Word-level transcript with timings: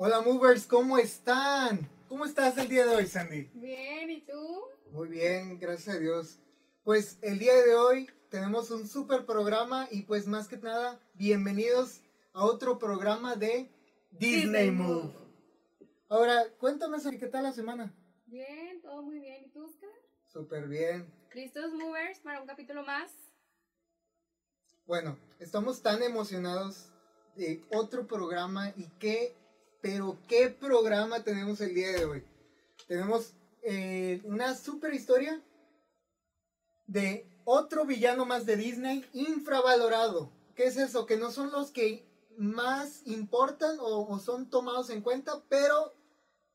Hola 0.00 0.20
movers, 0.20 0.64
¿cómo 0.64 0.96
están? 0.96 1.90
¿Cómo 2.08 2.24
estás 2.24 2.56
el 2.56 2.68
día 2.68 2.86
de 2.86 2.94
hoy, 2.94 3.06
Sandy? 3.08 3.50
Bien, 3.54 4.08
¿y 4.08 4.20
tú? 4.20 4.62
Muy 4.92 5.08
bien, 5.08 5.58
gracias 5.58 5.96
a 5.96 5.98
Dios. 5.98 6.38
Pues 6.84 7.18
el 7.20 7.40
día 7.40 7.52
de 7.52 7.74
hoy 7.74 8.08
tenemos 8.30 8.70
un 8.70 8.86
super 8.86 9.26
programa 9.26 9.88
y 9.90 10.02
pues 10.02 10.28
más 10.28 10.46
que 10.46 10.56
nada, 10.56 11.00
bienvenidos 11.14 12.00
a 12.32 12.44
otro 12.44 12.78
programa 12.78 13.34
de 13.34 13.72
Disney, 14.12 14.42
Disney 14.42 14.70
Move. 14.70 15.02
Move. 15.02 15.14
Ahora, 16.08 16.44
cuéntame, 16.60 17.00
Sandy, 17.00 17.18
¿qué 17.18 17.26
tal 17.26 17.42
la 17.42 17.52
semana? 17.52 17.92
Bien, 18.26 18.80
todo 18.80 19.02
muy 19.02 19.18
bien. 19.18 19.46
¿Y 19.46 19.48
tú, 19.48 19.64
Oscar? 19.64 19.90
Súper 20.28 20.68
bien. 20.68 21.12
¿Listos, 21.34 21.72
movers, 21.74 22.20
para 22.20 22.40
un 22.40 22.46
capítulo 22.46 22.84
más? 22.84 23.10
Bueno, 24.86 25.18
estamos 25.40 25.82
tan 25.82 26.04
emocionados 26.04 26.92
de 27.34 27.64
otro 27.72 28.06
programa 28.06 28.72
y 28.76 28.86
qué, 29.00 29.34
pero 29.80 30.18
qué 30.28 30.48
programa 30.48 31.22
tenemos 31.22 31.60
el 31.60 31.74
día 31.74 31.92
de 31.92 32.04
hoy. 32.04 32.24
Tenemos 32.86 33.34
eh, 33.62 34.20
una 34.24 34.54
super 34.54 34.94
historia 34.94 35.42
de 36.86 37.26
otro 37.44 37.84
villano 37.84 38.26
más 38.26 38.46
de 38.46 38.56
Disney 38.56 39.04
infravalorado. 39.12 40.32
¿Qué 40.54 40.64
es 40.64 40.76
eso? 40.76 41.06
Que 41.06 41.16
no 41.16 41.30
son 41.30 41.52
los 41.52 41.70
que 41.70 42.06
más 42.36 43.02
importan 43.06 43.76
o, 43.80 44.18
son 44.18 44.48
tomados 44.48 44.90
en 44.90 45.02
cuenta, 45.02 45.42
pero 45.48 45.94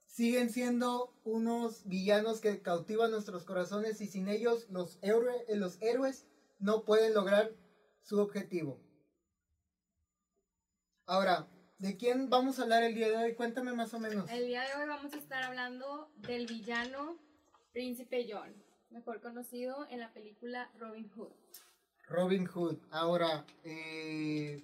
siguen 0.05 0.49
siendo 0.49 1.13
unos 1.23 1.85
villanos 1.85 2.39
que 2.39 2.61
cautivan 2.61 3.11
nuestros 3.11 3.43
corazones 3.43 4.01
y 4.01 4.07
sin 4.07 4.27
ellos 4.27 4.67
los, 4.69 4.97
eh, 5.01 5.55
los 5.55 5.81
héroes 5.81 6.25
no 6.59 6.83
pueden 6.83 7.13
lograr 7.13 7.51
su 8.01 8.19
objetivo. 8.19 8.79
Ahora, 11.05 11.47
¿de 11.83 11.97
quién 11.97 12.29
vamos 12.29 12.57
a 12.57 12.61
hablar 12.61 12.81
el 12.83 12.95
día 12.95 13.09
de 13.09 13.17
hoy? 13.17 13.33
Cuéntame 13.35 13.73
más 13.73 13.93
o 13.93 13.99
menos. 13.99 14.29
El 14.31 14.47
día 14.47 14.61
de 14.61 14.81
hoy 14.81 14.87
vamos 14.87 15.13
a 15.13 15.17
estar 15.17 15.43
hablando 15.43 16.09
del 16.15 16.47
villano 16.47 17.17
Príncipe 17.73 18.25
John, 18.29 18.55
mejor 18.89 19.19
conocido 19.19 19.85
en 19.89 19.99
la 19.99 20.13
película 20.13 20.71
Robin 20.79 21.09
Hood. 21.09 21.33
Robin 22.07 22.45
Hood. 22.45 22.77
Ahora, 22.89 23.45
eh, 23.65 24.63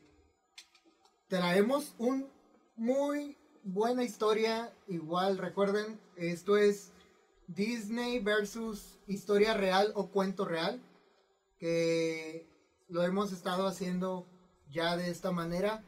traemos 1.28 1.94
un 1.98 2.32
muy 2.78 3.38
buena 3.64 4.06
historia. 4.06 4.72
Igual, 4.88 5.40
recuerden, 5.40 6.00
esto 6.16 6.56
es 6.56 6.94
Disney 7.48 8.20
versus 8.20 8.98
historia 9.08 9.56
real 9.56 9.92
o 9.94 10.10
cuento 10.10 10.46
real. 10.46 10.82
Que 11.58 12.48
lo 12.88 13.04
hemos 13.04 13.34
estado 13.34 13.68
haciendo 13.68 14.26
ya 14.70 14.96
de 14.96 15.10
esta 15.10 15.32
manera. 15.32 15.84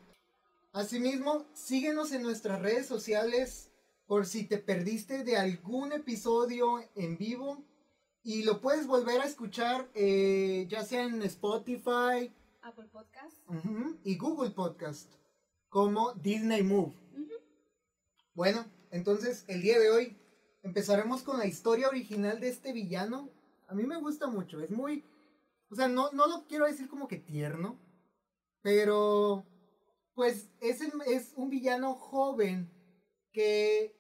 Asimismo, 0.74 1.46
síguenos 1.54 2.14
en 2.14 2.24
nuestras 2.24 2.62
redes 2.62 2.86
sociales 2.86 3.72
por 4.06 4.26
si 4.26 4.46
te 4.46 4.58
perdiste 4.58 5.24
de 5.24 5.36
algún 5.36 5.92
episodio 5.92 6.82
en 6.96 7.18
vivo. 7.18 7.64
Y 8.24 8.44
lo 8.44 8.62
puedes 8.62 8.88
volver 8.88 9.20
a 9.20 9.26
escuchar 9.26 9.90
eh, 9.96 10.68
ya 10.70 10.86
sea 10.86 11.04
en 11.04 11.22
Spotify 11.24 12.32
Apple 12.62 12.88
Podcast. 12.92 13.36
ujú, 13.48 13.98
y 14.04 14.16
Google 14.18 14.52
Podcast 14.52 15.12
como 15.68 16.14
Disney 16.14 16.64
Move. 16.64 16.94
Bueno, 18.34 18.66
entonces 18.92 19.44
el 19.48 19.62
día 19.62 19.80
de 19.80 19.90
hoy 19.90 20.18
empezaremos 20.64 21.24
con 21.24 21.40
la 21.40 21.48
historia 21.48 21.90
original 21.90 22.40
de 22.40 22.50
este 22.50 22.72
villano. 22.72 23.30
A 23.68 23.74
mí 23.74 23.84
me 23.84 24.00
gusta 24.00 24.28
mucho, 24.28 24.62
es 24.62 24.70
muy... 24.70 25.04
O 25.70 25.76
sea, 25.76 25.88
no, 25.88 26.12
no 26.12 26.28
lo 26.28 26.46
quiero 26.48 26.66
decir 26.66 26.88
como 26.90 27.08
que 27.08 27.18
tierno, 27.18 27.80
pero 28.62 29.46
pues 30.14 30.50
es, 30.60 30.82
el- 30.82 30.92
es 31.08 31.34
un 31.36 31.50
villano 31.50 31.94
joven 31.96 32.70
que 33.32 33.96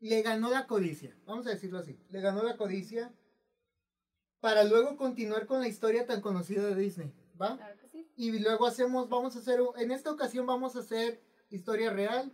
le 0.00 0.22
ganó 0.22 0.50
la 0.50 0.66
codicia, 0.66 1.16
vamos 1.26 1.46
a 1.46 1.50
decirlo 1.50 1.78
así, 1.78 1.98
le 2.10 2.20
ganó 2.20 2.42
la 2.42 2.56
codicia 2.56 3.12
para 4.40 4.64
luego 4.64 4.96
continuar 4.96 5.46
con 5.46 5.60
la 5.60 5.68
historia 5.68 6.06
tan 6.06 6.20
conocida 6.20 6.64
de 6.66 6.74
Disney, 6.74 7.12
¿va? 7.40 7.56
Claro 7.56 7.78
que 7.78 7.88
sí. 7.88 8.06
Y 8.16 8.38
luego 8.38 8.66
hacemos, 8.66 9.08
vamos 9.08 9.34
a 9.36 9.38
hacer, 9.40 9.60
en 9.78 9.90
esta 9.90 10.10
ocasión 10.12 10.46
vamos 10.46 10.76
a 10.76 10.80
hacer 10.80 11.20
historia 11.50 11.90
real, 11.90 12.32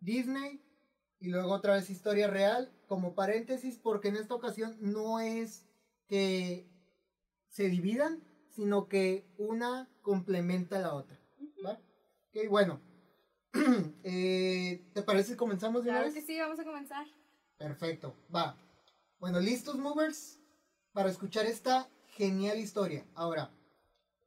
Disney, 0.00 0.60
y 1.18 1.28
luego 1.28 1.52
otra 1.52 1.74
vez 1.74 1.88
historia 1.88 2.26
real, 2.28 2.70
como 2.86 3.14
paréntesis, 3.14 3.78
porque 3.78 4.08
en 4.08 4.16
esta 4.16 4.34
ocasión 4.34 4.76
no 4.80 5.20
es 5.20 5.64
que 6.06 6.68
se 7.48 7.68
dividan, 7.68 8.22
sino 8.50 8.88
que 8.88 9.26
una 9.38 9.88
complementa 10.02 10.76
a 10.76 10.80
la 10.82 10.94
otra. 10.94 11.15
Ok, 12.36 12.48
bueno. 12.50 12.80
Eh, 14.08 14.84
¿Te 14.92 15.02
parece 15.02 15.32
si 15.32 15.36
comenzamos 15.36 15.82
de 15.82 15.90
una 15.90 15.98
Claro 16.00 16.14
vez? 16.14 16.22
que 16.22 16.32
sí, 16.32 16.38
vamos 16.38 16.60
a 16.60 16.64
comenzar. 16.64 17.04
Perfecto, 17.58 18.14
va. 18.32 18.56
Bueno, 19.18 19.40
listos 19.40 19.76
movers 19.76 20.38
para 20.92 21.10
escuchar 21.10 21.46
esta 21.46 21.88
genial 22.10 22.58
historia. 22.58 23.04
Ahora, 23.14 23.50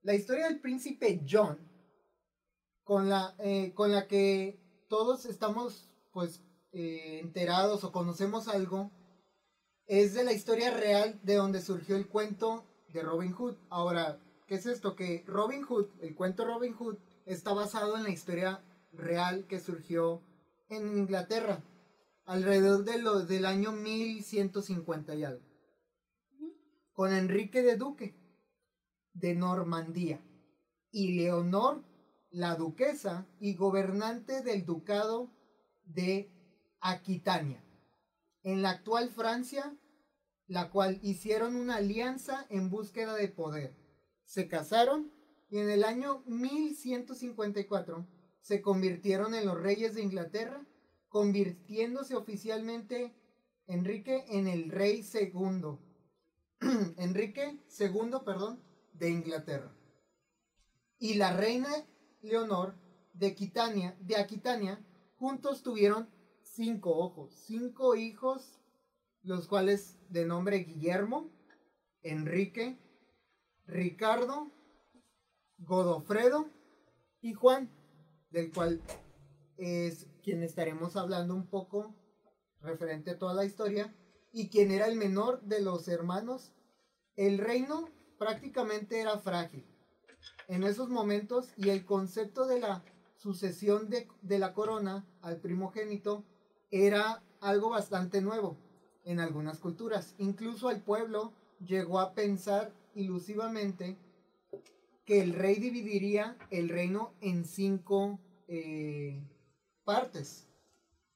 la 0.01 0.15
historia 0.15 0.47
del 0.47 0.59
príncipe 0.59 1.23
John, 1.29 1.57
con 2.83 3.07
la, 3.07 3.35
eh, 3.39 3.71
con 3.73 3.93
la 3.93 4.07
que 4.07 4.59
todos 4.89 5.25
estamos 5.25 5.89
pues 6.11 6.41
eh, 6.73 7.19
enterados 7.21 7.83
o 7.85 7.93
conocemos 7.93 8.49
algo, 8.49 8.91
es 9.85 10.13
de 10.13 10.25
la 10.25 10.33
historia 10.33 10.71
real 10.71 11.19
de 11.23 11.35
donde 11.35 11.61
surgió 11.61 11.95
el 11.95 12.07
cuento 12.07 12.65
de 12.89 13.01
Robin 13.01 13.31
Hood. 13.31 13.55
Ahora, 13.69 14.19
¿qué 14.45 14.55
es 14.55 14.65
esto? 14.65 14.95
Que 14.97 15.23
Robin 15.25 15.63
Hood, 15.63 15.87
el 16.01 16.15
cuento 16.15 16.43
Robin 16.45 16.73
Hood, 16.73 16.97
está 17.29 17.53
basado 17.53 17.95
en 17.95 18.03
la 18.03 18.09
historia 18.09 18.63
real 18.91 19.45
que 19.45 19.59
surgió 19.59 20.23
en 20.67 20.97
Inglaterra 20.97 21.63
alrededor 22.25 22.83
de 22.83 22.99
lo, 22.99 23.19
del 23.19 23.45
año 23.45 23.71
1150 23.71 25.13
y 25.13 25.23
algo, 25.23 25.45
con 26.91 27.13
Enrique 27.13 27.61
de 27.61 27.77
Duque 27.77 28.15
de 29.13 29.35
Normandía 29.35 30.19
y 30.91 31.13
Leonor, 31.19 31.83
la 32.31 32.55
duquesa 32.55 33.27
y 33.39 33.53
gobernante 33.53 34.41
del 34.41 34.65
ducado 34.65 35.31
de 35.85 36.31
Aquitania, 36.81 37.63
en 38.41 38.63
la 38.63 38.71
actual 38.71 39.09
Francia, 39.09 39.77
la 40.47 40.71
cual 40.71 40.99
hicieron 41.03 41.55
una 41.55 41.75
alianza 41.75 42.47
en 42.49 42.71
búsqueda 42.71 43.13
de 43.13 43.27
poder. 43.27 43.75
Se 44.25 44.47
casaron 44.47 45.18
y 45.49 45.59
en 45.59 45.69
el 45.69 45.83
año 45.83 46.23
1154 46.27 48.07
se 48.41 48.61
convirtieron 48.61 49.33
en 49.33 49.45
los 49.45 49.59
reyes 49.59 49.95
de 49.95 50.01
Inglaterra 50.01 50.65
convirtiéndose 51.09 52.15
oficialmente 52.15 53.15
Enrique 53.67 54.25
en 54.29 54.47
el 54.47 54.69
rey 54.71 55.03
segundo. 55.03 55.79
Enrique 56.97 57.59
segundo, 57.67 58.23
perdón, 58.23 58.63
de 58.93 59.09
Inglaterra. 59.09 59.75
Y 60.97 61.15
la 61.15 61.35
reina 61.35 61.69
Leonor 62.21 62.75
de 63.13 63.27
Aquitania, 63.27 63.95
de 64.01 64.17
Aquitania, 64.17 64.83
juntos 65.15 65.63
tuvieron 65.63 66.09
cinco 66.41 66.97
ojos, 66.97 67.33
cinco 67.45 67.95
hijos, 67.95 68.59
los 69.23 69.47
cuales 69.47 69.97
de 70.09 70.25
nombre 70.25 70.57
Guillermo, 70.57 71.29
Enrique, 72.01 72.77
Ricardo, 73.65 74.51
Godofredo 75.59 76.49
y 77.21 77.33
Juan, 77.33 77.69
del 78.31 78.51
cual 78.51 78.81
es 79.57 80.07
quien 80.23 80.43
estaremos 80.43 80.95
hablando 80.95 81.35
un 81.35 81.47
poco 81.47 81.95
referente 82.61 83.11
a 83.11 83.17
toda 83.17 83.33
la 83.33 83.45
historia 83.45 83.93
y 84.31 84.49
quien 84.49 84.71
era 84.71 84.87
el 84.87 84.95
menor 84.95 85.41
de 85.41 85.61
los 85.61 85.87
hermanos. 85.87 86.53
El 87.15 87.37
reino 87.37 87.89
prácticamente 88.17 88.99
era 89.01 89.17
frágil 89.17 89.65
en 90.47 90.63
esos 90.63 90.89
momentos 90.89 91.53
y 91.57 91.69
el 91.69 91.85
concepto 91.85 92.47
de 92.47 92.59
la 92.59 92.83
sucesión 93.17 93.89
de, 93.89 94.39
la 94.39 94.53
corona 94.53 95.05
al 95.21 95.37
primogénito 95.37 96.23
era 96.71 97.21
algo 97.41 97.69
bastante 97.69 98.21
nuevo 98.21 98.57
en 99.03 99.19
algunas 99.19 99.59
culturas. 99.59 100.15
Incluso 100.17 100.71
el 100.71 100.81
pueblo 100.81 101.33
llegó 101.59 101.99
a 101.99 102.13
pensar 102.13 102.73
ilusivamente 102.95 103.97
que 105.09 105.21
el 105.23 105.33
rey 105.33 105.55
dividiría 105.55 106.37
el 106.51 106.69
reino 106.69 107.15
en 107.19 107.43
cinco 107.43 108.19
eh, 108.47 109.27
partes 109.83 110.47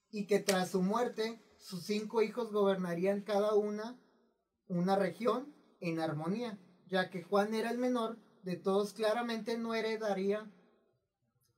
y 0.10 0.26
que 0.26 0.40
tras 0.40 0.72
su 0.72 0.82
muerte 0.82 1.40
sus 1.60 1.84
cinco 1.84 2.24
hijos 2.24 2.52
gobernarían 2.52 3.22
cada 3.22 3.54
una 3.54 3.96
una 4.68 4.96
región 4.96 5.54
en 5.80 6.00
armonía, 6.00 6.58
ya 6.88 7.12
que 7.12 7.22
Juan 7.22 7.54
era 7.54 7.70
el 7.70 7.78
menor 7.78 8.18
de 8.42 8.56
todos, 8.56 8.94
claramente 8.94 9.60
no 9.60 9.76
heredaría 9.76 10.52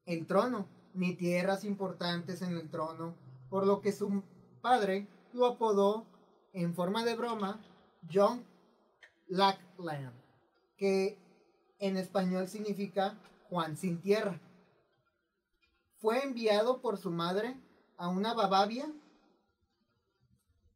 el 0.06 0.28
trono, 0.28 0.68
ni 0.94 1.16
tierras 1.16 1.64
importantes 1.64 2.42
en 2.42 2.58
el 2.58 2.70
trono, 2.70 3.16
por 3.50 3.66
lo 3.66 3.80
que 3.80 3.94
su 3.94 4.24
padre 4.62 5.08
lo 5.32 5.46
apodó 5.46 6.06
en 6.52 6.76
forma 6.76 7.06
de 7.06 7.16
broma 7.16 7.62
John 8.14 8.44
Lackland, 9.30 10.12
que 10.76 11.18
en 11.80 11.98
español 11.98 12.48
significa 12.48 13.18
Juan 13.50 13.78
sin 13.78 14.02
tierra. 14.02 14.40
Fue 15.98 16.24
enviado 16.24 16.82
por 16.82 16.98
su 16.98 17.12
madre 17.12 17.60
a 17.98 18.10
una 18.10 18.34
Babavia 18.34 18.92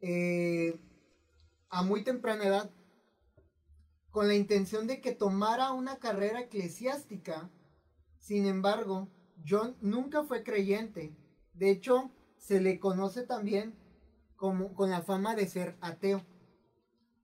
eh, 0.02 0.80
a 1.70 1.84
muy 1.84 2.04
temprana 2.04 2.46
edad 2.46 2.72
con 4.12 4.28
la 4.28 4.36
intención 4.36 4.88
de 4.88 5.02
que 5.02 5.12
tomara 5.12 5.72
una 5.72 5.98
carrera 6.00 6.42
eclesiástica. 6.42 7.50
Sin 8.18 8.46
embargo, 8.46 9.10
John 9.48 9.78
nunca 9.82 10.24
fue 10.24 10.44
creyente. 10.44 11.16
De 11.54 11.70
hecho, 11.70 12.12
se 12.38 12.60
le 12.60 12.80
conoce 12.80 13.24
también 13.24 13.76
como, 14.36 14.74
con 14.74 14.90
la 14.90 15.02
fama 15.02 15.36
de 15.36 15.48
ser 15.48 15.78
ateo. 15.82 16.26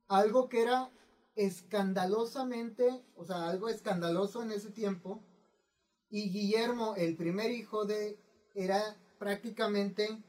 Algo 0.08 0.48
que 0.50 0.62
era 0.62 0.92
escandalosamente, 1.36 3.04
o 3.16 3.26
sea, 3.26 3.50
algo 3.50 3.70
escandaloso 3.70 4.42
en 4.42 4.52
ese 4.52 4.72
tiempo. 4.72 5.24
Y 6.10 6.30
Guillermo, 6.32 6.96
el 6.96 7.16
primer 7.16 7.52
hijo 7.52 7.86
de, 7.86 8.18
era 8.54 8.82
prácticamente, 9.20 10.24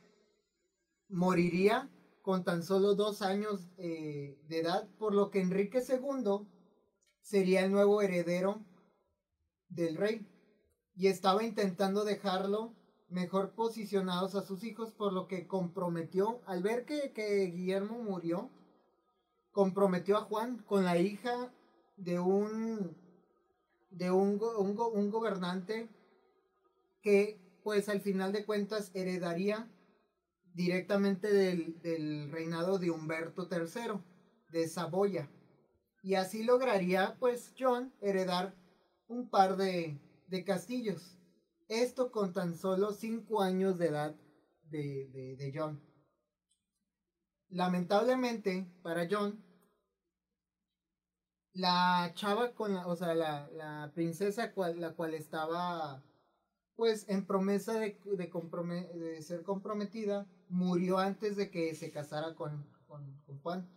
moriría 1.09 1.89
con 2.23 2.43
tan 2.43 2.65
solo 2.65 2.95
dos 2.95 3.23
años 3.23 3.71
eh, 3.79 4.41
de 4.49 4.59
edad, 4.59 4.89
por 4.99 5.15
lo 5.15 5.31
que 5.31 5.41
Enrique 5.41 5.81
II 5.89 6.47
sería 7.21 7.65
el 7.65 7.71
nuevo 7.71 8.03
heredero 8.03 8.65
del 9.69 9.97
rey. 9.97 10.27
Y 10.97 11.07
estaba 11.07 11.45
intentando 11.45 12.05
dejarlo 12.05 12.75
mejor 13.09 13.53
posicionados 13.53 14.35
a 14.35 14.43
sus 14.43 14.65
hijos, 14.65 14.93
por 14.93 15.13
lo 15.13 15.29
que 15.29 15.47
comprometió, 15.47 16.41
al 16.47 16.63
ver 16.63 16.85
que, 16.85 17.13
que 17.13 17.47
Guillermo 17.47 18.03
murió, 18.03 18.51
comprometió 19.57 20.19
a 20.19 20.21
Juan 20.21 20.59
con 20.67 20.85
la 20.85 20.99
hija 20.99 21.51
de 21.97 22.19
un 22.19 22.95
de 23.89 24.11
un, 24.11 24.39
un, 24.59 24.79
un, 24.79 25.11
gobernante 25.11 25.89
que 27.01 27.41
pues 27.65 27.89
al 27.89 28.03
final 28.03 28.33
de 28.33 28.45
cuentas 28.45 28.91
heredaría 28.93 29.67
directamente 30.53 31.33
del, 31.33 32.31
reinado 32.31 32.79
de 32.79 32.91
Humberto 32.91 33.49
III 33.51 33.99
de 34.51 34.69
Saboya. 34.69 35.31
Y 36.03 36.17
así 36.17 36.43
lograría, 36.45 37.17
pues, 37.19 37.55
John 37.59 37.95
heredar 38.03 38.55
un 39.09 39.31
par 39.31 39.57
de, 39.57 39.99
de 40.29 40.45
castillos. 40.45 41.17
Esto 41.69 42.13
con 42.13 42.35
tan 42.35 42.55
solo 42.59 42.93
cinco 42.93 43.41
años 43.41 43.79
de 43.79 43.87
edad 43.87 44.15
de, 44.69 45.37
de, 45.39 45.53
John. 45.55 45.81
Lamentablemente, 47.49 48.67
para 48.83 49.09
John, 49.11 49.46
la 51.57 52.13
chava 52.15 52.53
con 52.53 52.75
la, 52.75 52.87
o 52.87 52.95
sea, 52.97 53.15
la, 53.15 53.49
la 53.53 53.91
princesa 53.95 54.53
la 54.77 54.93
cual 54.93 55.15
estaba, 55.15 56.03
pues, 56.77 57.09
en 57.09 57.27
promesa 57.27 57.73
de, 57.81 57.99
de, 58.05 58.99
de 58.99 59.23
ser 59.23 59.43
comprometida, 59.43 60.27
murió 60.51 60.99
antes 60.99 61.37
de 61.37 61.51
que 61.51 61.75
se 61.75 61.91
casara 61.91 62.35
con, 62.35 62.67
Juan, 63.43 63.69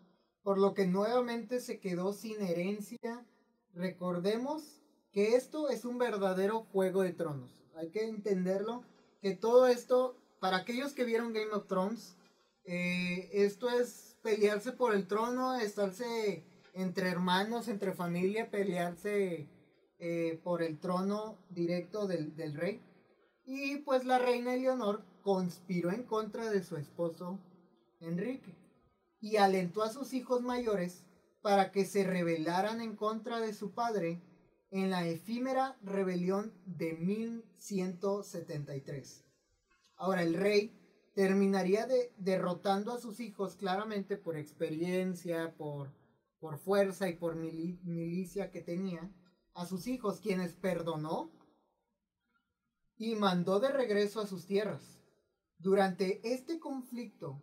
por 0.44 0.58
lo 0.58 0.74
que 0.74 0.88
nuevamente 0.88 1.62
se 1.62 1.80
quedó 1.80 2.12
sin 2.12 2.42
herencia. 2.42 3.26
Recordemos 3.74 4.82
que 5.12 5.36
esto 5.36 5.70
es 5.70 5.86
un 5.86 5.98
verdadero 5.98 6.64
juego 6.74 7.02
de 7.04 7.14
tronos. 7.14 7.56
Hay 7.76 7.92
que 7.92 8.04
entenderlo, 8.08 8.84
que 9.22 9.36
todo 9.36 9.68
esto, 9.68 10.18
para 10.42 10.58
aquellos 10.58 10.94
que 10.94 11.06
vieron 11.06 11.34
Game 11.34 11.52
of 11.52 11.68
Thrones, 11.68 12.18
eh, 12.66 13.30
esto 13.32 13.70
es 13.70 14.18
pelearse 14.22 14.74
por 14.74 14.94
el 14.94 15.08
trono, 15.08 15.56
estarse 15.56 16.44
entre 16.80 17.10
hermanos, 17.10 17.68
entre 17.68 17.94
familia, 17.94 18.50
pelearse 18.50 19.48
eh, 20.00 20.40
por 20.44 20.64
el 20.64 20.80
trono 20.80 21.38
directo 21.50 22.08
del, 22.08 22.36
del 22.36 22.56
rey. 22.56 22.82
Y 23.46 23.78
pues 23.78 24.06
la 24.06 24.18
reina 24.18 24.54
Eleonor 24.54 25.04
conspiró 25.22 25.92
en 25.92 26.04
contra 26.04 26.50
de 26.50 26.64
su 26.64 26.78
esposo 26.78 27.40
Enrique 28.00 28.56
y 29.20 29.36
alentó 29.36 29.84
a 29.84 29.90
sus 29.90 30.14
hijos 30.14 30.42
mayores 30.42 31.04
para 31.42 31.72
que 31.72 31.84
se 31.86 32.06
rebelaran 32.06 32.80
en 32.82 32.96
contra 32.96 33.42
de 33.42 33.54
su 33.54 33.74
padre 33.74 34.22
en 34.72 34.90
la 34.90 35.06
efímera 35.06 35.78
rebelión 35.82 36.54
de 36.66 36.94
1173. 36.94 39.26
Ahora 39.96 40.24
el 40.24 40.36
rey 40.36 40.74
terminaría 41.14 41.86
de, 41.88 42.14
derrotando 42.18 42.94
a 42.94 43.00
sus 43.00 43.20
hijos 43.20 43.56
claramente 43.56 44.16
por 44.16 44.38
experiencia, 44.38 45.54
por, 45.58 45.92
por 46.40 46.58
fuerza 46.58 47.10
y 47.10 47.16
por 47.16 47.36
milicia 47.36 48.52
que 48.52 48.62
tenía, 48.62 49.12
a 49.54 49.66
sus 49.66 49.88
hijos 49.88 50.20
quienes 50.20 50.54
perdonó 50.54 51.32
y 52.98 53.16
mandó 53.16 53.60
de 53.60 53.70
regreso 53.70 54.22
a 54.22 54.28
sus 54.28 54.46
tierras. 54.46 55.00
Durante 55.58 56.22
este 56.34 56.60
conflicto, 56.60 57.42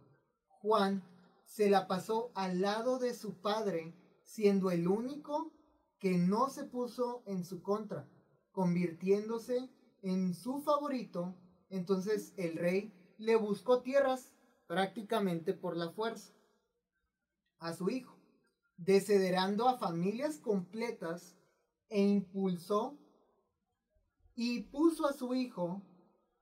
Juan 0.49 1.03
se 1.45 1.71
la 1.71 1.87
pasó 1.87 2.33
al 2.35 2.61
lado 2.61 2.99
de 2.99 3.15
su 3.15 3.41
padre, 3.41 3.95
siendo 4.23 4.71
el 4.71 4.89
único 4.89 5.53
que 5.99 6.19
no 6.19 6.51
se 6.51 6.65
puso 6.65 7.23
en 7.27 7.45
su 7.45 7.63
contra, 7.63 8.09
convirtiéndose 8.53 9.71
en 10.03 10.35
su 10.35 10.61
favorito. 10.61 11.35
Entonces 11.69 12.33
el 12.37 12.57
rey 12.57 12.93
le 13.19 13.37
buscó 13.37 13.83
tierras 13.83 14.33
prácticamente 14.67 15.55
por 15.55 15.77
la 15.77 15.91
fuerza 15.91 16.33
a 17.59 17.73
su 17.73 17.89
hijo, 17.89 18.16
desederando 18.77 19.69
a 19.69 19.79
familias 19.79 20.39
completas 20.39 21.37
e 21.89 22.01
impulsó 22.01 22.99
y 24.35 24.61
puso 24.65 25.07
a 25.07 25.13
su 25.13 25.35
hijo 25.35 25.83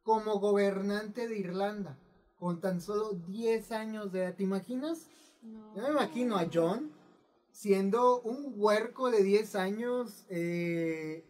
como 0.03 0.39
gobernante 0.39 1.29
de 1.29 1.39
Irlanda, 1.39 1.99
con 2.37 2.61
tan 2.61 2.81
solo 2.81 3.13
10 3.13 3.73
años 3.73 4.13
de 4.13 4.25
edad. 4.25 4.35
¿Te 4.35 4.43
imaginas? 4.43 5.09
Yo 5.43 5.83
me 5.83 5.91
imagino 5.91 6.37
a 6.37 6.49
John 6.53 6.91
siendo 7.51 8.21
un 8.23 8.53
huerco 8.57 9.11
de 9.11 9.23
10 9.23 9.55
años 9.55 10.27
eh, 10.29 11.25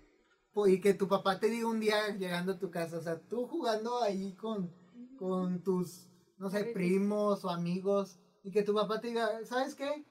y 0.66 0.80
que 0.80 0.94
tu 0.94 1.06
papá 1.06 1.38
te 1.38 1.48
diga 1.48 1.68
un 1.68 1.80
día 1.80 2.16
llegando 2.16 2.52
a 2.52 2.58
tu 2.58 2.70
casa, 2.70 2.98
o 2.98 3.02
sea, 3.02 3.20
tú 3.20 3.46
jugando 3.46 4.02
ahí 4.02 4.32
con, 4.34 4.72
con 5.18 5.62
tus, 5.62 6.08
no 6.38 6.48
sé, 6.48 6.64
primos 6.64 7.44
o 7.44 7.50
amigos, 7.50 8.18
y 8.42 8.50
que 8.50 8.62
tu 8.62 8.72
papá 8.72 9.00
te 9.00 9.08
diga, 9.08 9.44
¿sabes 9.44 9.74
qué? 9.74 10.04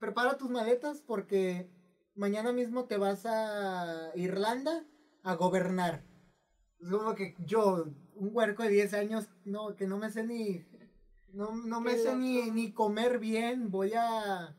Prepara 0.00 0.38
tus 0.38 0.48
maletas 0.48 1.02
porque 1.06 1.70
mañana 2.14 2.54
mismo 2.54 2.86
te 2.86 2.96
vas 2.96 3.26
a 3.26 4.10
Irlanda 4.14 4.86
a 5.22 5.34
gobernar. 5.34 6.02
Es 6.80 6.88
como 6.88 7.14
que 7.14 7.36
yo, 7.44 7.84
un 8.14 8.30
huerco 8.32 8.62
de 8.62 8.70
10 8.70 8.94
años, 8.94 9.28
no, 9.44 9.76
que 9.76 9.86
no 9.86 9.98
me 9.98 10.10
sé 10.10 10.24
ni. 10.24 10.64
No, 11.34 11.54
no 11.54 11.82
me 11.82 11.98
sé 11.98 12.16
ni, 12.16 12.50
ni, 12.50 12.72
comer 12.72 13.18
bien. 13.18 13.70
Voy 13.70 13.92
a. 13.94 14.56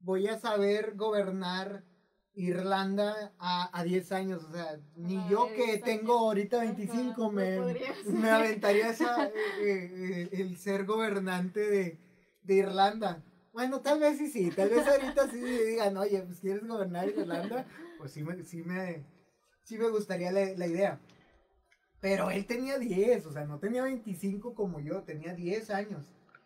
Voy 0.00 0.26
a 0.26 0.38
saber 0.38 0.96
gobernar 0.96 1.84
Irlanda 2.32 3.34
a, 3.38 3.78
a 3.78 3.84
10 3.84 4.12
años. 4.12 4.42
O 4.42 4.52
sea, 4.52 4.80
ni 4.96 5.16
yo 5.28 5.48
que 5.54 5.76
tengo 5.76 6.14
ahorita 6.14 6.60
25 6.60 7.30
me, 7.30 7.60
me 8.06 8.30
aventaría 8.30 8.88
esa, 8.88 9.26
eh, 9.26 9.32
eh, 9.60 9.90
eh, 10.00 10.28
el 10.32 10.56
ser 10.56 10.86
gobernante 10.86 11.60
de, 11.60 11.98
de 12.42 12.54
Irlanda. 12.54 13.22
Bueno, 13.56 13.80
tal 13.80 14.00
vez 14.00 14.18
sí, 14.18 14.28
sí. 14.28 14.50
Tal 14.50 14.68
vez 14.68 14.86
ahorita 14.86 15.30
sí 15.30 15.40
digan, 15.40 15.96
oye, 15.96 16.20
pues 16.20 16.40
quieres 16.40 16.68
gobernar 16.68 17.08
Irlanda. 17.08 17.66
Pues 17.96 18.12
sí 18.12 18.22
me, 18.22 18.42
sí 18.42 18.62
me, 18.62 19.06
sí 19.62 19.78
me 19.78 19.88
gustaría 19.88 20.30
la, 20.30 20.66
idea. 20.66 21.00
Pero 21.98 22.30
él 22.30 22.44
tenía 22.44 22.78
10, 22.78 23.24
o 23.24 23.32
sea, 23.32 23.46
no 23.46 23.58
tenía 23.58 23.82
25 23.84 24.54
como 24.54 24.78
yo, 24.80 25.04
tenía 25.04 25.32
10 25.32 25.70
años. 25.70 26.04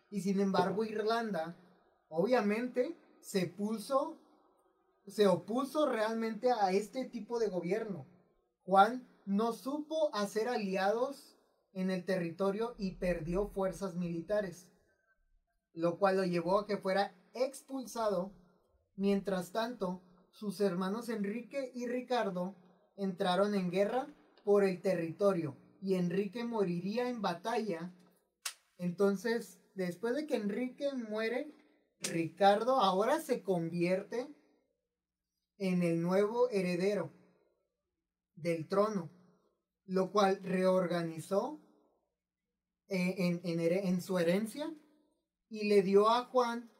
Y 0.09 0.21
sin 0.21 0.39
embargo, 0.39 0.85
Irlanda, 0.85 1.57
obviamente, 2.07 2.95
se 3.19 3.45
puso, 3.45 4.17
se 5.05 5.27
opuso 5.27 5.91
realmente 5.91 6.49
a 6.49 6.71
este 6.71 7.03
tipo 7.03 7.39
de 7.39 7.49
gobierno. 7.49 8.07
Juan 8.63 9.05
no 9.25 9.51
supo 9.51 10.15
hacer 10.15 10.47
aliados 10.47 11.37
en 11.73 11.91
el 11.91 12.05
territorio 12.05 12.73
y 12.77 12.91
perdió 12.91 13.47
fuerzas 13.47 13.95
militares, 13.95 14.69
lo 15.73 15.97
cual 15.97 16.17
lo 16.17 16.25
llevó 16.25 16.59
a 16.59 16.65
que 16.65 16.77
fuera 16.77 17.15
expulsado. 17.33 18.31
Mientras 18.95 19.51
tanto, 19.51 20.01
sus 20.31 20.59
hermanos 20.61 21.09
Enrique 21.09 21.71
y 21.73 21.87
Ricardo 21.87 22.55
entraron 22.95 23.55
en 23.55 23.71
guerra 23.71 24.07
por 24.43 24.63
el 24.63 24.81
territorio 24.81 25.57
y 25.81 25.95
Enrique 25.95 26.43
moriría 26.43 27.09
en 27.09 27.21
batalla. 27.21 27.93
Entonces, 28.77 29.59
después 29.75 30.15
de 30.15 30.27
que 30.27 30.35
Enrique 30.35 30.93
muere, 30.93 31.51
Ricardo 32.01 32.79
ahora 32.79 33.19
se 33.19 33.41
convierte 33.43 34.27
en 35.57 35.83
el 35.83 36.01
nuevo 36.01 36.49
heredero 36.49 37.11
del 38.35 38.67
trono, 38.67 39.11
lo 39.85 40.11
cual 40.11 40.41
reorganizó 40.41 41.61
eh, 42.87 43.15
en, 43.17 43.41
en, 43.43 44.01
su 44.01 44.17
herencia 44.17 44.73
y 45.51 45.65
le 45.65 45.83
dio 45.83 46.09
a 46.09 46.25
Juan 46.25 46.71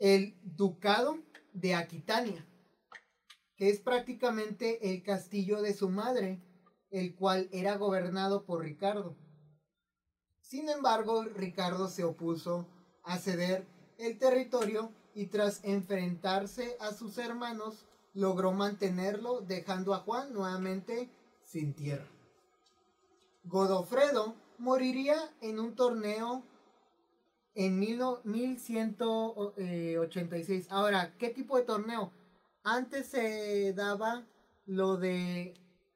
el 0.00 0.36
ducado 0.42 1.18
de 1.52 1.76
Aquitania 1.76 2.44
es 3.68 3.78
prácticamente 3.78 4.90
el 4.90 5.04
castillo 5.04 5.62
de 5.62 5.72
su 5.72 5.88
madre, 5.88 6.42
el 6.90 7.14
cual 7.14 7.48
era 7.52 7.76
gobernado 7.76 8.44
por 8.44 8.62
Ricardo. 8.62 9.14
Sin 10.40 10.68
embargo, 10.68 11.22
Ricardo 11.22 11.88
se 11.88 12.02
opuso 12.02 12.66
a 13.04 13.18
ceder 13.18 13.64
el 13.98 14.18
territorio 14.18 14.90
y 15.14 15.26
tras 15.26 15.62
enfrentarse 15.62 16.76
a 16.80 16.92
sus 16.92 17.18
hermanos, 17.18 17.86
logró 18.14 18.50
mantenerlo, 18.50 19.42
dejando 19.42 19.94
a 19.94 19.98
Juan 19.98 20.32
nuevamente 20.32 21.08
sin 21.44 21.72
tierra. 21.72 22.08
Godofredo 23.44 24.34
moriría 24.58 25.16
en 25.40 25.60
un 25.60 25.76
torneo 25.76 26.42
en 27.54 27.78
1186. 27.78 30.66
Ahora, 30.70 31.14
¿qué 31.18 31.28
tipo 31.30 31.56
de 31.56 31.64
torneo? 31.64 32.12
Antes 32.62 33.08
se 33.08 33.72
daba 33.74 34.26
lo 34.66 34.96
de 34.96 35.54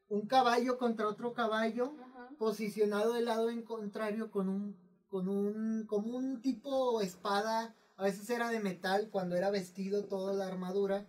un 0.08 0.26
caballo 0.26 0.78
contra 0.78 1.08
otro 1.08 1.32
caballo 1.32 1.94
posicionado 2.38 3.14
del 3.14 3.25
lado 3.26 3.50
en 3.50 3.62
contrario 3.62 4.30
con 4.30 4.48
un 4.48 4.76
con 5.08 5.28
un 5.28 5.86
como 5.86 6.16
un 6.16 6.40
tipo 6.40 7.00
espada, 7.00 7.75
a 7.96 8.04
veces 8.04 8.28
era 8.30 8.50
de 8.50 8.60
metal 8.60 9.08
cuando 9.10 9.36
era 9.36 9.50
vestido 9.50 10.04
toda 10.04 10.34
la 10.34 10.46
armadura 10.46 11.06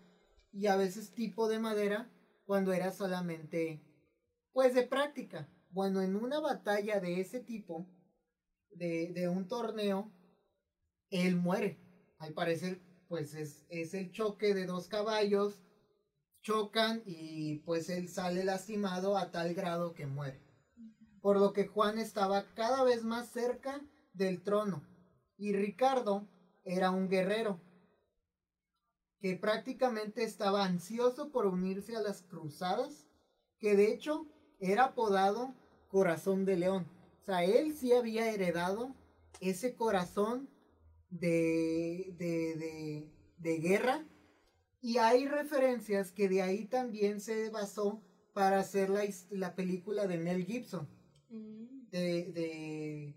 y 0.52 0.68
a 0.68 0.76
veces 0.76 1.14
tipo 1.14 1.48
de 1.50 1.60
madera 1.60 2.10
cuando 2.46 2.74
era 2.74 2.92
solamente 2.92 3.82
pues 4.54 4.74
de 4.74 4.84
práctica. 4.84 5.48
Bueno, 5.70 6.02
en 6.02 6.16
una 6.16 6.40
batalla 6.40 7.00
de 7.00 7.20
ese 7.20 7.40
tipo, 7.40 7.86
de, 8.72 9.12
de 9.14 9.28
un 9.28 9.48
torneo, 9.48 10.12
él 11.10 11.36
muere. 11.36 11.78
Al 12.20 12.34
parecer, 12.34 12.82
pues 13.08 13.34
es, 13.34 13.66
es 13.70 13.94
el 13.94 14.12
choque 14.12 14.54
de 14.54 14.66
dos 14.66 14.88
caballos, 14.88 15.62
chocan 16.42 17.02
y 17.06 17.60
pues 17.60 17.90
él 17.90 18.10
sale 18.10 18.44
lastimado 18.44 19.18
a 19.18 19.32
tal 19.32 19.54
grado 19.54 19.94
que 19.94 20.08
muere. 20.08 20.42
Por 21.22 21.40
lo 21.40 21.54
que 21.54 21.68
Juan 21.68 21.98
estaba 21.98 22.46
cada 22.56 22.84
vez 22.84 23.04
más 23.04 23.28
cerca 23.30 23.82
del 24.14 24.42
trono 24.42 24.84
y 25.38 25.54
Ricardo 25.54 26.28
era 26.64 26.92
un 26.92 27.08
guerrero 27.08 27.60
que 29.20 29.36
prácticamente 29.36 30.24
estaba 30.24 30.64
ansioso 30.64 31.32
por 31.32 31.48
unirse 31.48 31.96
a 31.96 32.02
las 32.02 32.22
cruzadas, 32.22 33.08
que 33.60 33.76
de 33.76 33.92
hecho 33.92 34.28
era 34.60 34.86
apodado 34.86 35.54
Corazón 35.88 36.46
de 36.46 36.58
León. 36.58 36.88
O 37.22 37.26
sea, 37.26 37.44
él 37.44 37.76
sí 37.76 37.94
había 37.94 38.32
heredado 38.32 38.96
ese 39.40 39.76
corazón 39.76 40.50
de, 41.10 42.14
de, 42.18 43.10
de, 43.38 43.58
guerra 43.60 44.06
y 44.82 44.98
hay 44.98 45.28
referencias 45.28 46.12
que 46.12 46.30
de 46.30 46.42
ahí 46.42 46.66
también 46.66 47.22
se 47.22 47.50
basó 47.50 48.02
para 48.34 48.60
hacer 48.60 48.90
la, 48.90 49.04
la 49.32 49.56
película 49.56 50.06
de 50.06 50.18
Mel 50.18 50.46
Gibson. 50.46 50.88
Mm. 51.30 51.88
De, 51.90 52.26
de 52.32 53.16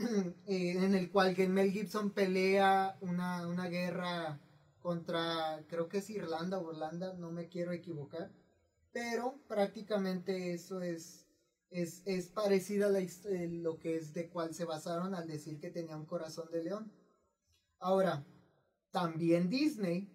eh, 0.46 0.76
en 0.78 0.94
el 0.94 1.10
cual 1.10 1.36
Mel 1.48 1.72
Gibson 1.72 2.10
pelea 2.10 2.96
una, 3.00 3.46
una 3.46 3.68
guerra 3.68 4.40
contra, 4.80 5.62
creo 5.68 5.88
que 5.88 5.98
es 5.98 6.10
Irlanda 6.10 6.58
o 6.58 6.72
Irlanda, 6.72 7.14
no 7.14 7.30
me 7.30 7.48
quiero 7.48 7.72
equivocar, 7.72 8.30
pero 8.92 9.38
prácticamente 9.46 10.54
eso 10.54 10.80
es, 10.80 11.26
es, 11.70 12.02
es 12.04 12.28
parecida 12.28 12.88
a 12.88 12.98
eh, 12.98 13.48
lo 13.48 13.78
que 13.78 13.96
es 13.96 14.12
de 14.12 14.28
cual 14.28 14.54
se 14.54 14.64
basaron 14.64 15.14
al 15.14 15.26
decir 15.26 15.58
que 15.60 15.70
tenía 15.70 15.96
un 15.96 16.06
corazón 16.06 16.50
de 16.50 16.64
león. 16.64 16.92
Ahora, 17.78 18.26
también 18.90 19.48
Disney 19.48 20.12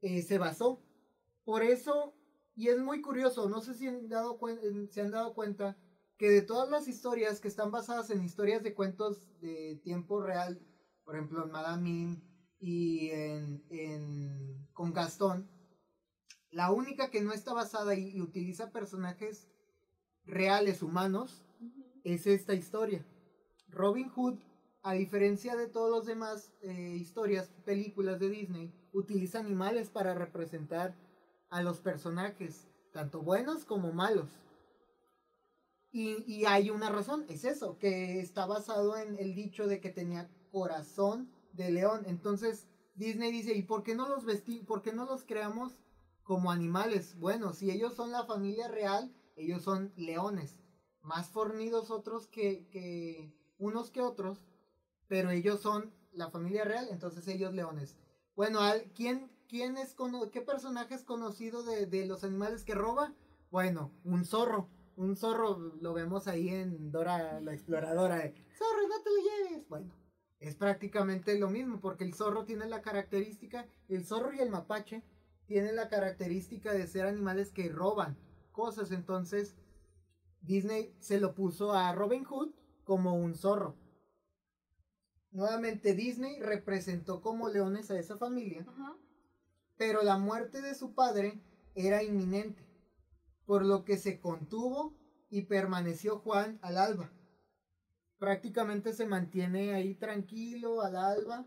eh, 0.00 0.22
se 0.22 0.38
basó. 0.38 0.82
Por 1.44 1.62
eso, 1.62 2.14
y 2.54 2.68
es 2.68 2.78
muy 2.78 3.02
curioso, 3.02 3.48
no 3.48 3.60
sé 3.60 3.74
si 3.74 3.86
han 3.86 4.08
dado 4.08 4.38
se 4.90 5.00
han 5.00 5.10
dado 5.10 5.34
cuenta 5.34 5.76
que 6.16 6.30
de 6.30 6.42
todas 6.42 6.70
las 6.70 6.88
historias 6.88 7.40
que 7.40 7.48
están 7.48 7.70
basadas 7.70 8.10
en 8.10 8.24
historias 8.24 8.62
de 8.62 8.74
cuentos 8.74 9.38
de 9.40 9.80
tiempo 9.84 10.22
real, 10.22 10.60
por 11.04 11.14
ejemplo, 11.14 11.44
en 11.44 11.50
Madame 11.50 12.22
y 12.58 13.10
en, 13.10 14.66
con 14.72 14.92
Gastón, 14.92 15.50
la 16.50 16.72
única 16.72 17.10
que 17.10 17.20
no 17.20 17.32
está 17.32 17.52
basada 17.52 17.94
y, 17.94 18.20
utiliza 18.20 18.72
personajes 18.72 19.48
reales, 20.26 20.82
humanos, 20.82 21.42
es 22.04 22.26
esta 22.26 22.54
historia. 22.54 23.04
Robin 23.68 24.08
Hood, 24.10 24.38
a 24.82 24.92
diferencia 24.94 25.56
de 25.56 25.66
todas 25.66 25.92
las 25.92 26.06
demás 26.06 26.52
eh, 26.62 26.96
historias, 27.00 27.48
películas 27.64 28.20
de 28.20 28.30
Disney, 28.30 28.72
utiliza 28.92 29.38
animales 29.38 29.90
para 29.90 30.14
representar 30.14 30.94
a 31.50 31.62
los 31.62 31.80
personajes, 31.80 32.68
tanto 32.92 33.22
buenos 33.22 33.64
como 33.64 33.92
malos. 33.92 34.28
Y, 35.92 36.24
y, 36.26 36.44
hay 36.44 36.70
una 36.70 36.90
razón, 36.90 37.24
es 37.28 37.44
eso, 37.44 37.78
que 37.78 38.20
está 38.20 38.44
basado 38.44 38.96
en 38.98 39.18
el 39.18 39.34
dicho 39.34 39.66
de 39.66 39.80
que 39.80 39.88
tenía 39.90 40.28
corazón 40.50 41.30
de 41.52 41.70
león. 41.70 42.04
Entonces 42.06 42.66
Disney 42.94 43.32
dice, 43.32 43.54
¿y 43.54 43.62
por 43.62 43.82
qué 43.82 43.94
no 43.94 44.08
los 44.08 44.24
vesti 44.24 44.60
por 44.60 44.82
qué 44.82 44.92
no 44.92 45.04
los 45.04 45.24
creamos 45.24 45.78
como 46.22 46.50
animales? 46.50 47.18
Bueno, 47.18 47.52
si 47.52 47.70
ellos 47.70 47.94
son 47.94 48.10
la 48.10 48.24
familia 48.24 48.68
real, 48.68 49.14
ellos 49.36 49.62
son 49.62 49.92
leones, 49.96 50.58
más 51.02 51.28
fornidos 51.28 51.90
otros 51.90 52.26
que, 52.26 53.32
unos 53.58 53.90
que 53.90 54.00
otros, 54.00 54.44
pero 55.06 55.30
ellos 55.30 55.60
son 55.60 55.94
la 56.12 56.30
familia 56.30 56.64
real, 56.64 56.88
entonces 56.90 57.28
ellos 57.28 57.54
leones. 57.54 57.96
Bueno, 58.34 58.60
¿quién, 58.94 59.30
quién 59.48 59.76
es 59.76 59.94
¿qué 60.32 60.40
personaje 60.40 60.94
es 60.94 61.04
conocido 61.04 61.62
de, 61.62 61.86
de 61.86 62.06
los 62.06 62.24
animales 62.24 62.64
que 62.64 62.74
roba? 62.74 63.14
Bueno, 63.50 63.92
un 64.04 64.24
zorro. 64.24 64.68
Un 64.96 65.14
zorro 65.14 65.58
lo 65.80 65.92
vemos 65.92 66.26
ahí 66.26 66.48
en 66.48 66.90
Dora 66.90 67.40
la 67.40 67.52
exploradora. 67.52 68.16
zorro, 68.16 68.88
no 68.88 69.02
te 69.02 69.10
lo 69.10 69.50
lleves. 69.50 69.68
Bueno, 69.68 69.92
es 70.40 70.56
prácticamente 70.56 71.38
lo 71.38 71.50
mismo, 71.50 71.80
porque 71.80 72.04
el 72.04 72.14
zorro 72.14 72.44
tiene 72.46 72.66
la 72.66 72.80
característica, 72.80 73.66
el 73.88 74.06
zorro 74.06 74.32
y 74.32 74.40
el 74.40 74.50
mapache 74.50 75.04
tienen 75.44 75.76
la 75.76 75.88
característica 75.88 76.72
de 76.72 76.86
ser 76.86 77.06
animales 77.06 77.52
que 77.52 77.68
roban 77.68 78.16
cosas, 78.56 78.90
entonces 78.90 79.54
Disney 80.40 80.96
se 80.98 81.20
lo 81.20 81.34
puso 81.34 81.74
a 81.74 81.92
Robin 81.92 82.24
Hood 82.24 82.54
como 82.84 83.14
un 83.14 83.34
zorro. 83.34 83.76
Nuevamente 85.30 85.94
Disney 85.94 86.40
representó 86.40 87.20
como 87.20 87.50
leones 87.50 87.90
a 87.90 87.98
esa 87.98 88.16
familia, 88.16 88.66
pero 89.76 90.02
la 90.02 90.16
muerte 90.16 90.62
de 90.62 90.74
su 90.74 90.94
padre 90.94 91.42
era 91.74 92.02
inminente, 92.02 92.66
por 93.44 93.62
lo 93.64 93.84
que 93.84 93.98
se 93.98 94.18
contuvo 94.18 94.96
y 95.28 95.42
permaneció 95.42 96.20
Juan 96.20 96.58
al 96.62 96.78
alba. 96.78 97.12
Prácticamente 98.18 98.94
se 98.94 99.04
mantiene 99.04 99.74
ahí 99.74 99.94
tranquilo 99.94 100.80
al 100.80 100.96
alba 100.96 101.46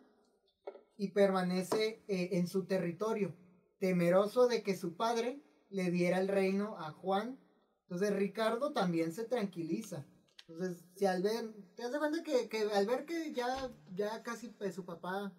y 0.97 1.07
permanece 1.07 2.03
eh, 2.07 2.29
en 2.33 2.47
su 2.47 2.65
territorio, 2.65 3.33
temeroso 3.79 4.47
de 4.47 4.61
que 4.61 4.77
su 4.77 4.95
padre 4.95 5.41
le 5.69 5.91
diera 5.91 6.19
el 6.19 6.27
reino 6.27 6.77
a 6.77 6.91
Juan. 6.91 7.39
Entonces 7.83 8.13
Ricardo 8.13 8.71
también 8.71 9.11
se 9.11 9.25
tranquiliza. 9.25 10.05
Entonces, 10.47 10.83
si 10.95 11.05
al 11.05 11.21
ver, 11.21 11.51
te 11.75 11.83
das 11.83 11.97
cuenta 11.97 12.23
que, 12.23 12.49
que, 12.49 12.61
al 12.61 12.85
ver 12.85 13.05
que 13.05 13.31
ya, 13.33 13.71
ya 13.93 14.21
casi 14.23 14.49
pues, 14.49 14.73
su 14.73 14.83
papá 14.83 15.31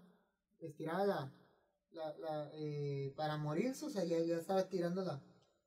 estiraba 0.61 1.33
la, 1.91 2.15
la, 2.19 2.51
eh, 2.53 3.13
para 3.17 3.37
morirse, 3.37 3.87
o 3.87 3.91
sea, 3.91 4.05
ya, 4.05 4.21
ya 4.21 4.37
estaba 4.37 4.69
tirando 4.69 5.03
la, 5.03 5.21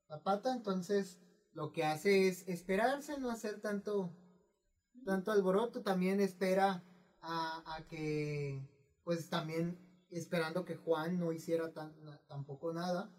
la 0.08 0.22
pata, 0.22 0.54
entonces 0.54 1.20
lo 1.52 1.72
que 1.72 1.84
hace 1.84 2.28
es 2.28 2.48
esperarse, 2.48 3.18
no 3.18 3.30
hacer 3.30 3.60
tanto, 3.60 4.10
tanto 5.06 5.32
alboroto, 5.32 5.82
también 5.82 6.20
espera 6.20 6.82
a, 7.22 7.84
que, 7.90 8.60
pues 9.04 9.30
también 9.30 9.78
esperando 10.10 10.66
que 10.66 10.76
Juan 10.76 11.20
no 11.20 11.32
hiciera 11.32 11.72
tan, 11.74 11.94
tampoco 12.28 12.72
nada, 12.72 13.10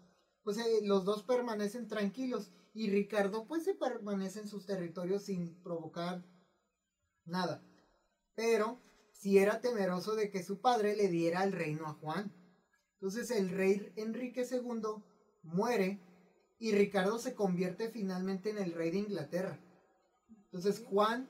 pues 0.45 0.59
eh, 0.59 0.81
los 0.83 1.03
dos 1.03 1.23
permanecen 1.23 1.87
tranquilos 1.87 2.51
y 2.73 2.89
Ricardo 2.91 3.47
pues 3.47 3.63
se 3.63 3.73
permanece 3.73 4.41
en 4.41 4.47
sus 4.47 4.67
territorios 4.67 5.23
sin 5.23 5.59
provocar 5.63 6.23
nada. 7.25 7.65
Pero 8.35 8.79
si 9.11 9.39
era 9.39 9.59
temeroso 9.59 10.15
de 10.15 10.29
que 10.29 10.43
su 10.43 10.61
padre 10.61 10.95
le 10.95 11.09
diera 11.09 11.43
el 11.43 11.51
reino 11.51 11.87
a 11.87 11.93
Juan. 11.93 12.31
Entonces 12.93 13.31
el 13.31 13.49
rey 13.49 13.91
Enrique 13.95 14.45
II 14.49 15.03
muere 15.41 15.99
y 16.59 16.73
Ricardo 16.73 17.17
se 17.17 17.33
convierte 17.33 17.89
finalmente 17.89 18.51
en 18.51 18.59
el 18.59 18.73
rey 18.73 18.91
de 18.91 18.99
Inglaterra. 18.99 19.59
Entonces 20.29 20.85
Juan 20.87 21.27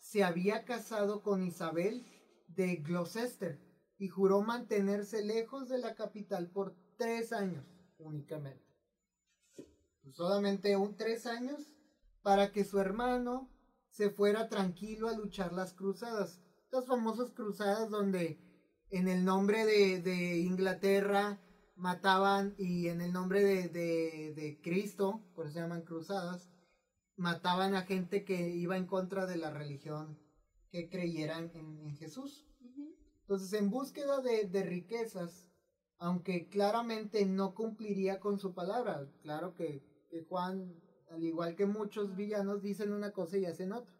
se 0.00 0.24
había 0.24 0.64
casado 0.64 1.22
con 1.22 1.44
Isabel 1.44 2.04
de 2.48 2.76
Gloucester 2.76 3.60
y 3.96 4.08
juró 4.08 4.42
mantenerse 4.42 5.22
lejos 5.22 5.68
de 5.68 5.78
la 5.78 5.94
capital 5.94 6.50
por 6.50 6.74
tres 6.96 7.32
años 7.32 7.75
únicamente. 7.98 8.64
Pues 10.02 10.16
solamente 10.16 10.76
un 10.76 10.96
tres 10.96 11.26
años 11.26 11.72
para 12.22 12.52
que 12.52 12.64
su 12.64 12.78
hermano 12.78 13.50
se 13.88 14.10
fuera 14.10 14.48
tranquilo 14.48 15.08
a 15.08 15.16
luchar 15.16 15.52
las 15.52 15.72
cruzadas. 15.72 16.40
Las 16.70 16.86
famosas 16.86 17.30
cruzadas 17.32 17.90
donde 17.90 18.40
en 18.90 19.08
el 19.08 19.24
nombre 19.24 19.66
de, 19.66 20.38
Inglaterra 20.38 21.40
mataban 21.74 22.54
y 22.58 22.88
en 22.88 23.00
el 23.00 23.12
nombre 23.12 23.42
de, 23.42 23.68
de 23.68 24.60
Cristo, 24.62 25.24
por 25.34 25.46
eso 25.46 25.54
se 25.54 25.60
llaman 25.60 25.82
cruzadas, 25.82 26.50
mataban 27.16 27.74
a 27.74 27.82
gente 27.82 28.24
que 28.24 28.50
iba 28.50 28.76
en 28.76 28.86
contra 28.86 29.26
de 29.26 29.36
la 29.36 29.50
religión 29.50 30.18
que 30.70 30.88
creyeran 30.88 31.50
en, 31.54 31.96
Jesús. 31.96 32.46
Entonces, 33.22 33.52
en 33.54 33.70
búsqueda 33.70 34.20
de, 34.20 34.44
de, 34.44 34.62
riquezas, 34.62 35.45
aunque 35.98 36.48
claramente 36.48 37.24
no 37.26 37.54
cumpliría 37.54 38.20
con 38.20 38.38
su 38.38 38.54
palabra, 38.54 39.06
claro 39.22 39.54
que, 39.54 39.82
que 40.10 40.24
Juan, 40.24 40.74
al 41.10 41.22
igual 41.24 41.56
que 41.56 41.66
muchos 41.66 42.16
villanos, 42.16 42.62
dicen 42.62 42.92
una 42.92 43.12
cosa 43.12 43.38
y 43.38 43.46
hacen 43.46 43.72
otra. 43.72 43.94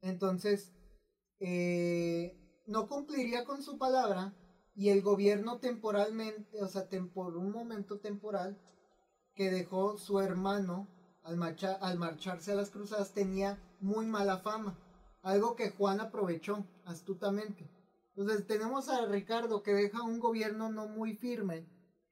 Entonces, 0.00 0.72
eh, 1.40 2.36
no 2.66 2.88
cumpliría 2.88 3.44
con 3.44 3.62
su 3.62 3.78
palabra 3.78 4.34
y 4.74 4.90
el 4.90 5.02
gobierno 5.02 5.58
temporalmente, 5.58 6.62
o 6.62 6.68
sea, 6.68 6.88
por 7.12 7.36
un 7.36 7.50
momento 7.50 7.98
temporal, 7.98 8.56
que 9.34 9.50
dejó 9.50 9.98
su 9.98 10.20
hermano 10.20 10.88
al, 11.22 11.40
al 11.80 11.98
marcharse 11.98 12.52
a 12.52 12.54
las 12.54 12.70
cruzadas, 12.70 13.12
tenía 13.12 13.58
muy 13.80 14.06
mala 14.06 14.38
fama, 14.38 14.78
algo 15.22 15.56
que 15.56 15.70
Juan 15.70 16.00
aprovechó 16.00 16.64
astutamente. 16.84 17.68
Entonces 18.18 18.48
tenemos 18.48 18.88
a 18.88 19.06
Ricardo 19.06 19.62
que 19.62 19.72
deja 19.72 20.02
un 20.02 20.18
gobierno 20.18 20.72
no 20.72 20.88
muy 20.88 21.14
firme 21.14 21.68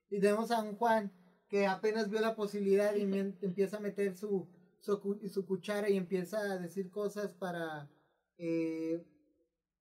y 0.08 0.20
tenemos 0.20 0.52
a 0.52 0.62
un 0.62 0.76
Juan 0.76 1.12
que 1.48 1.66
apenas 1.66 2.08
vio 2.08 2.20
la 2.20 2.36
posibilidad 2.36 2.94
y 2.94 3.02
empieza 3.42 3.78
a 3.78 3.80
meter 3.80 4.16
su, 4.16 4.48
su, 4.78 5.46
cuchara 5.46 5.90
y 5.90 5.96
empieza 5.96 6.38
a 6.38 6.58
decir 6.58 6.92
cosas 6.92 7.34
para 7.34 7.90
eh, 8.38 9.04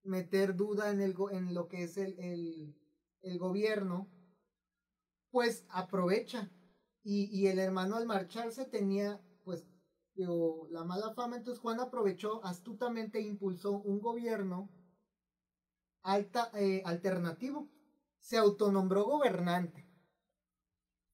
meter 0.02 0.56
duda 0.56 0.90
en, 0.90 1.00
el, 1.00 1.14
en 1.30 1.54
lo 1.54 1.68
que 1.68 1.84
es 1.84 1.96
el, 1.96 2.18
el, 2.18 2.74
el 3.22 3.38
gobierno, 3.38 4.10
pues 5.30 5.64
aprovecha. 5.68 6.50
Y, 7.04 7.26
y, 7.30 7.46
el 7.46 7.60
hermano 7.60 7.94
al 7.94 8.06
marcharse 8.06 8.64
tenía, 8.64 9.20
pues, 9.44 9.64
digo, 10.16 10.66
la 10.72 10.82
mala 10.82 11.14
fama. 11.14 11.36
Entonces 11.36 11.62
Juan 11.62 11.78
aprovechó 11.78 12.44
astutamente 12.44 13.20
e 13.20 13.22
impulsó 13.22 13.78
un 13.78 14.00
gobierno 14.00 14.68
alta, 16.06 16.50
eh, 16.54 16.82
alternativo. 16.84 17.68
Se 18.20 18.36
autonombró 18.36 19.04
gobernante. 19.04 19.86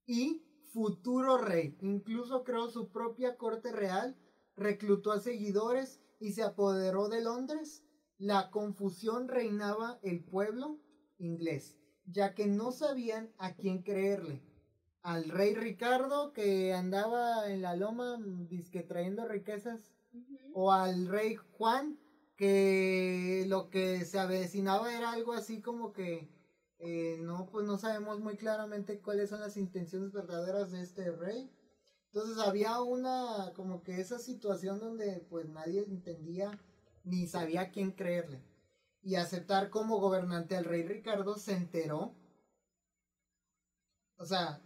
Y 0.06 0.44
futuro 0.72 1.38
rey. 1.38 1.76
Incluso 1.80 2.44
creó 2.44 2.68
su 2.70 2.90
propia 2.90 3.36
corte 3.36 3.72
real, 3.72 4.16
reclutó 4.56 5.12
a 5.12 5.20
seguidores 5.20 6.00
y 6.20 6.32
se 6.32 6.42
apoderó 6.42 7.08
de 7.08 7.22
Londres. 7.22 7.84
La 8.18 8.50
confusión 8.50 9.28
reinaba 9.28 9.98
el 10.02 10.24
pueblo 10.24 10.78
inglés, 11.18 11.76
ya 12.06 12.34
que 12.34 12.46
no 12.46 12.70
sabían 12.70 13.32
a 13.38 13.54
quién 13.54 13.82
creerle. 13.82 14.42
Al 15.02 15.28
rey 15.28 15.54
Ricardo 15.54 16.32
que 16.32 16.72
andaba 16.72 17.50
en 17.50 17.62
la 17.62 17.74
loma 17.74 18.18
disque 18.48 18.82
trayendo 18.82 19.26
riquezas, 19.26 19.92
o 20.54 20.70
al 20.70 21.08
rey 21.08 21.34
Juan 21.34 21.98
que 22.36 23.44
lo 23.48 23.70
que 23.70 24.04
se 24.04 24.18
avecinaba 24.18 24.94
era 24.94 25.12
algo 25.12 25.32
así 25.32 25.60
como 25.60 25.92
que 25.92 26.28
eh, 26.78 27.18
no, 27.20 27.46
pues 27.46 27.64
no 27.66 27.78
sabemos 27.78 28.20
muy 28.20 28.36
claramente 28.36 29.00
cuáles 29.00 29.30
son 29.30 29.40
las 29.40 29.56
intenciones 29.56 30.12
verdaderas 30.12 30.70
de 30.72 30.82
este 30.82 31.12
rey. 31.12 31.50
Entonces 32.06 32.38
había 32.38 32.80
una, 32.80 33.52
como 33.54 33.82
que 33.82 34.00
esa 34.00 34.18
situación 34.18 34.80
donde 34.80 35.20
pues 35.30 35.48
nadie 35.48 35.84
entendía 35.84 36.50
ni 37.04 37.26
sabía 37.26 37.70
quién 37.70 37.92
creerle. 37.92 38.42
Y 39.02 39.16
aceptar 39.16 39.70
como 39.70 39.98
gobernante 39.98 40.56
al 40.56 40.64
rey 40.64 40.82
Ricardo 40.82 41.36
se 41.36 41.54
enteró. 41.54 42.12
O 44.16 44.24
sea, 44.24 44.60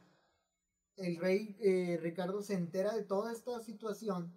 el 0.96 1.16
rey 1.16 1.56
eh, 1.60 1.98
Ricardo 2.00 2.40
se 2.42 2.54
entera 2.54 2.92
de 2.94 3.02
toda 3.02 3.32
esta 3.32 3.60
situación 3.60 4.32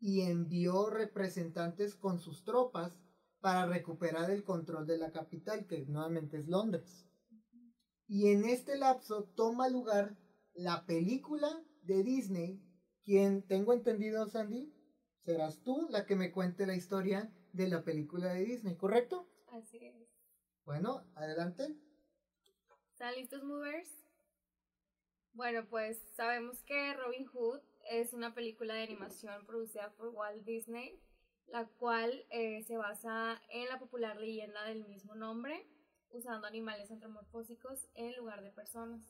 y 0.00 0.22
envió 0.22 0.90
representantes 0.90 1.94
con 1.94 2.18
sus 2.18 2.44
tropas 2.44 3.00
para 3.40 3.66
recuperar 3.66 4.30
el 4.30 4.44
control 4.44 4.86
de 4.86 4.98
la 4.98 5.12
capital, 5.12 5.66
que 5.66 5.84
nuevamente 5.86 6.38
es 6.38 6.48
Londres. 6.48 7.06
Y 8.06 8.28
en 8.28 8.44
este 8.44 8.76
lapso 8.76 9.24
toma 9.36 9.68
lugar 9.68 10.16
la 10.54 10.86
película 10.86 11.48
de 11.82 12.02
Disney, 12.02 12.62
quien 13.04 13.46
tengo 13.46 13.72
entendido, 13.72 14.26
Sandy, 14.26 14.72
serás 15.24 15.62
tú 15.62 15.88
la 15.90 16.06
que 16.06 16.16
me 16.16 16.32
cuente 16.32 16.66
la 16.66 16.74
historia 16.74 17.32
de 17.52 17.68
la 17.68 17.84
película 17.84 18.32
de 18.32 18.44
Disney, 18.44 18.76
¿correcto? 18.76 19.28
Así 19.48 19.78
es. 19.84 20.08
Bueno, 20.64 21.04
adelante. 21.14 21.76
¿Están 22.92 23.14
listos, 23.14 23.44
movers? 23.44 23.90
Bueno, 25.32 25.66
pues 25.68 26.02
sabemos 26.14 26.62
que 26.64 26.94
Robin 26.94 27.26
Hood 27.26 27.60
es 27.88 28.12
una 28.12 28.34
película 28.34 28.74
de 28.74 28.82
animación 28.82 29.46
producida 29.46 29.90
por 29.96 30.08
Walt 30.08 30.44
Disney, 30.44 31.00
la 31.46 31.66
cual 31.66 32.26
eh, 32.30 32.62
se 32.64 32.76
basa 32.76 33.40
en 33.48 33.68
la 33.68 33.78
popular 33.78 34.16
leyenda 34.18 34.64
del 34.64 34.86
mismo 34.86 35.14
nombre 35.14 35.66
usando 36.10 36.46
animales 36.46 36.90
antropomórficos 36.90 37.88
en 37.94 38.14
lugar 38.16 38.42
de 38.42 38.50
personas. 38.50 39.02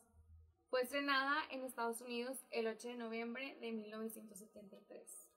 Fue 0.71 0.83
estrenada 0.83 1.37
en 1.51 1.65
Estados 1.65 2.01
Unidos 2.01 2.45
el 2.51 2.67
8 2.67 2.89
de 2.89 2.97
noviembre 2.97 3.57
de 3.61 3.73
1973. 3.73 5.29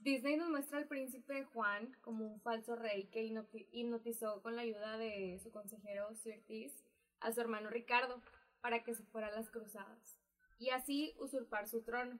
Disney 0.00 0.36
nos 0.36 0.50
muestra 0.50 0.78
al 0.78 0.86
príncipe 0.86 1.44
Juan 1.44 1.96
como 2.00 2.26
un 2.26 2.40
falso 2.40 2.76
rey 2.76 3.08
que 3.08 3.24
hipnotizó 3.72 4.42
con 4.42 4.54
la 4.54 4.62
ayuda 4.62 4.98
de 4.98 5.38
su 5.42 5.50
consejero 5.50 6.14
Sirtis 6.14 6.84
a 7.20 7.32
su 7.32 7.40
hermano 7.40 7.70
Ricardo 7.70 8.22
para 8.60 8.84
que 8.84 8.94
se 8.94 9.04
fuera 9.04 9.28
a 9.28 9.32
las 9.32 9.50
cruzadas 9.50 10.15
y 10.58 10.70
así 10.70 11.14
usurpar 11.18 11.68
su 11.68 11.82
trono. 11.82 12.18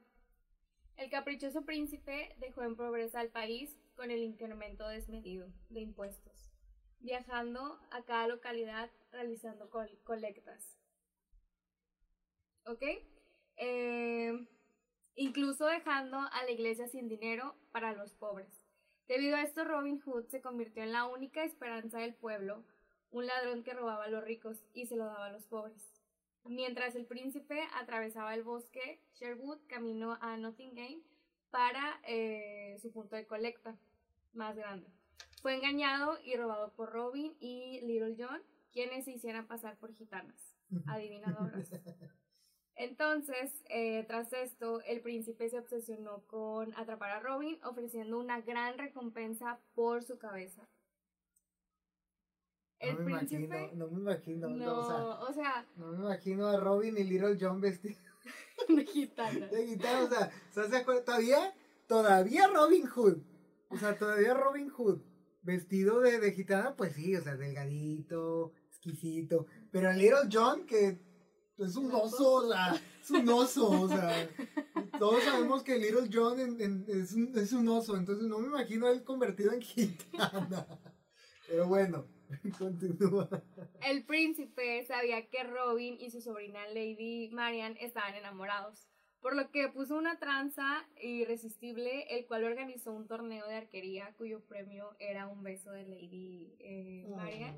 El 0.96 1.11
caprichoso 1.11 1.64
príncipe 1.64 2.35
dejó 2.38 2.62
en 2.62 2.77
pobreza 2.77 3.20
al 3.20 3.29
país 3.31 3.77
con 3.94 4.11
el 4.11 4.22
incremento 4.22 4.88
desmedido 4.88 5.49
de 5.68 5.81
impuestos 5.81 6.37
viajando 7.01 7.79
a 7.90 8.03
cada 8.03 8.27
localidad 8.27 8.90
realizando 9.12 9.70
colectas. 10.05 10.77
¿Ok? 12.66 12.83
Eh, 13.57 14.46
incluso 15.14 15.66
dejando 15.66 16.18
a 16.18 16.44
la 16.44 16.51
iglesia 16.51 16.88
sin 16.88 17.09
dinero 17.09 17.55
para 17.72 17.92
los 17.92 18.12
pobres. 18.14 18.53
Debido 19.07 19.37
a 19.37 19.42
esto, 19.42 19.64
Robin 19.64 20.01
Hood 20.01 20.27
se 20.27 20.42
convirtió 20.42 20.83
en 20.83 20.92
la 20.92 21.07
única 21.07 21.44
esperanza 21.44 22.01
del 22.01 22.14
pueblo, 22.14 22.64
un 23.12 23.27
ladrón 23.27 23.62
que 23.62 23.72
robaba 23.72 24.05
a 24.05 24.11
los 24.11 24.25
ricos 24.25 24.64
y 24.75 24.87
se 24.87 24.96
lo 24.96 25.05
daba 25.05 25.27
a 25.27 25.33
los 25.33 25.46
pobres. 25.46 25.96
Mientras 26.49 26.95
el 26.95 27.07
príncipe 27.07 27.61
atravesaba 27.75 28.35
el 28.35 28.43
bosque, 28.43 29.01
Sherwood 29.15 29.59
caminó 29.67 30.17
a 30.21 30.37
Nottingham 30.37 31.03
para 31.51 32.01
eh, 32.07 32.79
su 32.81 32.93
punto 32.93 33.17
de 33.17 33.27
colecta 33.27 33.77
más 34.33 34.57
grande. 34.57 34.87
Fue 35.43 35.55
engañado 35.55 36.19
y 36.25 36.37
robado 36.37 36.73
por 36.75 36.93
Robin 36.93 37.35
y 37.41 37.81
Little 37.83 38.17
John, 38.19 38.43
quienes 38.73 39.05
se 39.05 39.13
hicieran 39.13 39.47
pasar 39.47 39.77
por 39.79 39.93
gitanas, 39.93 40.57
adivinadoras. 40.87 41.71
Entonces, 42.77 43.65
eh, 43.71 44.05
tras 44.07 44.33
esto, 44.35 44.83
el 44.83 45.01
príncipe 45.01 45.49
se 45.49 45.59
obsesionó 45.59 46.23
con 46.27 46.75
atrapar 46.75 47.11
a 47.11 47.21
Robin, 47.21 47.59
ofreciendo 47.65 48.19
una 48.19 48.43
gran 48.43 48.77
recompensa 48.77 49.59
por 49.75 50.05
su 50.05 50.19
cabeza. 50.19 50.69
El 52.88 52.96
no 52.96 53.05
me 53.05 53.16
príncipe. 53.16 53.44
Imagino, 53.44 53.87
no 53.87 53.90
me 53.90 54.01
imagino. 54.01 54.49
No, 54.49 54.81
o, 55.20 55.33
sea, 55.33 55.66
No 55.77 55.92
me 55.92 56.05
imagino 56.05 56.46
a 56.46 56.59
Robin 56.59 56.96
y 56.96 57.05
Little 57.05 57.37
John 57.40 57.61
vestidos. 57.61 57.99
de 58.68 58.85
gitana. 58.85 59.46
De 59.46 59.66
gitana, 59.66 60.05
o 60.05 60.53
sea, 60.53 60.68
¿se 60.68 60.77
acuerdan? 60.77 61.05
Todavía, 61.05 61.55
todavía 61.87 62.49
Robin 62.49 62.87
Hood. 62.87 63.18
O 63.70 63.77
sea, 63.77 63.96
todavía 63.96 64.35
Robin 64.35 64.70
Hood 64.70 65.01
vestido 65.42 66.01
de, 66.01 66.18
de 66.18 66.33
gitana, 66.33 66.75
pues 66.75 66.94
sí, 66.94 67.14
o 67.14 67.22
sea, 67.22 67.37
delgadito, 67.37 68.53
exquisito. 68.68 69.46
Pero 69.70 69.90
el 69.90 69.99
Little 69.99 70.29
John, 70.31 70.66
que 70.66 70.99
es 71.59 71.77
un 71.77 71.90
oso, 71.92 72.35
o 72.35 72.49
sea, 72.49 72.75
es 73.03 73.11
un 73.11 73.29
oso, 73.29 73.70
o 73.70 73.88
sea, 73.88 74.29
todos 74.99 75.22
sabemos 75.22 75.62
que 75.62 75.79
Little 75.79 76.11
John 76.12 76.38
es, 76.40 77.12
un, 77.12 77.33
es, 77.35 77.53
un, 77.53 77.68
oso, 77.68 77.96
entonces 77.96 78.27
no 78.27 78.40
me 78.40 78.49
imagino 78.49 78.88
él 78.88 79.05
convertido 79.05 79.53
en 79.53 79.62
gitana. 79.62 80.66
Pero 81.49 81.68
bueno, 81.68 82.07
continúa. 82.59 83.29
El 83.83 84.05
príncipe 84.05 84.85
sabía 84.85 85.27
que 85.27 85.43
Robin 85.45 85.97
y 86.01 86.11
su 86.11 86.21
sobrina 86.21 86.67
Lady 86.69 87.31
Marian 87.33 87.77
estaban 87.79 88.15
enamorados 88.15 88.89
por 89.27 89.35
lo 89.35 89.51
que 89.51 89.69
puso 89.69 89.97
una 89.97 90.21
tranza 90.21 90.87
irresistible, 91.03 92.07
el 92.17 92.27
cual 92.27 92.45
organizó 92.45 92.93
un 92.93 93.09
torneo 93.09 93.45
de 93.49 93.57
arquería 93.57 94.15
cuyo 94.17 94.39
premio 94.39 94.95
era 95.01 95.27
un 95.27 95.43
beso 95.43 95.73
de 95.73 95.83
Lady 95.83 96.55
eh, 96.61 97.09
Maria. 97.09 97.57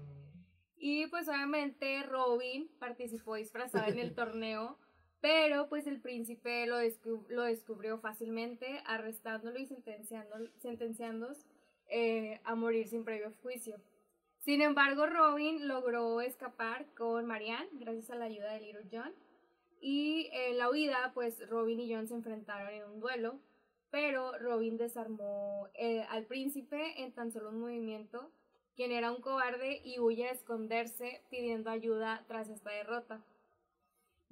Y 0.79 1.09
pues 1.09 1.29
obviamente 1.29 2.03
Robin 2.05 2.71
participó 2.79 3.35
disfrazada 3.35 3.89
en 3.89 3.99
el 3.99 4.15
torneo, 4.15 4.79
pero 5.21 5.69
pues 5.69 5.87
el 5.87 6.01
príncipe 6.01 6.67
lo, 6.67 6.79
lo 7.29 7.43
descubrió 7.43 7.99
fácilmente, 7.99 8.81
arrestándolo 8.87 9.59
y 9.59 9.67
sentenciando, 9.67 11.29
eh, 11.91 12.41
a 12.45 12.55
morir 12.55 12.89
sin 12.89 13.05
previo 13.05 13.31
juicio. 13.43 13.77
Sin 14.49 14.63
embargo, 14.63 15.05
Robin 15.05 15.69
logró 15.69 16.23
escapar 16.23 16.87
con 16.97 17.27
Marianne 17.27 17.69
gracias 17.73 18.09
a 18.09 18.15
la 18.15 18.25
ayuda 18.25 18.55
de 18.55 18.61
Little 18.61 18.89
John 18.91 19.13
Y 19.79 20.31
en 20.33 20.57
la 20.57 20.71
huida, 20.71 21.11
pues 21.13 21.47
Robin 21.51 21.79
y 21.79 21.95
John 21.95 22.09
se 22.09 22.15
enfrentaron 22.15 22.73
en 22.73 22.85
un 22.85 22.99
duelo, 22.99 23.39
pero 23.91 24.39
Robin 24.39 24.79
desarmó 24.79 25.69
eh, 25.75 26.01
al 26.09 26.25
príncipe 26.25 27.03
en 27.03 27.13
tan 27.13 27.31
solo 27.31 27.51
un 27.51 27.61
movimiento, 27.61 28.33
quien 28.75 28.91
era 28.91 29.13
un 29.13 29.21
cobarde 29.21 29.83
y 29.85 29.99
huye 29.99 30.27
a 30.27 30.33
esconderse 30.33 31.21
pidiendo 31.29 31.69
ayuda 31.69 32.25
tras 32.27 32.49
esta 32.49 32.71
derrota. 32.71 33.23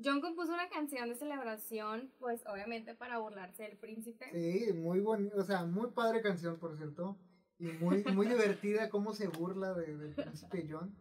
John 0.03 0.23
compuso 0.23 0.55
una 0.55 0.71
canción 0.71 1.11
de 1.11 1.17
celebración, 1.17 2.11
pues 2.21 2.43
obviamente 2.47 2.95
para 2.95 3.19
burlarse 3.19 3.65
del 3.65 3.77
príncipe. 3.77 4.31
Sí, 4.33 4.73
muy 4.73 5.01
bonita, 5.01 5.37
o 5.37 5.45
sea, 5.45 5.67
muy 5.67 5.91
padre 5.91 6.23
canción, 6.23 6.59
por 6.59 6.75
cierto. 6.79 7.19
Y 7.59 7.65
muy, 7.65 8.05
muy 8.05 8.27
divertida 8.27 8.91
cómo 8.91 9.15
se 9.15 9.29
burla 9.29 9.73
de, 9.75 9.97
del 9.97 10.15
príncipe 10.15 10.67
John. 10.69 10.95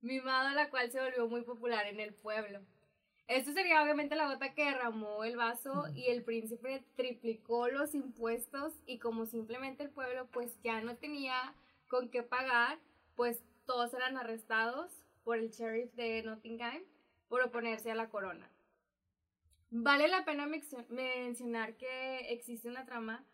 Mimado, 0.00 0.54
la 0.54 0.70
cual 0.70 0.90
se 0.90 1.00
volvió 1.00 1.28
muy 1.28 1.42
popular 1.42 1.86
en 1.86 2.00
el 2.00 2.14
pueblo. 2.14 2.60
Esto 3.28 3.52
sería 3.52 3.82
obviamente 3.82 4.16
la 4.16 4.32
gota 4.32 4.54
que 4.54 4.64
derramó 4.64 5.22
el 5.22 5.36
vaso 5.36 5.84
y 5.94 6.06
el 6.06 6.24
príncipe 6.24 6.82
triplicó 6.96 7.68
los 7.68 7.94
impuestos 7.94 8.72
y 8.86 8.98
como 8.98 9.26
simplemente 9.26 9.82
el 9.82 9.90
pueblo 9.90 10.26
pues 10.30 10.58
ya 10.62 10.80
no 10.80 10.96
tenía 10.96 11.54
con 11.88 12.08
qué 12.08 12.22
pagar, 12.22 12.78
pues 13.16 13.42
todos 13.66 13.92
eran 13.92 14.16
arrestados 14.16 14.92
por 15.24 15.36
el 15.36 15.50
sheriff 15.50 15.92
de 15.92 16.22
Nottingham 16.22 16.82
por 17.28 17.42
oponerse 17.42 17.90
a 17.90 17.94
la 17.94 18.08
corona. 18.08 18.50
Vale 19.70 20.08
la 20.08 20.24
pena 20.24 20.48
mencionar 20.88 21.76
que 21.76 22.32
existe 22.32 22.70
una 22.70 22.86
trama 22.86 23.26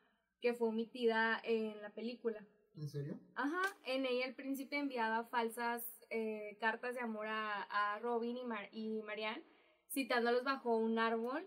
que 0.44 0.52
fue 0.52 0.68
omitida 0.68 1.40
en 1.42 1.80
la 1.80 1.88
película. 1.88 2.44
¿En 2.76 2.86
serio? 2.90 3.18
Ajá, 3.34 3.62
en 3.86 4.04
ella 4.04 4.26
el 4.26 4.34
príncipe 4.34 4.76
enviaba 4.76 5.24
falsas 5.24 5.82
eh, 6.10 6.58
cartas 6.60 6.94
de 6.94 7.00
amor 7.00 7.28
a, 7.28 7.98
Robin 8.02 8.36
y, 8.36 8.42
y 8.72 9.02
Marianne, 9.04 9.42
citándolos 9.90 10.44
bajo 10.44 10.76
un 10.76 10.98
árbol. 10.98 11.46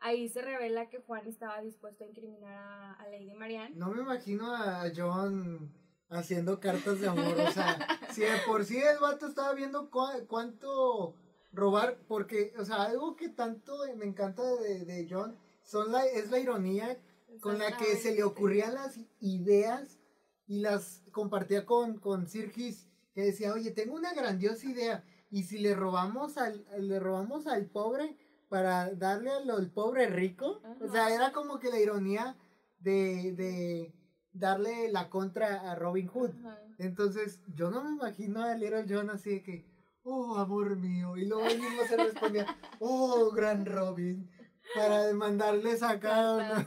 Ahí 0.00 0.30
se 0.30 0.40
revela 0.40 0.88
que 0.88 0.96
Juan 0.96 1.26
estaba 1.26 1.60
dispuesto 1.60 2.04
a 2.04 2.06
incriminar 2.06 2.96
a, 2.98 3.06
Lady 3.10 3.34
Marianne. 3.34 3.76
No 3.76 3.90
me 3.90 4.00
imagino 4.00 4.54
a 4.54 4.84
John 4.96 5.70
haciendo 6.08 6.58
cartas 6.58 7.00
de 7.00 7.08
amor, 7.08 7.38
o 7.38 7.52
sea, 7.52 7.76
si 8.12 8.22
de 8.22 8.38
por 8.46 8.64
sí 8.64 8.78
el 8.78 8.98
vato 8.98 9.26
estaba 9.26 9.52
viendo 9.52 9.90
cuánto 9.90 11.14
robar, 11.52 11.98
porque, 12.08 12.54
o 12.58 12.64
sea, 12.64 12.84
algo 12.84 13.14
que 13.14 13.28
tanto 13.28 13.76
me 13.94 14.06
encanta 14.06 14.42
de, 14.42 14.86
de 14.86 15.06
John 15.10 15.36
son 15.62 15.92
la, 15.92 16.06
es 16.06 16.30
la 16.30 16.38
ironía 16.38 16.98
con 17.40 17.58
la 17.58 17.76
que 17.76 17.96
se 17.96 18.14
le 18.14 18.22
ocurrían 18.22 18.74
las 18.74 18.98
ideas 19.20 19.98
y 20.46 20.60
las 20.60 21.02
compartía 21.12 21.66
con, 21.66 21.98
con 21.98 22.26
Sirgis, 22.26 22.88
que 23.14 23.22
decía, 23.22 23.52
oye, 23.52 23.70
tengo 23.70 23.94
una 23.94 24.14
grandiosa 24.14 24.66
idea, 24.66 25.04
y 25.30 25.42
si 25.42 25.58
le 25.58 25.74
robamos 25.74 26.38
al, 26.38 26.64
le 26.78 26.98
robamos 26.98 27.46
al 27.46 27.66
pobre 27.66 28.16
para 28.48 28.94
darle 28.94 29.30
al, 29.30 29.70
pobre 29.70 30.06
rico, 30.06 30.62
o 30.80 30.90
sea, 30.90 31.14
era 31.14 31.32
como 31.32 31.58
que 31.58 31.70
la 31.70 31.78
ironía 31.78 32.36
de, 32.80 33.32
de 33.32 33.92
darle 34.32 34.90
la 34.90 35.10
contra 35.10 35.70
a 35.70 35.74
Robin 35.74 36.08
Hood. 36.08 36.30
Entonces, 36.78 37.40
yo 37.54 37.70
no 37.70 37.84
me 37.84 37.90
imagino 37.90 38.42
a 38.42 38.54
Little 38.54 38.86
John 38.88 39.10
así 39.10 39.30
de 39.30 39.42
que, 39.42 39.66
oh, 40.04 40.36
amor 40.36 40.76
mío. 40.76 41.16
Y 41.16 41.26
luego 41.26 41.46
él 41.46 41.60
mismo 41.60 41.82
se 41.86 41.96
respondía, 41.96 42.46
oh, 42.78 43.30
gran 43.32 43.66
Robin, 43.66 44.30
para 44.74 45.06
demandarles 45.06 45.82
acá. 45.82 46.66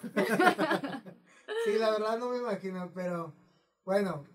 sí, 1.65 1.77
la 1.77 1.91
verdad 1.91 2.17
no 2.17 2.29
me 2.29 2.37
imagino, 2.37 2.91
pero 2.93 3.35
bueno, 3.83 4.25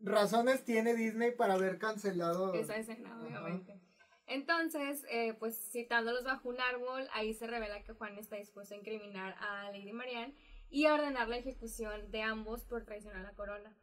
razones 0.00 0.64
tiene 0.64 0.94
Disney 0.94 1.32
para 1.32 1.54
haber 1.54 1.78
cancelado 1.78 2.54
esa 2.54 2.76
escena, 2.76 3.20
obviamente. 3.20 3.80
Entonces, 4.26 5.04
eh, 5.08 5.34
pues 5.34 5.56
citándolos 5.70 6.24
bajo 6.24 6.48
un 6.48 6.60
árbol, 6.60 7.08
ahí 7.12 7.32
se 7.32 7.46
revela 7.46 7.84
que 7.84 7.92
Juan 7.92 8.18
está 8.18 8.36
dispuesto 8.36 8.74
a 8.74 8.78
incriminar 8.78 9.36
a 9.38 9.70
Lady 9.70 9.92
Marianne 9.92 10.34
y 10.68 10.86
a 10.86 10.94
ordenar 10.94 11.28
la 11.28 11.36
ejecución 11.36 12.10
de 12.10 12.22
ambos 12.22 12.64
por 12.64 12.84
traición 12.84 13.14
a 13.16 13.22
la 13.22 13.32
corona. 13.32 13.76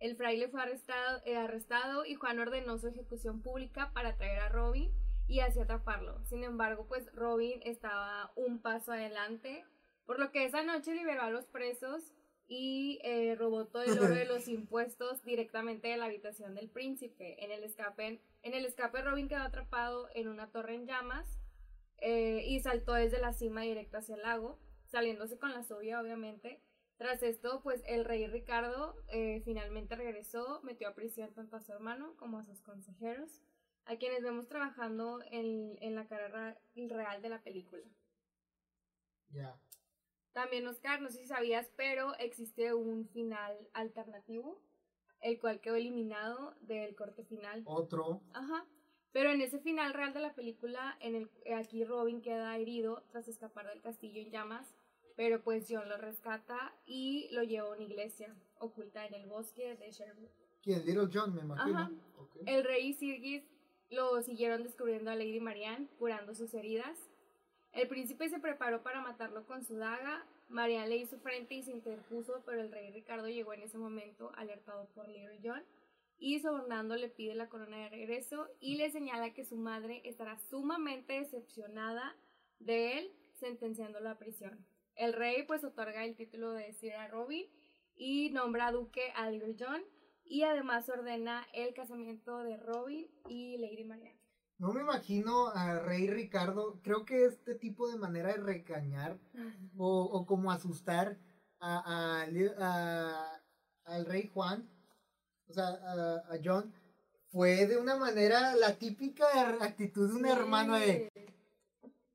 El 0.00 0.16
fraile 0.16 0.48
fue 0.48 0.62
arrestado, 0.62 1.20
eh, 1.24 1.36
arrestado 1.36 2.04
y 2.04 2.14
Juan 2.14 2.40
ordenó 2.40 2.78
su 2.78 2.88
ejecución 2.88 3.40
pública 3.40 3.92
para 3.92 4.16
traer 4.16 4.40
a 4.40 4.48
Robin 4.48 4.92
y 5.28 5.40
así 5.40 5.60
atraparlo. 5.60 6.24
Sin 6.24 6.42
embargo, 6.42 6.86
pues 6.88 7.12
Robin 7.14 7.60
estaba 7.62 8.32
un 8.34 8.60
paso 8.60 8.92
adelante, 8.92 9.64
por 10.06 10.18
lo 10.18 10.32
que 10.32 10.46
esa 10.46 10.62
noche 10.62 10.94
liberó 10.94 11.22
a 11.22 11.30
los 11.30 11.46
presos 11.46 12.14
y 12.48 12.98
eh, 13.04 13.36
robó 13.36 13.66
todo 13.66 13.82
el 13.82 13.98
oro 13.98 14.14
de 14.14 14.24
los 14.24 14.48
impuestos 14.48 15.22
directamente 15.22 15.88
de 15.88 15.98
la 15.98 16.06
habitación 16.06 16.54
del 16.54 16.70
príncipe. 16.70 17.44
En 17.44 17.52
el 17.52 17.62
escape, 17.62 18.22
en 18.42 18.54
el 18.54 18.64
escape 18.64 19.02
Robin 19.02 19.28
quedó 19.28 19.42
atrapado 19.42 20.08
en 20.14 20.28
una 20.28 20.50
torre 20.50 20.74
en 20.74 20.86
llamas 20.86 21.38
eh, 21.98 22.44
y 22.46 22.60
saltó 22.60 22.94
desde 22.94 23.20
la 23.20 23.34
cima 23.34 23.62
directo 23.62 23.98
hacia 23.98 24.16
el 24.16 24.22
lago, 24.22 24.58
saliéndose 24.86 25.38
con 25.38 25.52
la 25.52 25.62
subia 25.62 26.00
obviamente. 26.00 26.62
Tras 26.96 27.22
esto, 27.22 27.60
pues 27.62 27.82
el 27.86 28.04
rey 28.04 28.26
Ricardo 28.26 28.96
eh, 29.08 29.42
finalmente 29.44 29.94
regresó, 29.94 30.60
metió 30.64 30.88
a 30.88 30.94
prisión 30.94 31.32
tanto 31.32 31.56
a 31.56 31.60
su 31.60 31.72
hermano 31.72 32.16
como 32.16 32.38
a 32.38 32.44
sus 32.44 32.60
consejeros, 32.60 33.40
a 33.88 33.96
quienes 33.96 34.22
vemos 34.22 34.46
trabajando 34.46 35.20
en, 35.30 35.76
en 35.80 35.94
la 35.94 36.06
carrera 36.06 36.56
real 36.74 37.20
de 37.22 37.28
la 37.28 37.42
película. 37.42 37.82
Ya. 39.30 39.60
También, 40.32 40.66
Oscar, 40.66 41.00
no 41.00 41.10
sé 41.10 41.18
si 41.18 41.26
sabías, 41.26 41.70
pero 41.76 42.14
existe 42.18 42.74
un 42.74 43.08
final 43.08 43.56
alternativo, 43.72 44.62
el 45.20 45.40
cual 45.40 45.60
quedó 45.60 45.74
eliminado 45.74 46.54
del 46.60 46.94
corte 46.94 47.24
final. 47.24 47.62
Otro. 47.64 48.22
Ajá. 48.32 48.66
Pero 49.10 49.30
en 49.30 49.40
ese 49.40 49.58
final 49.58 49.94
real 49.94 50.12
de 50.12 50.20
la 50.20 50.34
película, 50.34 50.96
en 51.00 51.16
el, 51.16 51.30
aquí 51.56 51.84
Robin 51.84 52.22
queda 52.22 52.56
herido 52.56 53.02
tras 53.10 53.26
escapar 53.26 53.66
del 53.66 53.80
castillo 53.80 54.20
en 54.20 54.30
llamas 54.30 54.74
pero 55.18 55.42
pues 55.42 55.66
John 55.68 55.88
lo 55.88 55.96
rescata 55.96 56.72
y 56.86 57.28
lo 57.32 57.42
lleva 57.42 57.66
a 57.66 57.72
una 57.72 57.82
iglesia 57.82 58.32
oculta 58.60 59.04
en 59.04 59.14
el 59.14 59.26
bosque 59.26 59.74
de 59.74 59.90
Sherwood. 59.90 60.30
¿Quién? 60.62 60.86
Little 60.86 61.08
John, 61.12 61.34
me 61.34 61.40
imagino. 61.40 61.76
Ajá. 61.76 61.90
El 62.46 62.62
rey 62.62 62.92
Sirgis 62.92 63.42
lo 63.90 64.20
siguieron 64.22 64.62
descubriendo 64.62 65.10
a 65.10 65.14
Lady 65.14 65.40
Marianne, 65.40 65.88
curando 65.98 66.34
sus 66.34 66.52
heridas. 66.54 66.98
El 67.72 67.88
príncipe 67.88 68.28
se 68.28 68.38
preparó 68.38 68.82
para 68.82 69.00
matarlo 69.00 69.46
con 69.46 69.64
su 69.64 69.76
daga. 69.76 70.24
Marianne 70.48 70.88
le 70.88 70.96
hizo 70.96 71.18
frente 71.18 71.54
y 71.54 71.62
se 71.62 71.72
interpuso, 71.72 72.42
pero 72.44 72.60
el 72.60 72.72
rey 72.72 72.90
Ricardo 72.90 73.28
llegó 73.28 73.52
en 73.52 73.62
ese 73.62 73.78
momento, 73.78 74.32
alertado 74.36 74.86
por 74.94 75.08
Little 75.08 75.40
John, 75.42 75.62
y 76.18 76.40
sobornando 76.40 76.96
le 76.96 77.08
pide 77.08 77.34
la 77.34 77.48
corona 77.48 77.76
de 77.78 77.90
regreso 77.90 78.48
y 78.60 78.76
le 78.76 78.90
señala 78.90 79.34
que 79.34 79.44
su 79.44 79.56
madre 79.56 80.00
estará 80.04 80.38
sumamente 80.38 81.12
decepcionada 81.14 82.16
de 82.58 82.98
él, 82.98 83.12
sentenciándolo 83.34 84.08
a 84.10 84.18
prisión. 84.18 84.66
El 84.96 85.12
rey 85.12 85.44
pues 85.44 85.62
otorga 85.62 86.04
el 86.04 86.16
título 86.16 86.52
de 86.52 86.72
Sir 86.72 86.94
Robin 87.10 87.46
y 87.94 88.30
nombra 88.30 88.72
duque 88.72 89.12
a 89.14 89.30
Little 89.30 89.54
John 89.58 89.82
y 90.28 90.42
además 90.42 90.88
ordena 90.88 91.46
el 91.52 91.74
casamiento 91.74 92.42
de 92.42 92.56
Robin 92.56 93.06
y 93.28 93.58
Lady 93.58 93.84
Marianne. 93.84 94.18
No 94.58 94.72
me 94.72 94.80
imagino 94.80 95.48
a 95.48 95.78
Rey 95.78 96.08
Ricardo, 96.08 96.80
creo 96.82 97.04
que 97.04 97.24
este 97.24 97.54
tipo 97.54 97.88
de 97.88 97.96
manera 97.96 98.32
de 98.32 98.38
recañar 98.38 99.18
o, 99.76 100.26
como 100.26 100.50
asustar 100.50 101.16
a, 101.60 102.24
al 103.84 104.06
rey 104.06 104.28
Juan, 104.34 104.68
o 105.48 105.52
sea, 105.52 105.68
a, 105.68 106.38
John, 106.44 106.72
fue 107.30 107.66
de 107.66 107.76
una 107.76 107.96
manera 107.96 108.56
la 108.56 108.76
típica 108.76 109.26
actitud 109.60 110.08
de 110.08 110.16
un 110.16 110.26
hermano 110.26 110.74
de, 110.74 111.10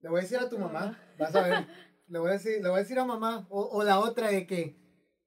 le 0.02 0.10
voy 0.10 0.20
a 0.20 0.24
decir 0.24 0.38
a 0.38 0.50
tu 0.50 0.60
mamá, 0.60 0.98
vas 1.18 1.34
a 1.34 1.42
ver. 1.42 1.68
le 2.08 2.20
voy 2.20 2.30
a 2.30 2.34
decir, 2.34 2.62
le 2.62 2.70
voy 2.70 2.80
a 2.80 2.84
decir 2.84 3.00
a 3.00 3.06
mamá, 3.06 3.48
o, 3.50 3.82
la 3.84 4.00
otra 4.00 4.28
de 4.28 4.46
que, 4.46 4.76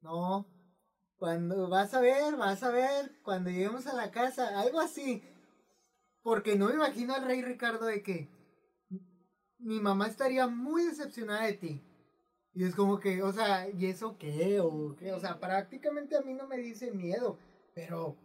no, 0.02 0.46
cuando 1.18 1.68
vas 1.68 1.94
a 1.94 2.00
ver, 2.00 2.36
vas 2.36 2.62
a 2.62 2.70
ver, 2.70 3.12
cuando 3.22 3.50
lleguemos 3.50 3.86
a 3.86 3.94
la 3.94 4.10
casa, 4.10 4.60
algo 4.60 4.80
así. 4.80 5.22
Porque 6.22 6.56
no 6.56 6.68
me 6.68 6.74
imagino 6.74 7.14
al 7.14 7.24
rey 7.24 7.42
Ricardo 7.42 7.86
de 7.86 8.02
que 8.02 8.28
mi 9.58 9.80
mamá 9.80 10.08
estaría 10.08 10.46
muy 10.46 10.84
decepcionada 10.84 11.46
de 11.46 11.54
ti. 11.54 11.82
Y 12.52 12.64
es 12.64 12.74
como 12.74 12.98
que, 12.98 13.22
o 13.22 13.32
sea, 13.32 13.68
¿y 13.68 13.86
eso 13.86 14.16
qué? 14.18 14.60
O, 14.60 14.96
qué? 14.96 15.12
o 15.12 15.20
sea, 15.20 15.38
prácticamente 15.38 16.16
a 16.16 16.22
mí 16.22 16.32
no 16.34 16.46
me 16.46 16.56
dice 16.56 16.90
miedo, 16.90 17.38
pero 17.74 18.16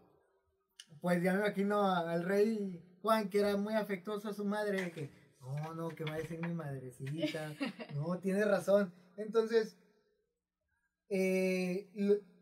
pues 1.01 1.21
ya 1.21 1.33
me 1.33 1.39
imagino 1.39 1.83
al 1.85 2.23
rey 2.23 2.81
Juan, 3.01 3.29
que 3.29 3.39
era 3.39 3.57
muy 3.57 3.73
afectuoso 3.73 4.29
a 4.29 4.33
su 4.33 4.45
madre, 4.45 4.83
de 4.83 4.91
que, 4.91 5.09
no, 5.41 5.73
no, 5.73 5.89
que 5.89 6.03
va 6.03 6.13
a 6.13 6.17
decir 6.17 6.39
mi 6.45 6.53
madrecita. 6.53 7.53
No, 7.95 8.17
tiene 8.19 8.45
razón. 8.45 8.93
Entonces, 9.17 9.75
eh, 11.09 11.89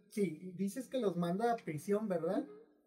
sí, 0.10 0.52
dices 0.56 0.88
que 0.88 1.00
los 1.00 1.16
manda 1.16 1.52
a 1.52 1.58
prisión, 1.58 2.08
¿verdad? 2.08 2.46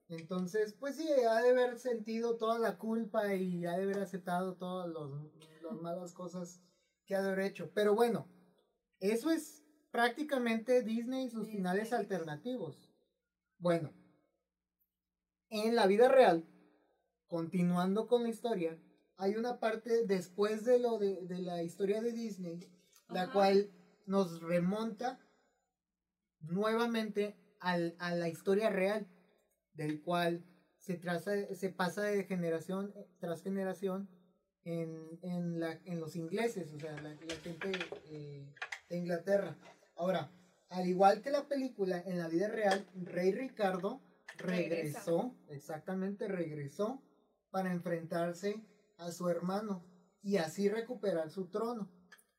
Entonces, 0.08 0.74
pues 0.74 0.96
sí, 0.96 1.08
ha 1.10 1.40
de 1.40 1.50
haber 1.50 1.78
sentido 1.78 2.36
toda 2.36 2.58
la 2.58 2.76
culpa 2.76 3.34
y 3.34 3.64
ha 3.64 3.76
de 3.76 3.84
haber 3.84 3.98
aceptado 3.98 4.56
todas 4.56 4.88
las 4.88 5.80
malas 5.80 6.12
cosas 6.12 6.60
que 7.06 7.14
ha 7.14 7.22
de 7.22 7.30
haber 7.30 7.46
hecho. 7.46 7.70
Pero 7.74 7.94
bueno, 7.94 8.28
eso 9.00 9.30
es 9.30 9.64
prácticamente 9.90 10.82
Disney 10.82 11.26
y 11.26 11.30
sus 11.30 11.48
finales 11.48 11.92
alternativos. 11.92 12.90
Bueno, 13.58 13.92
en 15.48 15.74
la 15.74 15.86
vida 15.86 16.08
real, 16.08 16.46
continuando 17.26 18.06
con 18.06 18.24
la 18.24 18.28
historia, 18.28 18.78
hay 19.16 19.36
una 19.36 19.60
parte 19.60 20.04
después 20.04 20.64
de 20.64 20.78
lo 20.78 20.98
de, 20.98 21.22
de 21.22 21.40
la 21.40 21.62
historia 21.62 22.00
de 22.02 22.12
Disney, 22.12 22.68
la 23.08 23.30
cual 23.30 23.70
nos 24.06 24.40
remonta 24.40 25.18
nuevamente 26.42 27.36
al, 27.60 27.94
a 27.98 28.14
la 28.14 28.28
historia 28.28 28.70
real, 28.70 29.06
del 29.74 30.02
cual 30.02 30.44
se, 30.76 30.96
traza, 30.96 31.32
se 31.54 31.70
pasa 31.70 32.02
de 32.02 32.24
generación 32.24 32.92
tras 33.20 33.42
generación 33.42 34.08
en, 34.64 35.18
en, 35.22 35.60
la, 35.60 35.80
en 35.84 36.00
los 36.00 36.16
ingleses, 36.16 36.72
o 36.72 36.78
sea, 36.78 37.00
la, 37.00 37.16
gente 37.42 37.72
eh, 38.06 38.52
de 38.88 38.96
Inglaterra. 38.96 39.56
Ahora, 39.96 40.30
al 40.70 40.86
igual 40.86 41.22
que 41.22 41.30
la 41.30 41.46
película, 41.48 42.02
en 42.04 42.18
la 42.18 42.28
vida 42.28 42.48
real, 42.48 42.86
Rey 42.94 43.32
Ricardo 43.32 44.00
regresó, 44.38 45.36
exactamente 45.48 46.28
regresó, 46.28 47.02
para 47.50 47.70
enfrentarse 47.70 48.64
a 48.98 49.12
su 49.12 49.28
hermano 49.28 49.84
y 50.22 50.38
así 50.38 50.68
recuperar 50.68 51.30
su 51.30 51.48
trono. 51.48 51.90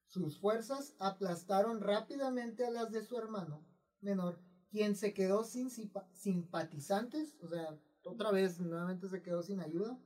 Sus 0.08 0.40
fuerzas 0.40 0.96
aplastaron 1.00 1.82
rápidamente 1.82 2.66
a 2.66 2.72
las 2.72 2.92
de 2.92 3.04
su 3.04 3.18
hermano 3.18 3.64
menor, 4.04 4.40
quien 4.70 4.96
se 4.96 5.14
quedó 5.14 5.44
sin 5.44 5.70
simpatizantes, 5.70 7.38
o 7.42 7.48
sea, 7.48 7.78
otra 8.06 8.32
vez 8.32 8.60
nuevamente 8.60 9.08
se 9.08 9.22
quedó 9.22 9.44
sin 9.44 9.60
ayuda, 9.60 10.00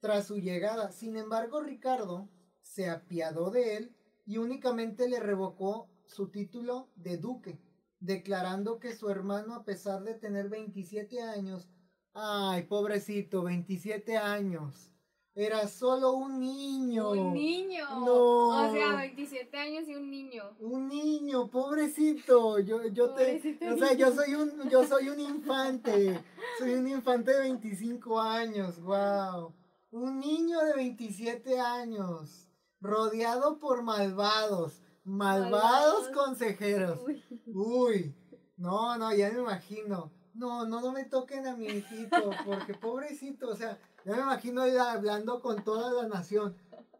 tras 0.00 0.26
su 0.26 0.36
llegada. 0.36 0.92
Sin 0.92 1.16
embargo, 1.16 1.60
Ricardo 1.60 2.28
se 2.62 2.90
apiadó 2.90 3.50
de 3.50 3.76
él 3.76 3.96
y 4.26 4.38
únicamente 4.38 5.08
le 5.08 5.20
revocó 5.20 5.88
su 6.04 6.28
título 6.28 6.90
de 6.96 7.16
duque, 7.16 7.60
declarando 8.00 8.78
que 8.78 8.94
su 8.94 9.08
hermano, 9.08 9.54
a 9.54 9.64
pesar 9.64 10.02
de 10.02 10.14
tener 10.14 10.48
27 10.48 11.22
años, 11.22 11.68
ay, 12.12 12.64
pobrecito, 12.64 13.42
27 13.42 14.16
años, 14.16 14.92
era 15.36 15.68
solo 15.68 16.14
un 16.14 16.40
niño. 16.40 17.10
Un 17.10 17.34
niño. 17.34 17.84
No. 18.00 18.48
O 18.48 18.72
sea, 18.72 18.96
27 18.96 19.54
años 19.58 19.86
y 19.86 19.94
un 19.94 20.10
niño. 20.10 20.56
Un 20.60 20.88
niño, 20.88 21.48
pobrecito. 21.48 22.58
Yo, 22.60 22.86
yo 22.88 23.10
te, 23.10 23.58
o 23.70 23.76
sea, 23.76 23.92
yo 23.92 24.12
soy 24.12 24.34
un, 24.34 24.68
yo 24.70 24.86
soy 24.86 25.10
un 25.10 25.20
infante. 25.20 26.24
Soy 26.58 26.72
un 26.72 26.88
infante 26.88 27.34
de 27.34 27.40
25 27.40 28.18
años. 28.18 28.80
Wow. 28.80 29.52
Un 29.90 30.20
niño 30.20 30.58
de 30.60 30.72
27 30.72 31.60
años. 31.60 32.48
Rodeado 32.80 33.58
por 33.58 33.82
malvados. 33.82 34.80
Malvados, 35.04 36.08
consejeros. 36.08 36.98
Uy. 37.06 37.22
Uy. 37.54 38.14
No, 38.56 38.96
no, 38.96 39.14
ya 39.14 39.30
me 39.30 39.40
imagino. 39.40 40.10
No, 40.32 40.66
no, 40.66 40.80
no 40.80 40.92
me 40.92 41.04
toquen 41.04 41.46
a 41.46 41.56
mi 41.56 41.66
hijito, 41.66 42.30
porque 42.44 42.74
pobrecito, 42.74 43.48
o 43.48 43.56
sea, 43.56 43.78
ya 44.06 44.14
me 44.14 44.22
imagino 44.22 44.64
él 44.64 44.78
hablando 44.78 45.40
con 45.40 45.64
toda 45.64 45.90
la 45.90 46.08
nación. 46.08 46.56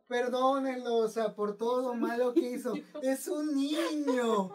Perdónenlo, 0.09 0.97
o 0.97 1.09
sea, 1.09 1.37
por 1.37 1.57
todo 1.57 1.81
lo 1.81 1.95
malo 1.95 2.35
que 2.35 2.51
hizo. 2.51 2.75
Es 3.01 3.29
un 3.29 3.55
niño. 3.55 4.51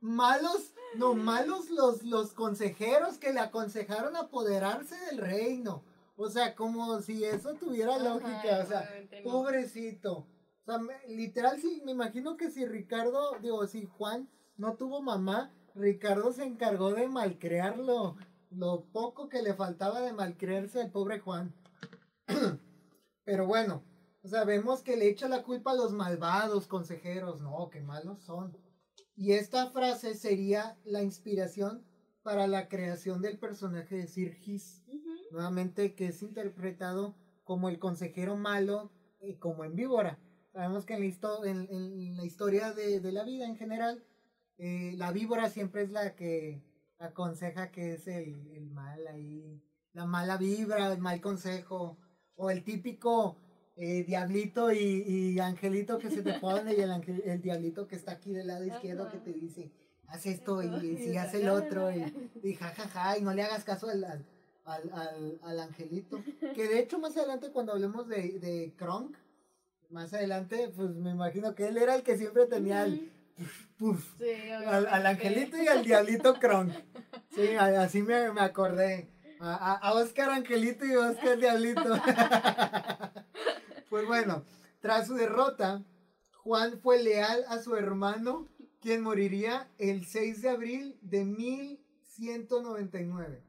Malos, 0.00 0.72
no, 0.96 1.14
malos 1.14 1.70
los, 1.70 2.02
los 2.02 2.32
consejeros 2.32 3.18
que 3.18 3.32
le 3.32 3.40
aconsejaron 3.40 4.16
apoderarse 4.16 4.96
del 5.06 5.18
reino. 5.18 5.84
O 6.16 6.30
sea, 6.30 6.54
como 6.54 7.00
si 7.02 7.24
eso 7.24 7.54
tuviera 7.54 7.98
lógica. 7.98 8.60
O 8.62 8.66
sea, 8.66 8.88
pobrecito. 9.22 10.26
O 10.64 10.64
sea, 10.64 10.78
literal, 11.08 11.60
sí, 11.60 11.82
me 11.84 11.92
imagino 11.92 12.38
que 12.38 12.50
si 12.50 12.64
Ricardo, 12.64 13.36
digo, 13.42 13.66
si 13.66 13.84
Juan 13.84 14.30
no 14.56 14.76
tuvo 14.76 15.02
mamá, 15.02 15.52
Ricardo 15.74 16.32
se 16.32 16.44
encargó 16.44 16.94
de 16.94 17.06
malcrearlo. 17.06 18.16
Lo 18.50 18.84
poco 18.92 19.28
que 19.28 19.42
le 19.42 19.52
faltaba 19.54 20.00
de 20.00 20.12
malcrearse 20.14 20.80
al 20.80 20.90
pobre 20.90 21.20
Juan. 21.20 21.54
Pero 23.24 23.46
bueno, 23.46 23.84
vemos 24.46 24.82
que 24.82 24.96
le 24.96 25.08
echa 25.08 25.28
la 25.28 25.42
culpa 25.42 25.72
a 25.72 25.76
los 25.76 25.92
malvados 25.92 26.66
consejeros. 26.66 27.40
No, 27.40 27.68
qué 27.70 27.80
malos 27.80 28.22
son. 28.22 28.56
Y 29.14 29.32
esta 29.32 29.70
frase 29.70 30.14
sería 30.14 30.78
la 30.84 31.02
inspiración 31.02 31.84
para 32.22 32.46
la 32.46 32.68
creación 32.68 33.20
del 33.20 33.38
personaje 33.38 33.96
de 33.96 34.06
Sir 34.06 34.38
His. 34.44 34.82
Nuevamente, 35.30 35.94
que 35.94 36.06
es 36.06 36.22
interpretado 36.22 37.16
como 37.44 37.68
el 37.68 37.78
consejero 37.78 38.36
malo 38.36 38.92
y 39.20 39.36
como 39.36 39.64
en 39.64 39.74
víbora. 39.74 40.18
Sabemos 40.52 40.84
que 40.84 40.94
en 40.94 42.16
la, 42.16 42.24
historia 42.24 42.72
de, 42.72 43.00
la 43.12 43.24
vida 43.24 43.46
en 43.46 43.56
general, 43.56 44.04
eh, 44.58 44.92
la 44.96 45.10
víbora 45.10 45.48
siempre 45.48 45.82
es 45.82 45.90
la 45.90 46.14
que 46.14 46.62
aconseja 46.98 47.70
que 47.70 47.94
es 47.94 48.06
el, 48.06 48.52
el 48.52 48.70
mal 48.70 49.06
ahí, 49.06 49.62
la 49.92 50.04
mala 50.04 50.36
vibra, 50.36 50.92
el 50.92 50.98
mal 50.98 51.20
consejo 51.22 51.98
o 52.42 52.50
el 52.50 52.64
típico 52.64 53.36
eh, 53.76 54.02
diablito 54.02 54.72
y, 54.72 55.38
angelito 55.38 55.98
que 55.98 56.10
se 56.10 56.22
te 56.22 56.34
pone 56.40 56.74
y 56.74 56.80
el, 56.80 56.90
el 57.24 57.40
diablito 57.40 57.86
que 57.86 57.94
está 57.94 58.12
aquí 58.12 58.32
del 58.32 58.48
lado 58.48 58.64
izquierdo 58.64 59.08
que 59.08 59.18
te 59.18 59.32
dice, 59.32 59.70
haz 60.08 60.26
esto 60.26 60.60
y, 60.60 60.96
si 60.96 61.16
hace 61.16 61.40
el 61.40 61.48
otro 61.48 61.90
y, 61.92 62.54
jajaja 62.54 63.16
y 63.16 63.22
no 63.22 63.32
le 63.32 63.44
hagas 63.44 63.62
caso 63.62 63.88
al, 63.88 64.04
al, 64.64 65.40
al, 65.42 65.60
angelito. 65.60 66.20
Que 66.54 66.66
de 66.66 66.80
hecho 66.80 66.98
más 66.98 67.16
adelante 67.16 67.52
cuando 67.52 67.72
hablemos 67.72 68.08
de, 68.08 68.40
de 68.40 68.74
Kronk, 68.76 69.16
más 69.90 70.12
adelante 70.12 70.72
pues 70.74 70.90
me 70.90 71.10
imagino 71.10 71.54
que 71.54 71.68
él 71.68 71.76
era 71.76 71.94
el 71.94 72.02
que 72.02 72.18
siempre 72.18 72.46
tenía 72.46 72.84
el... 72.84 73.08
al, 74.66 75.06
angelito 75.06 75.62
y 75.62 75.68
al 75.68 75.84
diablito 75.84 76.34
Kronk. 76.40 76.72
Sí, 77.36 77.54
así 77.54 78.02
me, 78.02 78.32
me 78.32 78.40
acordé. 78.40 79.11
A, 79.44 79.92
Oscar 79.94 80.30
Angelito 80.30 80.86
y 80.86 80.94
Oscar 80.94 81.36
Diablito. 81.36 81.82
pues 83.90 84.06
bueno, 84.06 84.44
tras 84.80 85.08
su 85.08 85.14
derrota, 85.14 85.82
Juan 86.36 86.78
fue 86.78 87.02
leal 87.02 87.44
a 87.48 87.58
su 87.58 87.74
hermano, 87.74 88.46
quien 88.80 89.02
moriría 89.02 89.68
el 89.78 90.06
6 90.06 90.42
de 90.42 90.48
abril 90.48 90.96
de 91.02 91.24
1199, 91.24 93.42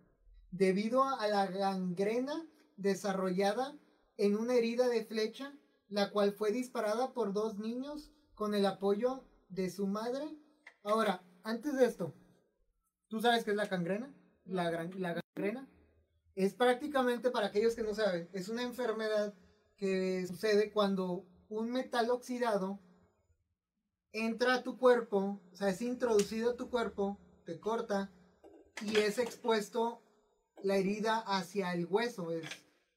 debido 0.50 1.04
a 1.04 1.28
la 1.28 1.46
gangrena 1.46 2.44
desarrollada 2.76 3.78
en 4.18 4.36
una 4.36 4.56
herida 4.56 4.88
de 4.88 5.06
flecha, 5.06 5.54
la 5.90 6.10
cual 6.10 6.34
fue 6.34 6.52
disparada 6.52 7.14
por 7.14 7.34
dos 7.34 7.60
niños 7.60 8.12
con 8.34 8.56
el 8.56 8.66
apoyo 8.66 9.26
de 9.50 9.70
su 9.70 9.86
madre. 9.86 10.40
Ahora, 10.82 11.22
antes 11.44 11.76
de 11.76 11.86
esto, 11.86 12.16
¿tú 13.10 13.22
sabes 13.22 13.44
qué 13.44 13.52
es 13.52 13.58
la 13.58 13.68
gangrena? 13.68 14.12
La, 14.46 14.90
la 14.98 15.22
gangrena 15.36 15.70
es 16.36 16.54
prácticamente, 16.54 17.32
para 17.32 17.48
aquellos 17.48 17.76
que 17.76 17.84
no 17.84 17.94
saben, 17.94 18.30
es 18.34 18.50
una 18.50 18.64
enfermedad 18.64 19.34
que 19.78 20.26
sucede 20.28 20.72
cuando 20.72 21.26
un 21.50 21.72
metal 21.72 22.10
oxidado 22.10 22.80
entra 24.12 24.56
a 24.56 24.64
tu 24.64 24.78
cuerpo, 24.78 25.42
o 25.52 25.56
sea, 25.56 25.70
es 25.70 25.82
introducido 25.82 26.52
a 26.52 26.56
tu 26.56 26.70
cuerpo, 26.70 27.20
te 27.46 27.60
corta 27.60 28.12
y 28.82 28.98
es 28.98 29.18
expuesto 29.18 30.02
la 30.64 30.78
herida 30.78 31.20
hacia 31.20 31.74
el 31.74 31.86
hueso. 31.86 32.32
Es, 32.32 32.44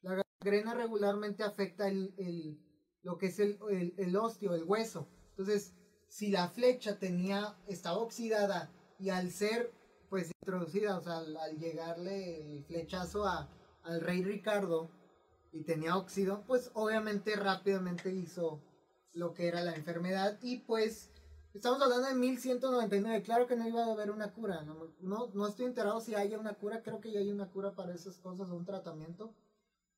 la 0.03 0.23
gangrena 0.41 0.75
regularmente 0.75 1.43
afecta 1.43 1.89
el, 1.89 2.61
lo 3.03 3.19
que 3.19 3.27
es 3.27 3.39
el, 3.39 3.59
el, 3.71 3.95
el 3.97 4.17
osteo, 4.17 4.55
el 4.55 4.65
hueso. 4.65 5.09
Entonces, 5.31 5.75
si 6.09 6.31
la 6.31 6.49
flecha 6.49 6.99
tenía, 6.99 7.59
estaba 7.67 7.99
oxidada 7.99 8.71
y 8.99 9.11
al 9.11 9.31
ser 9.31 9.73
pues 10.09 10.31
introducida, 10.41 10.99
o 10.99 11.01
sea, 11.01 11.19
al, 11.19 11.59
llegarle 11.59 12.57
el 12.57 12.65
flechazo 12.65 13.27
a, 13.27 13.49
al 13.83 14.01
rey 14.01 14.23
Ricardo 14.23 14.91
y 15.53 15.63
tenía 15.63 15.97
óxido, 15.97 16.45
pues 16.47 16.71
obviamente 16.75 17.35
rápidamente 17.37 18.13
hizo 18.13 18.61
lo 19.13 19.33
que 19.33 19.49
era 19.49 19.63
la 19.63 19.75
enfermedad 19.75 20.39
y 20.43 20.59
pues 20.59 21.11
estamos 21.55 21.81
hablando 21.81 22.09
de 22.09 22.15
1199, 22.15 23.23
claro 23.23 23.47
que 23.47 23.57
no 23.57 23.67
iba 23.67 23.85
a 23.85 23.93
haber 23.93 24.11
una 24.11 24.33
cura, 24.33 24.63
no, 24.63 24.93
no, 25.33 25.49
estoy 25.49 25.67
enterado 25.67 26.01
si 26.01 26.15
haya 26.15 26.39
una 26.39 26.55
cura, 26.55 26.83
creo 26.83 27.01
que 27.01 27.11
ya 27.11 27.21
hay 27.21 27.31
una 27.31 27.51
cura 27.51 27.75
para 27.75 27.95
esas 27.95 28.19
cosas, 28.19 28.51
un 28.51 28.67
tratamiento 28.67 29.35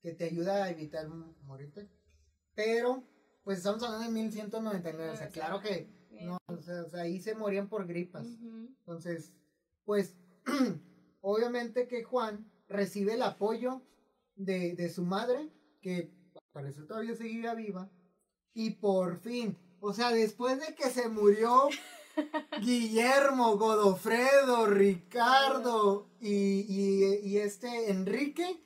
que 0.01 0.13
te 0.13 0.23
ayuda 0.23 0.63
a 0.63 0.69
evitar 0.69 1.07
morirte, 1.43 1.89
pero 2.55 3.03
pues 3.43 3.57
estamos 3.57 3.83
hablando 3.83 4.05
de 4.05 4.11
1199, 4.13 5.11
o 5.11 5.17
sea, 5.17 5.27
claro 5.29 5.59
que 5.59 5.89
no, 6.21 6.37
o 6.47 6.61
sea, 6.61 7.01
ahí 7.01 7.19
se 7.19 7.35
morían 7.35 7.67
por 7.67 7.85
gripas, 7.85 8.25
entonces 8.25 9.33
pues 9.89 10.13
obviamente 11.21 11.87
que 11.87 12.03
Juan 12.03 12.47
recibe 12.67 13.15
el 13.15 13.23
apoyo 13.23 13.81
de, 14.35 14.87
su 14.93 15.03
madre, 15.03 15.49
que 15.81 16.13
parece 16.51 16.83
todavía 16.83 17.15
seguía 17.15 17.55
viva, 17.55 17.89
y 18.53 18.69
por 18.69 19.17
fin, 19.17 19.57
o 19.79 19.91
sea, 19.91 20.11
después 20.11 20.59
de 20.59 20.75
que 20.75 20.91
se 20.91 21.09
murió 21.09 21.69
Guillermo, 22.61 23.57
Godofredo, 23.57 24.67
Ricardo 24.67 26.07
y, 26.21 27.37
este 27.37 27.89
Enrique, 27.89 28.63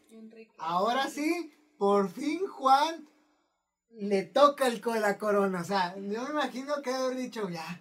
ahora 0.58 1.08
sí, 1.08 1.54
por 1.78 2.10
fin 2.10 2.46
Juan 2.48 3.08
le 3.92 4.24
toca 4.24 4.68
el, 4.68 4.82
la 5.00 5.18
corona, 5.18 5.62
o 5.62 5.64
sea, 5.64 5.96
yo 5.96 6.24
me 6.24 6.32
imagino 6.32 6.82
que 6.82 6.92
haber 6.92 7.16
dicho, 7.16 7.48
ya, 7.48 7.80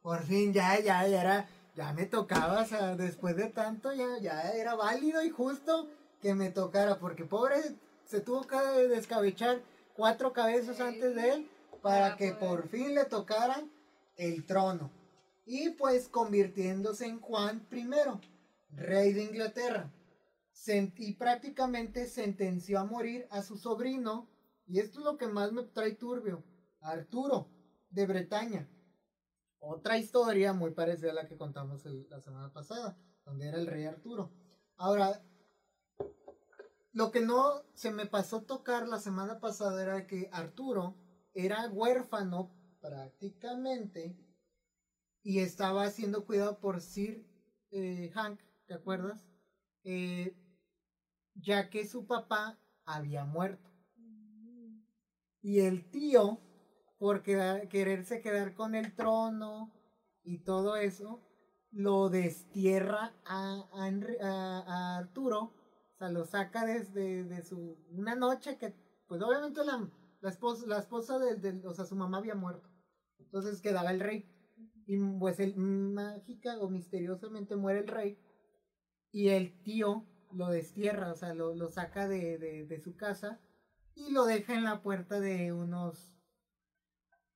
por 0.00 0.22
fin, 0.22 0.52
ya, 0.52 0.78
ya, 0.78 1.08
ya 1.08 1.20
era 1.20 1.48
ya 1.74 1.92
me 1.92 2.06
tocaba, 2.06 2.62
o 2.62 2.66
sea, 2.66 2.96
después 2.96 3.36
de 3.36 3.50
tanto 3.50 3.92
ya, 3.92 4.18
ya 4.20 4.52
era 4.52 4.74
válido 4.74 5.22
y 5.24 5.30
justo 5.30 5.88
que 6.20 6.34
me 6.34 6.50
tocara, 6.50 6.98
porque 6.98 7.24
pobre 7.24 7.56
se 8.04 8.20
tuvo 8.20 8.46
que 8.46 8.56
descabechar 8.88 9.60
cuatro 9.94 10.32
cabezas 10.32 10.80
antes 10.80 11.14
de 11.14 11.30
él 11.30 11.50
para 11.82 12.16
que 12.16 12.32
por 12.32 12.68
fin 12.68 12.94
le 12.94 13.04
tocaran 13.04 13.70
el 14.16 14.44
trono. 14.44 14.90
Y 15.46 15.70
pues 15.70 16.08
convirtiéndose 16.08 17.06
en 17.06 17.20
Juan 17.20 17.66
I, 17.70 17.84
rey 18.70 19.12
de 19.12 19.24
Inglaterra. 19.24 19.90
y 20.96 21.12
prácticamente 21.14 22.06
sentenció 22.06 22.78
a 22.78 22.84
morir 22.84 23.26
a 23.30 23.42
su 23.42 23.58
sobrino, 23.58 24.28
y 24.66 24.78
esto 24.78 25.00
es 25.00 25.04
lo 25.04 25.18
que 25.18 25.26
más 25.26 25.52
me 25.52 25.64
trae 25.64 25.92
turbio, 25.92 26.42
Arturo 26.80 27.48
de 27.90 28.06
Bretaña. 28.06 28.66
Otra 29.66 29.96
historia 29.96 30.52
muy 30.52 30.72
parecida 30.72 31.10
a 31.10 31.14
la 31.14 31.26
que 31.26 31.38
contamos 31.38 31.84
la 31.86 32.20
semana 32.20 32.52
pasada, 32.52 32.98
donde 33.24 33.48
era 33.48 33.58
el 33.58 33.66
rey 33.66 33.84
Arturo. 33.86 34.30
Ahora, 34.76 35.22
lo 36.92 37.10
que 37.10 37.20
no 37.20 37.62
se 37.72 37.90
me 37.90 38.06
pasó 38.06 38.42
tocar 38.42 38.86
la 38.86 39.00
semana 39.00 39.40
pasada 39.40 39.82
era 39.82 40.06
que 40.06 40.28
Arturo 40.32 40.96
era 41.32 41.68
huérfano 41.68 42.54
prácticamente 42.80 44.16
y 45.22 45.40
estaba 45.40 45.88
siendo 45.90 46.26
cuidado 46.26 46.60
por 46.60 46.82
Sir 46.82 47.26
eh, 47.70 48.10
Hank, 48.14 48.40
¿te 48.66 48.74
acuerdas? 48.74 49.26
Eh, 49.82 50.36
ya 51.34 51.70
que 51.70 51.86
su 51.86 52.06
papá 52.06 52.58
había 52.84 53.24
muerto. 53.24 53.70
Y 55.40 55.60
el 55.60 55.90
tío, 55.90 56.40
por 56.98 57.22
quererse 57.22 58.20
quedar 58.20 58.54
con 58.54 58.74
el 58.74 58.94
trono 58.94 59.72
y 60.22 60.38
todo 60.44 60.76
eso, 60.76 61.20
lo 61.70 62.08
destierra 62.08 63.12
a, 63.24 63.68
a, 63.72 64.96
Arturo, 64.98 65.52
o 65.94 65.96
sea, 65.98 66.08
lo 66.08 66.24
saca 66.24 66.64
desde 66.64 67.24
de 67.24 67.42
su 67.42 67.76
una 67.90 68.14
noche 68.14 68.56
que, 68.58 68.74
pues 69.06 69.20
obviamente 69.22 69.64
la, 69.64 69.90
la 70.20 70.30
esposa, 70.30 70.66
la 70.66 70.78
esposa 70.78 71.18
del, 71.18 71.66
o 71.66 71.74
sea, 71.74 71.84
su 71.84 71.96
mamá 71.96 72.18
había 72.18 72.34
muerto. 72.34 72.68
Entonces 73.18 73.60
quedaba 73.60 73.90
el 73.90 74.00
rey. 74.00 74.30
Y 74.86 74.96
pues 75.18 75.40
el, 75.40 75.56
mágica 75.56 76.58
o 76.60 76.70
misteriosamente 76.70 77.56
muere 77.56 77.80
el 77.80 77.88
rey. 77.88 78.18
Y 79.12 79.28
el 79.28 79.60
tío 79.62 80.06
lo 80.32 80.48
destierra, 80.48 81.12
o 81.12 81.16
sea, 81.16 81.34
lo, 81.34 81.54
lo 81.54 81.68
saca 81.68 82.08
de, 82.08 82.38
de, 82.38 82.80
su 82.80 82.96
casa 82.96 83.40
y 83.94 84.12
lo 84.12 84.24
deja 84.24 84.54
en 84.54 84.64
la 84.64 84.82
puerta 84.82 85.20
de 85.20 85.52
unos, 85.52 86.13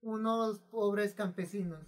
unos 0.01 0.61
pobres 0.61 1.15
campesinos. 1.15 1.85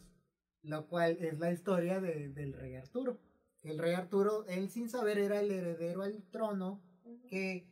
Lo 0.62 0.87
cual 0.88 1.16
es 1.20 1.38
la 1.38 1.53
historia 1.53 2.01
de, 2.01 2.29
del 2.29 2.53
rey 2.53 2.75
Arturo. 2.77 3.18
El 3.62 3.79
rey 3.79 3.94
Arturo, 3.94 4.44
él 4.46 4.70
sin 4.70 4.88
saber, 4.88 5.18
era 5.18 5.40
el 5.40 5.51
heredero 5.51 6.03
al 6.03 6.23
trono 6.31 6.83
que 7.29 7.66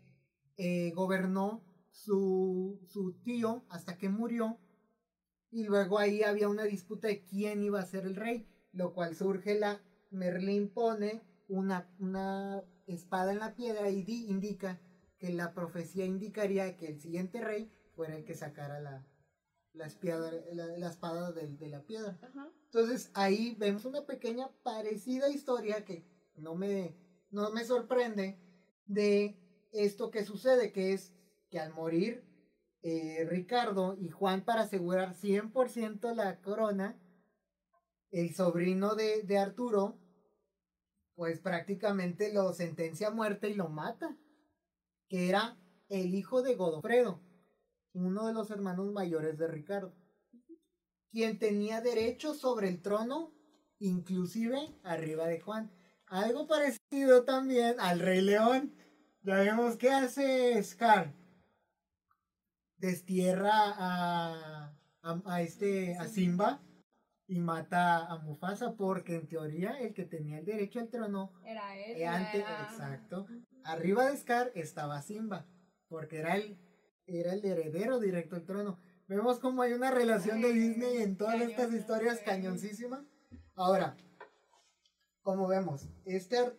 eh, 0.56 0.92
gobernó 0.94 1.62
su, 1.90 2.80
su 2.86 3.12
tío 3.22 3.64
hasta 3.68 3.98
que 3.98 4.08
murió. 4.08 4.58
Y 5.50 5.64
luego 5.64 5.98
ahí 5.98 6.22
había 6.22 6.48
una 6.48 6.64
disputa 6.64 7.08
de 7.08 7.24
quién 7.24 7.62
iba 7.62 7.80
a 7.80 7.86
ser 7.86 8.04
el 8.04 8.16
rey, 8.16 8.46
lo 8.72 8.92
cual 8.92 9.16
surge 9.16 9.58
la 9.58 9.80
Merlín 10.10 10.68
pone 10.68 11.22
una, 11.48 11.90
una 11.98 12.62
espada 12.86 13.32
en 13.32 13.38
la 13.38 13.54
piedra 13.54 13.90
y 13.90 14.04
indica 14.28 14.80
que 15.18 15.30
la 15.30 15.52
profecía 15.52 16.04
indicaría 16.04 16.76
que 16.76 16.86
el 16.86 17.00
siguiente 17.00 17.40
rey 17.40 17.70
fuera 17.94 18.16
el 18.16 18.24
que 18.24 18.34
sacara 18.34 18.80
la, 18.80 19.06
la, 19.78 19.86
espada, 19.86 20.32
la, 20.52 20.90
espada 20.90 21.32
de, 21.32 21.46
de, 21.46 21.68
la 21.68 21.82
piedra. 21.82 22.18
Entonces 22.64 23.10
ahí 23.14 23.56
vemos 23.58 23.84
una 23.84 24.04
pequeña 24.04 24.50
parecida 24.62 25.30
historia 25.30 25.84
que 25.84 26.04
no 26.36 26.54
me, 26.54 26.96
no 27.30 27.50
me 27.50 27.64
sorprende 27.64 28.38
de 28.86 29.38
esto 29.72 30.10
que 30.10 30.24
sucede, 30.24 30.72
que 30.72 30.92
es 30.92 31.14
que 31.50 31.60
al 31.60 31.72
morir 31.72 32.24
eh, 32.82 33.26
Ricardo 33.28 33.96
y 33.98 34.08
Juan 34.08 34.44
para 34.44 34.62
asegurar 34.62 35.14
100% 35.14 36.14
la 36.14 36.40
corona, 36.40 37.00
el 38.10 38.34
sobrino 38.34 38.94
de, 38.94 39.22
de, 39.22 39.38
Arturo, 39.38 39.98
pues 41.14 41.40
prácticamente 41.40 42.32
lo 42.32 42.52
sentencia 42.52 43.08
a 43.08 43.12
muerte 43.12 43.50
y 43.50 43.54
lo 43.54 43.68
mata, 43.68 44.16
que 45.08 45.28
era 45.28 45.58
el 45.88 46.14
hijo 46.14 46.42
de 46.42 46.54
Godofredo, 46.54 47.20
uno 47.92 48.26
de 48.26 48.34
los 48.34 48.50
hermanos 48.50 48.92
mayores 48.92 49.38
de 49.38 49.48
Ricardo, 49.48 49.94
quien 51.10 51.38
tenía 51.38 51.80
derecho 51.80 52.34
sobre 52.34 52.68
el 52.68 52.82
trono, 52.82 53.32
inclusive 53.78 54.74
arriba 54.82 55.26
de 55.26 55.40
Juan. 55.40 55.70
Algo 56.06 56.46
parecido 56.46 57.24
también 57.24 57.78
al 57.80 58.00
Rey 58.00 58.20
León. 58.20 58.74
Ya 59.22 59.36
vemos 59.36 59.76
qué 59.76 59.90
hace 59.90 60.62
Scar 60.62 61.14
destierra 62.78 63.50
a, 63.52 64.72
a, 65.02 65.42
este, 65.42 65.96
a 65.96 66.06
Simba 66.06 66.62
y 67.26 67.40
mata 67.40 68.06
a 68.06 68.18
Mufasa 68.18 68.74
porque 68.74 69.16
en 69.16 69.28
teoría 69.28 69.78
el 69.80 69.92
que 69.92 70.04
tenía 70.04 70.38
el 70.38 70.46
derecho 70.46 70.80
al 70.80 70.88
trono 70.88 71.32
era 71.44 71.76
él. 71.76 71.96
Eh, 72.00 72.44
exacto. 72.70 73.26
Arriba 73.64 74.08
de 74.08 74.16
Scar 74.16 74.50
estaba 74.54 75.02
Simba 75.02 75.46
porque 75.88 76.18
era 76.18 76.36
el, 76.36 76.58
era 77.08 77.32
el 77.32 77.44
heredero 77.44 77.98
directo 77.98 78.36
al 78.36 78.44
trono. 78.44 78.78
Vemos 79.08 79.38
como 79.38 79.62
hay 79.62 79.72
una 79.72 79.90
relación 79.90 80.40
de 80.40 80.52
Disney 80.52 80.98
en 80.98 81.16
todas 81.16 81.40
estas 81.40 81.72
historias 81.72 82.20
cañoncísima. 82.24 83.04
Ahora, 83.54 83.96
como 85.22 85.48
vemos, 85.48 85.88
este 86.04 86.58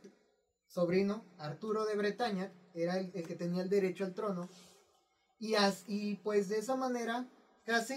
sobrino, 0.67 1.23
Arturo 1.37 1.85
de 1.85 1.95
Bretaña, 1.95 2.51
era 2.73 2.97
el, 2.97 3.11
el 3.13 3.27
que 3.27 3.35
tenía 3.35 3.61
el 3.61 3.69
derecho 3.69 4.05
al 4.05 4.13
trono 4.13 4.49
y, 5.39 5.55
y 5.87 6.15
pues 6.17 6.49
de 6.49 6.59
esa 6.59 6.75
manera, 6.75 7.25
casi 7.63 7.95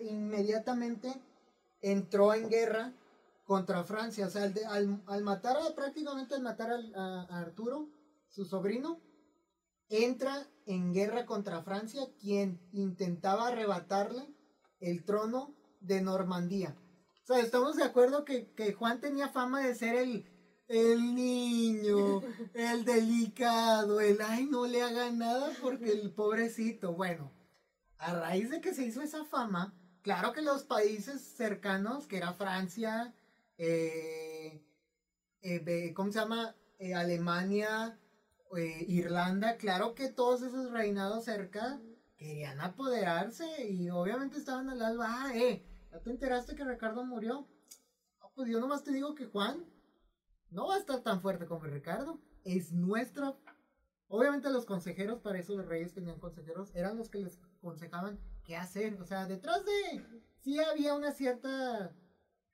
inmediatamente 0.00 1.10
entró 1.80 2.34
en 2.34 2.50
guerra 2.50 2.92
contra 3.44 3.82
Francia. 3.82 4.26
O 4.26 4.30
sea, 4.30 4.52
al, 4.68 5.22
matar 5.22 5.56
a, 5.56 5.74
prácticamente 5.74 6.34
al 6.34 6.42
matar 6.42 6.78
a, 6.94 7.22
Arturo, 7.30 7.88
su 8.28 8.44
sobrino, 8.44 9.00
entra 9.88 10.46
en 10.66 10.92
guerra 10.92 11.26
contra 11.26 11.62
Francia, 11.62 12.02
quien 12.20 12.60
intentaba 12.72 13.48
arrebatarle 13.48 14.34
el 14.80 15.04
trono 15.04 15.54
de 15.80 16.02
Normandía. 16.02 16.76
O 17.22 17.26
sea, 17.26 17.40
estamos 17.40 17.76
de 17.76 17.84
acuerdo 17.84 18.24
que, 18.24 18.52
que 18.52 18.72
Juan 18.72 19.00
tenía 19.00 19.28
fama 19.28 19.60
de 19.60 19.74
ser 19.74 19.96
el, 19.96 20.26
el 20.68 21.14
niño, 21.14 22.20
el 22.54 22.84
delicado, 22.84 24.00
el 24.00 24.20
ay, 24.20 24.46
no 24.46 24.66
le 24.66 24.82
haga 24.82 25.10
nada 25.10 25.50
porque 25.60 25.90
el 25.90 26.12
pobrecito. 26.12 26.92
Bueno, 26.94 27.32
a 27.98 28.14
raíz 28.14 28.50
de 28.50 28.60
que 28.60 28.74
se 28.74 28.84
hizo 28.84 29.02
esa 29.02 29.24
fama, 29.24 29.74
claro 30.02 30.32
que 30.32 30.42
los 30.42 30.64
países 30.64 31.20
cercanos, 31.20 32.06
que 32.06 32.18
era 32.18 32.32
Francia, 32.32 33.14
eh, 33.58 34.62
eh, 35.40 35.92
¿cómo 35.94 36.12
se 36.12 36.18
llama? 36.18 36.54
Eh, 36.78 36.94
Alemania, 36.94 37.98
Irlanda, 38.54 39.56
claro 39.56 39.94
que 39.94 40.08
todos 40.08 40.42
esos 40.42 40.70
reinados 40.70 41.24
cerca 41.24 41.80
querían 42.16 42.60
apoderarse 42.60 43.68
y 43.68 43.90
obviamente 43.90 44.38
estaban 44.38 44.68
al 44.70 44.80
alba, 44.80 45.06
ah, 45.08 45.36
eh, 45.36 45.62
¿ya 45.90 46.00
te 46.00 46.10
enteraste 46.10 46.54
que 46.54 46.64
Ricardo 46.64 47.04
murió? 47.04 47.46
pues 48.36 48.50
yo 48.50 48.60
nomás 48.60 48.84
te 48.84 48.92
digo 48.92 49.14
que 49.14 49.24
Juan 49.24 49.64
no 50.50 50.68
va 50.68 50.76
a 50.76 50.78
estar 50.78 51.00
tan 51.00 51.20
fuerte 51.22 51.46
como 51.46 51.64
Ricardo. 51.64 52.20
Es 52.44 52.70
nuestro. 52.70 53.40
Obviamente 54.08 54.50
los 54.50 54.66
consejeros, 54.66 55.20
para 55.20 55.38
eso 55.38 55.56
los 55.56 55.66
reyes 55.66 55.94
tenían 55.94 56.20
consejeros, 56.20 56.70
eran 56.74 56.96
los 56.96 57.08
que 57.08 57.18
les 57.18 57.40
aconsejaban 57.58 58.20
qué 58.44 58.56
hacer. 58.56 59.00
O 59.00 59.06
sea, 59.06 59.26
detrás 59.26 59.64
de... 59.64 60.22
Sí 60.38 60.60
había 60.60 60.94
una 60.94 61.12
cierta 61.12 61.92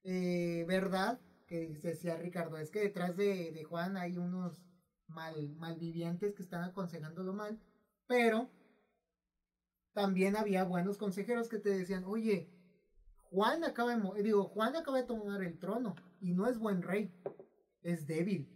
eh, 0.04 0.64
verdad 0.66 1.20
que 1.46 1.68
decía 1.82 2.16
Ricardo, 2.16 2.56
es 2.56 2.70
que 2.70 2.80
detrás 2.80 3.16
de, 3.16 3.52
de 3.52 3.64
Juan 3.64 3.98
hay 3.98 4.16
unos 4.16 4.62
mal, 5.12 5.54
malvivientes 5.56 6.34
que 6.34 6.42
están 6.42 6.64
aconsejándolo 6.64 7.32
mal, 7.32 7.58
pero 8.06 8.50
también 9.92 10.36
había 10.36 10.64
buenos 10.64 10.98
consejeros 10.98 11.48
que 11.48 11.58
te 11.58 11.70
decían, 11.70 12.04
oye, 12.04 12.50
Juan 13.30 13.64
acaba 13.64 13.96
de, 13.96 14.22
digo, 14.22 14.44
Juan 14.44 14.76
acaba 14.76 14.98
de 14.98 15.06
tomar 15.06 15.42
el 15.42 15.58
trono 15.58 15.94
y 16.20 16.32
no 16.32 16.48
es 16.48 16.58
buen 16.58 16.82
rey 16.82 17.14
es 17.82 18.06
débil. 18.06 18.48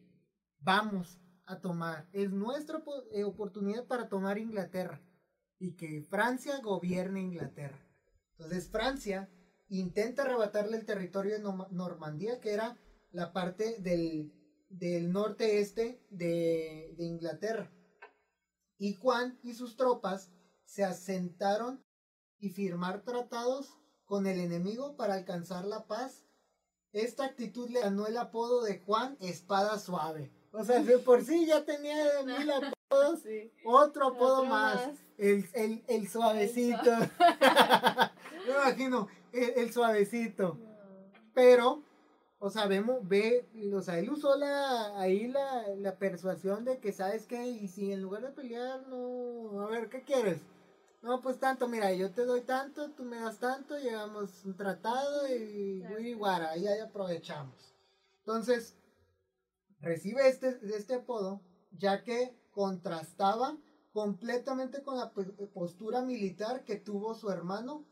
Vamos 0.61 1.19
a 1.45 1.61
tomar, 1.61 2.09
es 2.13 2.33
nuestra 2.33 2.83
eh, 3.13 3.25
oportunidad 3.25 3.87
para 3.87 4.09
tomar 4.09 4.39
Inglaterra 4.39 5.01
y 5.59 5.77
que 5.77 6.03
Francia 6.03 6.59
gobierne 6.61 7.23
Inglaterra. 7.23 7.79
Entonces 8.33 8.69
Francia 8.69 9.31
intenta 9.69 10.23
arrebatarle 10.23 10.77
el 10.77 10.85
territorio 10.85 11.37
de 11.37 11.43
Normandía, 11.71 12.41
que 12.41 12.53
era 12.53 12.77
la 13.13 13.33
parte 13.33 13.81
del, 13.81 14.33
del 14.79 15.13
norte-este 15.13 16.01
de, 16.11 16.95
de 16.97 17.05
Inglaterra. 17.05 17.71
Y 18.79 18.95
Juan 18.95 19.39
y 19.43 19.55
sus 19.55 19.77
tropas 19.77 20.31
se 20.65 20.85
asentaron 20.85 21.85
y 22.39 22.51
firmar 22.51 23.03
tratados 23.03 23.79
con 24.05 24.27
el 24.27 24.41
enemigo 24.41 24.97
para 24.97 25.15
alcanzar 25.15 25.65
la 25.65 25.87
paz 25.87 26.27
esta 26.97 27.27
actitud 27.27 27.69
le 27.69 27.81
ganó 27.81 28.07
el 28.07 28.17
apodo 28.17 28.63
de 28.65 28.79
Juan 28.79 29.19
Espada 29.21 29.79
Suave. 29.79 30.33
O 30.51 30.65
sea, 30.65 30.83
de 30.83 30.99
por 30.99 31.23
sí 31.23 31.45
ya 31.45 31.63
tenía 31.63 31.95
mil 32.25 32.51
Otro 33.67 34.07
apodo 34.09 34.47
más. 34.47 34.81
El, 35.19 35.47
el, 35.53 35.85
el, 35.89 36.09
suavecito. 36.09 36.91
Me 38.47 38.53
imagino, 38.53 39.09
el, 39.33 39.71
suavecito. 39.75 40.59
Pero, 41.35 41.83
o 42.39 42.51
sea, 42.51 42.67
vemos, 42.67 43.07
ve, 43.09 43.49
o 43.75 43.81
sea, 43.81 43.99
él 43.99 44.11
usó 44.11 44.37
la, 44.37 44.99
ahí 44.99 45.27
la, 45.29 45.69
la 45.77 45.97
persuasión 45.99 46.65
de 46.65 46.79
que, 46.79 46.93
¿sabes 46.93 47.27
qué? 47.27 47.47
Y 47.47 47.69
si 47.69 47.93
en 47.93 48.03
lugar 48.03 48.23
de 48.23 48.31
pelear, 48.31 48.87
no, 48.89 49.61
a 49.63 49.67
ver, 49.69 49.89
¿qué 49.89 50.03
quieres? 50.03 50.41
No, 51.03 51.23
pues 51.23 51.39
tanto, 51.39 51.69
mira, 51.69 51.93
yo 51.93 52.11
te 52.11 52.25
doy 52.25 52.43
tanto, 52.43 52.91
tú 52.91 53.05
me 53.05 53.21
das 53.21 53.39
tanto, 53.39 53.79
llegamos 53.79 54.45
un 54.45 54.57
tratado 54.57 55.29
y 55.29 55.85
igual, 56.01 56.45
ahí, 56.45 56.67
ahí 56.67 56.81
aprovechamos. 56.81 57.75
Entonces, 58.19 58.77
recibe 59.81 60.29
este, 60.29 60.59
este 60.75 60.95
apodo, 60.95 61.41
ya 61.71 62.03
que 62.03 62.37
contrastaba 62.51 63.57
completamente 63.93 64.83
con 64.83 64.99
la 64.99 65.13
postura 65.55 66.03
militar 66.03 66.65
que 66.65 66.77
tuvo 66.77 67.15
su 67.15 67.31
hermano. 67.31 67.87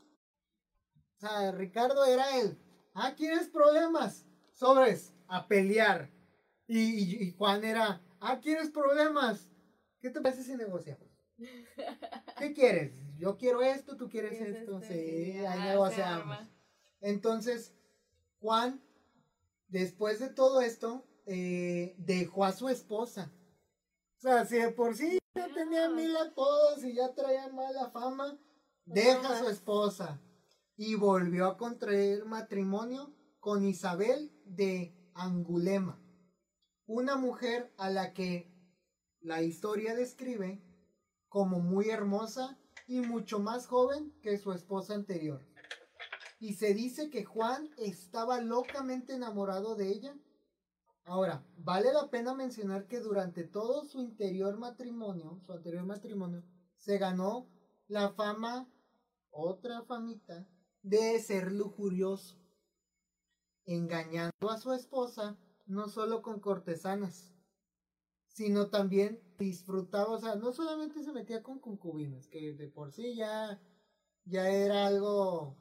O 1.16 1.20
sea, 1.20 1.52
Ricardo 1.52 2.04
era 2.04 2.38
él. 2.40 2.58
Ah, 2.94 3.14
¿quieres 3.16 3.48
problemas? 3.48 4.26
Sobres, 4.54 5.12
a 5.28 5.46
pelear. 5.46 6.10
Y, 6.66 7.30
Juan 7.32 7.62
era, 7.62 8.02
ah, 8.20 8.40
¿quieres 8.40 8.70
problemas? 8.70 9.50
¿Qué 10.00 10.08
te 10.08 10.20
parece 10.20 10.42
si 10.42 10.56
negociamos? 10.56 11.08
¿Qué 12.38 12.54
quieres? 12.54 12.94
Yo 13.18 13.36
quiero 13.36 13.62
esto, 13.62 13.96
tú 13.96 14.08
quieres 14.08 14.40
esto. 14.40 14.80
Sí, 14.80 15.44
ahí 15.46 15.60
negociamos. 15.60 16.38
Entonces, 17.00 17.74
Juan, 18.40 18.82
después 19.68 20.18
de 20.20 20.30
todo 20.30 20.62
esto, 20.62 21.06
eh, 21.26 21.94
dejó 21.98 22.46
a 22.46 22.52
su 22.52 22.68
esposa 22.68 23.30
o 24.24 24.26
sea, 24.26 24.46
si 24.46 24.56
de 24.56 24.70
por 24.70 24.96
sí 24.96 25.18
ya 25.34 25.52
tenía 25.52 25.90
mil 25.90 26.16
apodos 26.16 26.82
y 26.82 26.94
ya 26.94 27.12
traía 27.12 27.46
mala 27.48 27.90
fama, 27.90 28.38
deja 28.86 29.28
a 29.28 29.38
su 29.38 29.50
esposa 29.50 30.18
y 30.78 30.94
volvió 30.94 31.46
a 31.46 31.58
contraer 31.58 32.24
matrimonio 32.24 33.14
con 33.38 33.66
Isabel 33.66 34.32
de 34.44 34.94
Angulema, 35.14 36.00
una 36.86 37.16
mujer 37.16 37.72
a 37.76 37.90
la 37.90 38.12
que 38.12 38.52
la 39.20 39.42
historia 39.42 39.94
describe 39.94 40.62
como 41.28 41.60
muy 41.60 41.90
hermosa 41.90 42.58
y 42.86 43.00
mucho 43.00 43.38
más 43.38 43.66
joven 43.66 44.12
que 44.22 44.38
su 44.38 44.52
esposa 44.52 44.94
anterior. 44.94 45.44
Y 46.38 46.54
se 46.54 46.74
dice 46.74 47.10
que 47.10 47.24
Juan 47.24 47.70
estaba 47.78 48.40
locamente 48.40 49.14
enamorado 49.14 49.76
de 49.76 49.88
ella. 49.88 50.14
Ahora, 51.04 51.44
vale 51.56 51.92
la 51.92 52.10
pena 52.10 52.34
mencionar 52.34 52.86
que 52.86 53.00
durante 53.00 53.44
todo 53.44 53.84
su 53.84 54.00
interior 54.00 54.58
matrimonio, 54.58 55.38
su 55.40 55.52
anterior 55.52 55.84
matrimonio, 55.86 56.42
se 56.76 56.98
ganó 56.98 57.48
la 57.88 58.10
fama, 58.10 58.68
otra 59.30 59.82
famita, 59.82 60.46
de 60.82 61.18
ser 61.18 61.50
lujurioso, 61.50 62.36
engañando 63.66 64.50
a 64.50 64.58
su 64.58 64.72
esposa 64.72 65.36
no 65.66 65.88
solo 65.88 66.22
con 66.22 66.40
cortesanas, 66.40 67.32
sino 68.28 68.68
también 68.68 69.22
disfrutaba, 69.38 70.10
o 70.10 70.18
sea, 70.18 70.34
no 70.34 70.52
solamente 70.52 71.02
se 71.02 71.12
metía 71.12 71.42
con 71.42 71.58
concubinas, 71.58 72.26
que 72.26 72.52
de 72.52 72.68
por 72.68 72.92
sí 72.92 73.14
ya, 73.14 73.60
ya 74.24 74.48
era 74.48 74.86
algo 74.86 75.56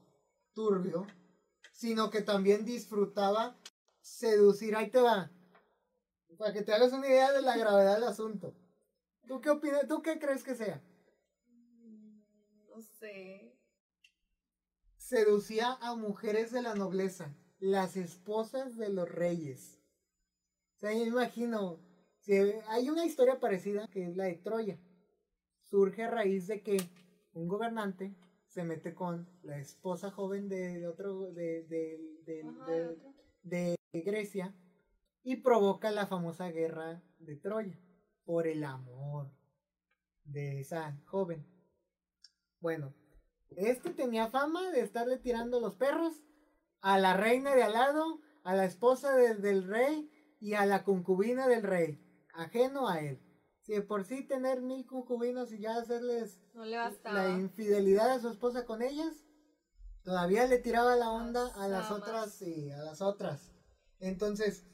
turbio, 0.54 1.06
sino 1.72 2.10
que 2.10 2.22
también 2.22 2.66
disfrutaba 2.66 3.58
seducir, 4.02 4.76
ahí 4.76 4.90
te 4.90 5.02
va, 5.02 5.32
para 6.38 6.54
que 6.54 6.64
te 6.64 6.74
hagas 6.74 6.92
una 6.94 7.08
idea 7.08 7.32
de 7.32 7.42
la 7.42 7.58
gravedad 7.58 7.96
del 7.96 8.04
asunto. 8.06 8.56
¿Tú 9.28 9.40
qué 9.40 9.50
opinas? 9.50 9.88
¿Tú 9.88 10.02
qué 10.02 10.20
crees 10.20 10.44
que 10.44 10.56
sea? 10.56 10.82
Mm, 11.48 12.20
no 12.68 12.82
sé. 12.82 13.58
Seducía 14.98 15.78
a 15.82 15.96
mujeres 15.96 16.52
de 16.52 16.62
la 16.62 16.76
nobleza, 16.76 17.36
las 17.64 17.96
esposas 17.96 18.76
de 18.76 18.90
los 18.90 19.10
reyes. 19.10 19.80
O 20.76 20.80
sea, 20.82 20.92
yo 20.92 21.06
imagino, 21.06 21.80
si 22.20 22.34
hay 22.68 22.90
una 22.90 23.06
historia 23.06 23.40
parecida 23.40 23.88
que 23.88 24.04
es 24.04 24.18
la 24.18 24.26
de 24.26 24.36
Troya. 24.36 24.78
Surge 25.62 26.04
a 26.04 26.12
raíz 26.12 26.48
de 26.48 26.62
que 26.62 26.78
un 27.32 27.48
gobernante 27.48 28.14
se 28.48 28.66
mete 28.66 28.94
con 28.94 29.30
la 29.44 29.60
esposa 29.60 30.12
joven 30.12 30.50
de 30.50 30.86
otro 30.86 31.32
de, 31.32 31.64
de, 31.64 32.46
de 33.44 33.78
Grecia 33.94 34.54
y 35.24 35.38
provoca 35.38 35.90
la 35.92 36.06
famosa 36.06 36.52
guerra 36.52 37.02
de 37.20 37.38
Troya 37.38 37.80
por 38.26 38.46
el 38.46 38.66
amor 38.66 39.32
de 40.26 40.60
esa 40.60 41.00
joven. 41.06 41.46
Bueno, 42.60 42.94
este 43.56 43.92
tenía 43.92 44.28
fama 44.28 44.70
de 44.72 44.82
estarle 44.82 45.18
tirando 45.18 45.62
los 45.62 45.76
perros 45.76 46.22
a 46.84 47.00
la 47.00 47.16
reina 47.16 47.56
de 47.56 47.64
al 47.64 47.74
lado, 47.74 48.20
a 48.44 48.54
la 48.56 48.66
esposa 48.66 49.16
del 49.16 49.64
rey 49.64 50.12
y 50.42 50.54
a 50.54 50.66
la 50.66 50.84
concubina 50.84 51.48
del 51.48 51.64
rey, 51.64 51.98
ajeno 52.34 52.90
a 52.90 53.00
él. 53.00 53.22
Si 53.62 53.72
de 53.72 53.82
por 53.82 54.04
sí 54.04 54.28
tener 54.28 54.62
mil 54.62 54.86
concubinos 54.86 55.54
y 55.54 55.60
ya 55.60 55.78
hacerles 55.78 56.42
la 56.54 57.30
infidelidad 57.30 58.12
a 58.12 58.20
su 58.20 58.28
esposa 58.28 58.66
con 58.66 58.82
ellas, 58.82 59.16
todavía 60.04 60.46
le 60.46 60.58
tiraba 60.58 60.98
la 60.98 61.10
onda 61.10 61.48
a 61.56 61.70
las 61.70 61.90
otras 61.90 62.42
y 62.42 62.70
a 62.72 62.80
las 62.80 63.02
otras. 63.02 63.54
Entonces, 64.00 64.66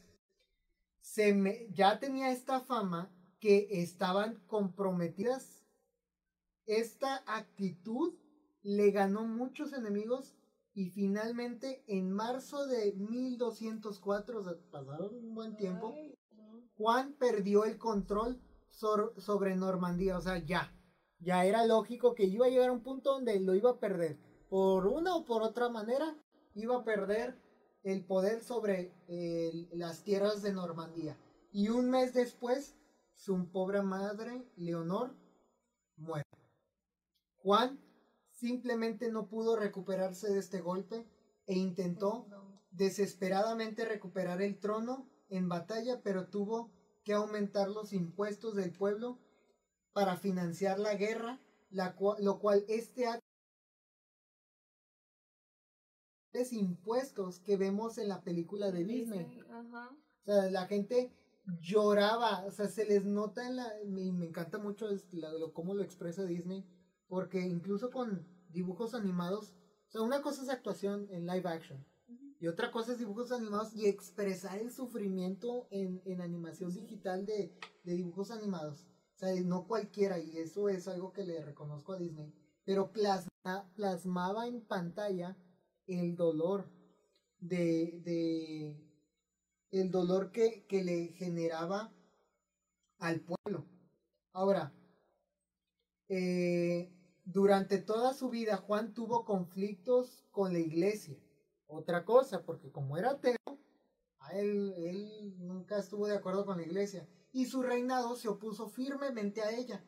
se 1.01 1.35
me, 1.35 1.71
ya 1.73 1.99
tenía 1.99 2.31
esta 2.31 2.59
fama 2.61 3.15
que 3.39 3.67
estaban 3.69 4.43
comprometidas. 4.47 5.63
Esta 6.65 7.23
actitud 7.27 8.15
le 8.63 8.89
ganó 8.89 9.25
muchos 9.25 9.73
enemigos 9.73 10.38
y 10.79 10.91
finalmente 10.91 11.83
en 11.87 12.09
marzo 12.09 12.65
de 12.65 12.93
1204, 12.93 14.39
o 14.39 14.43
sea, 14.45 14.53
pasaron 14.71 15.13
un 15.13 15.35
buen 15.35 15.57
tiempo, 15.57 15.93
Juan 16.77 17.15
perdió 17.19 17.65
el 17.65 17.77
control 17.77 18.41
sobre 18.69 19.57
Normandía, 19.57 20.17
o 20.17 20.21
sea, 20.21 20.37
ya, 20.37 20.73
ya 21.19 21.43
era 21.43 21.65
lógico 21.65 22.15
que 22.15 22.23
iba 22.23 22.45
a 22.45 22.49
llegar 22.49 22.69
a 22.69 22.71
un 22.71 22.81
punto 22.81 23.11
donde 23.11 23.41
lo 23.41 23.55
iba 23.55 23.71
a 23.71 23.79
perder. 23.79 24.17
Por 24.49 24.87
una 24.87 25.17
o 25.17 25.25
por 25.25 25.43
otra 25.43 25.67
manera, 25.67 26.15
iba 26.55 26.77
a 26.77 26.85
perder 26.85 27.37
el 27.83 28.05
poder 28.05 28.41
sobre 28.41 28.93
las 29.73 30.05
tierras 30.05 30.41
de 30.41 30.53
Normandía. 30.53 31.17
Y 31.51 31.67
un 31.67 31.89
mes 31.89 32.13
después, 32.13 32.77
su 33.15 33.49
pobre 33.51 33.81
madre, 33.81 34.45
Leonor, 34.55 35.13
muere. 35.97 36.23
Juan 37.43 37.81
simplemente 38.39 39.11
no 39.11 39.27
pudo 39.27 39.55
recuperarse 39.55 40.31
de 40.31 40.39
este 40.39 40.61
golpe 40.61 41.05
e 41.45 41.55
intentó 41.55 42.27
desesperadamente 42.71 43.85
recuperar 43.85 44.41
el 44.41 44.59
trono 44.59 45.09
en 45.29 45.49
batalla, 45.49 46.01
pero 46.03 46.29
tuvo 46.29 46.71
que 47.03 47.13
aumentar 47.13 47.69
los 47.69 47.93
impuestos 47.93 48.55
del 48.55 48.71
pueblo 48.71 49.19
para 49.93 50.17
financiar 50.17 50.79
la 50.79 50.95
guerra, 50.95 51.41
la 51.69 51.95
lo 52.19 52.39
cual 52.39 52.63
este 52.67 53.07
acto 53.07 53.29
impuestos 56.51 57.39
que 57.39 57.57
vemos 57.57 57.97
en 57.97 58.07
la 58.07 58.21
película 58.21 58.71
de 58.71 58.85
Disney. 58.85 59.41
O 59.41 60.23
sea, 60.23 60.49
la 60.49 60.67
gente 60.67 61.11
lloraba, 61.61 62.45
o 62.45 62.51
sea, 62.51 62.67
se 62.67 62.85
les 62.85 63.03
nota 63.03 63.47
en 63.47 63.57
la... 63.57 63.81
Y 63.83 64.11
me 64.11 64.27
encanta 64.27 64.57
mucho 64.57 64.87
lo, 65.11 65.53
cómo 65.53 65.73
lo 65.73 65.83
expresa 65.83 66.23
Disney, 66.23 66.65
porque 67.09 67.41
incluso 67.41 67.91
con 67.91 68.25
dibujos 68.49 68.93
animados, 68.93 69.53
o 69.89 69.91
sea, 69.91 70.01
una 70.01 70.21
cosa 70.21 70.43
es 70.43 70.49
actuación 70.49 71.07
en 71.11 71.25
live 71.25 71.49
action, 71.49 71.85
y 72.39 72.47
otra 72.47 72.71
cosa 72.71 72.93
es 72.93 72.99
dibujos 72.99 73.33
animados 73.33 73.75
y 73.75 73.87
expresar 73.87 74.59
el 74.59 74.71
sufrimiento 74.71 75.67
en, 75.71 76.01
en 76.05 76.21
animación 76.21 76.73
digital 76.73 77.25
de, 77.25 77.53
de, 77.83 77.93
dibujos 77.95 78.31
animados. 78.31 78.87
O 79.15 79.19
sea, 79.19 79.35
no 79.41 79.67
cualquiera, 79.67 80.19
y 80.19 80.37
eso 80.37 80.69
es 80.69 80.87
algo 80.87 81.11
que 81.11 81.25
le 81.25 81.43
reconozco 81.43 81.91
a 81.91 81.97
Disney, 81.97 82.33
pero 82.63 82.93
plasma, 82.93 83.29
plasmaba 83.75 84.47
en 84.47 84.61
pantalla 84.61 85.35
el 85.85 86.15
dolor 86.15 86.69
de, 87.39 87.99
de 88.05 88.89
el 89.71 89.91
dolor 89.91 90.31
que, 90.31 90.65
que 90.65 90.83
le 90.83 91.07
generaba 91.09 91.93
al 92.99 93.19
pueblo. 93.19 93.65
Ahora, 94.31 94.73
eh, 96.07 96.89
durante 97.31 97.77
toda 97.77 98.13
su 98.13 98.29
vida 98.29 98.57
Juan 98.57 98.93
tuvo 98.93 99.23
conflictos 99.25 100.23
con 100.31 100.53
la 100.53 100.59
iglesia. 100.59 101.17
Otra 101.67 102.03
cosa, 102.03 102.43
porque 102.43 102.71
como 102.71 102.97
era 102.97 103.11
ateo, 103.11 103.37
él, 104.33 104.73
él 104.77 105.35
nunca 105.37 105.77
estuvo 105.77 106.07
de 106.07 106.15
acuerdo 106.15 106.45
con 106.45 106.57
la 106.57 106.63
iglesia. 106.63 107.07
Y 107.31 107.45
su 107.45 107.61
reinado 107.61 108.15
se 108.15 108.27
opuso 108.27 108.69
firmemente 108.69 109.41
a 109.41 109.51
ella. 109.51 109.83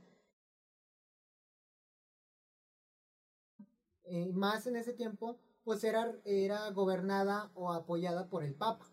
Eh, 4.04 4.32
más 4.34 4.68
en 4.68 4.76
ese 4.76 4.94
tiempo 4.94 5.40
pues 5.64 5.84
era, 5.84 6.14
era 6.26 6.70
gobernada 6.72 7.52
o 7.54 7.72
apoyada 7.72 8.28
por 8.28 8.44
el 8.44 8.54
Papa. 8.54 8.86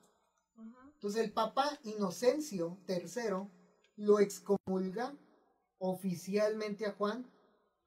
Entonces 0.95 1.25
el 1.25 1.33
Papa 1.33 1.79
Inocencio 1.83 2.79
III 2.89 3.49
lo 3.97 4.21
excomulga 4.21 5.15
oficialmente 5.79 6.87
a 6.87 6.93
Juan. 6.93 7.27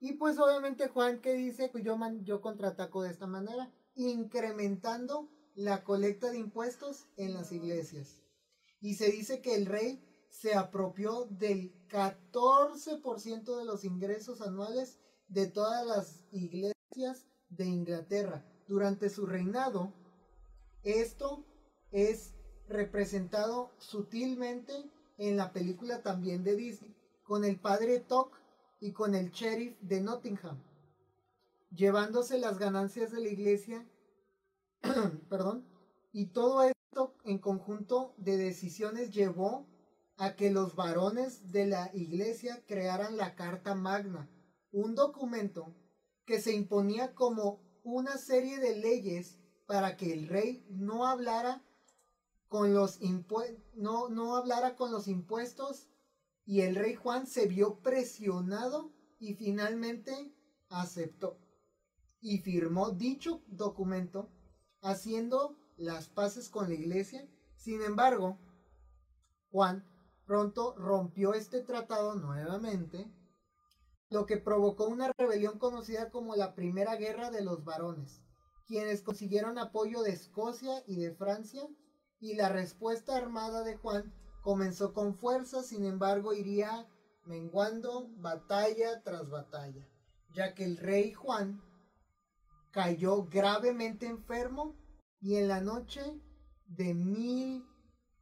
Y 0.01 0.13
pues 0.13 0.39
obviamente 0.39 0.87
Juan 0.87 1.21
que 1.21 1.33
dice, 1.33 1.69
pues 1.69 1.83
yo, 1.83 1.95
man, 1.95 2.25
yo 2.25 2.41
contraataco 2.41 3.03
de 3.03 3.11
esta 3.11 3.27
manera, 3.27 3.71
incrementando 3.93 5.29
la 5.53 5.83
colecta 5.83 6.31
de 6.31 6.39
impuestos 6.39 7.05
en 7.17 7.35
las 7.35 7.51
iglesias. 7.51 8.23
Y 8.81 8.95
se 8.95 9.11
dice 9.11 9.41
que 9.41 9.53
el 9.53 9.67
rey 9.67 10.03
se 10.27 10.55
apropió 10.55 11.25
del 11.25 11.71
14% 11.87 13.57
de 13.59 13.65
los 13.65 13.85
ingresos 13.85 14.41
anuales 14.41 14.97
de 15.27 15.45
todas 15.45 15.85
las 15.85 16.25
iglesias 16.31 17.27
de 17.49 17.65
Inglaterra. 17.67 18.43
Durante 18.67 19.07
su 19.07 19.27
reinado, 19.27 19.93
esto 20.81 21.45
es 21.91 22.33
representado 22.67 23.69
sutilmente 23.77 24.73
en 25.19 25.37
la 25.37 25.53
película 25.53 26.01
también 26.01 26.43
de 26.43 26.55
Disney, 26.55 26.95
con 27.21 27.45
el 27.45 27.59
padre 27.59 27.99
Toc 27.99 28.40
y 28.81 28.91
con 28.91 29.13
el 29.15 29.29
sheriff 29.29 29.79
de 29.79 30.01
Nottingham, 30.01 30.57
llevándose 31.69 32.39
las 32.39 32.57
ganancias 32.57 33.11
de 33.11 33.21
la 33.21 33.29
iglesia, 33.29 33.87
perdón, 35.29 35.65
y 36.11 36.25
todo 36.25 36.63
esto 36.63 37.15
en 37.23 37.37
conjunto 37.37 38.15
de 38.17 38.37
decisiones 38.37 39.11
llevó 39.11 39.67
a 40.17 40.35
que 40.35 40.49
los 40.49 40.75
varones 40.75 41.51
de 41.51 41.67
la 41.67 41.91
iglesia 41.93 42.63
crearan 42.67 43.17
la 43.17 43.35
Carta 43.35 43.75
Magna, 43.75 44.27
un 44.71 44.95
documento 44.95 45.75
que 46.25 46.41
se 46.41 46.53
imponía 46.53 47.13
como 47.13 47.61
una 47.83 48.17
serie 48.17 48.59
de 48.59 48.77
leyes 48.77 49.37
para 49.67 49.95
que 49.95 50.11
el 50.11 50.27
rey 50.27 50.65
no 50.69 51.05
hablara 51.05 51.63
con 52.49 52.73
los 52.73 52.99
no, 53.75 54.09
no 54.09 54.35
hablara 54.35 54.75
con 54.75 54.91
los 54.91 55.07
impuestos 55.07 55.87
y 56.51 56.63
el 56.63 56.75
rey 56.75 56.95
Juan 56.95 57.27
se 57.27 57.47
vio 57.47 57.79
presionado 57.79 58.91
y 59.19 59.35
finalmente 59.35 60.35
aceptó 60.67 61.39
y 62.19 62.39
firmó 62.39 62.89
dicho 62.89 63.41
documento 63.47 64.29
haciendo 64.81 65.55
las 65.77 66.09
paces 66.09 66.49
con 66.49 66.67
la 66.67 66.73
iglesia. 66.73 67.25
Sin 67.55 67.81
embargo, 67.81 68.37
Juan 69.49 69.87
pronto 70.25 70.75
rompió 70.75 71.35
este 71.35 71.61
tratado 71.61 72.15
nuevamente, 72.15 73.09
lo 74.09 74.25
que 74.25 74.35
provocó 74.35 74.87
una 74.87 75.13
rebelión 75.17 75.57
conocida 75.57 76.09
como 76.09 76.35
la 76.35 76.53
Primera 76.53 76.97
Guerra 76.97 77.31
de 77.31 77.45
los 77.45 77.63
Varones, 77.63 78.23
quienes 78.67 79.01
consiguieron 79.03 79.57
apoyo 79.57 80.01
de 80.01 80.11
Escocia 80.11 80.83
y 80.85 80.97
de 80.97 81.15
Francia, 81.15 81.65
y 82.19 82.35
la 82.35 82.49
respuesta 82.49 83.15
armada 83.15 83.63
de 83.63 83.77
Juan 83.77 84.13
comenzó 84.41 84.93
con 84.93 85.15
fuerza, 85.15 85.63
sin 85.63 85.85
embargo 85.85 86.33
iría 86.33 86.87
menguando 87.25 88.09
batalla 88.17 89.01
tras 89.03 89.29
batalla, 89.29 89.87
ya 90.33 90.53
que 90.53 90.65
el 90.65 90.77
rey 90.77 91.13
Juan 91.13 91.61
cayó 92.71 93.25
gravemente 93.25 94.07
enfermo 94.07 94.75
y 95.19 95.35
en 95.35 95.47
la 95.47 95.61
noche 95.61 96.01
de 96.65 96.93
mil, 96.93 97.65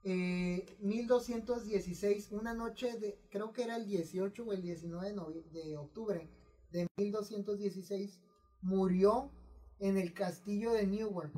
1216, 0.03 2.31
eh, 2.31 2.35
una 2.35 2.53
noche 2.53 2.97
de, 2.99 3.19
creo 3.29 3.51
que 3.51 3.63
era 3.63 3.75
el 3.75 3.85
18 3.85 4.43
o 4.43 4.53
el 4.53 4.61
19 4.61 5.13
de, 5.51 5.77
octubre 5.77 6.29
de 6.71 6.87
1216, 6.97 8.19
murió 8.61 9.31
en 9.79 9.97
el 9.97 10.13
castillo 10.13 10.73
de 10.73 10.87
Newark. 10.87 11.33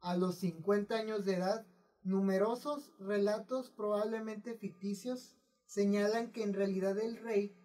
A 0.00 0.16
los 0.16 0.36
50 0.36 0.96
años 0.96 1.24
de 1.24 1.34
edad 1.34 1.66
Numerosos 2.04 2.92
relatos, 2.98 3.70
probablemente 3.70 4.54
ficticios, 4.58 5.38
señalan 5.64 6.32
que 6.32 6.42
en 6.42 6.52
realidad 6.52 6.98
el 6.98 7.16
rey 7.16 7.56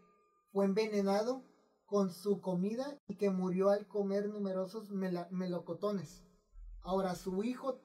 fue 0.53 0.63
envenenado 0.63 1.43
con 1.85 2.13
su 2.13 2.39
comida 2.39 2.97
y 3.09 3.17
que 3.17 3.31
murió 3.31 3.69
al 3.69 3.85
comer 3.85 4.29
numerosos 4.29 4.91
melocotones. 4.91 6.23
Ahora 6.81 7.15
su 7.15 7.43
hijo, 7.43 7.81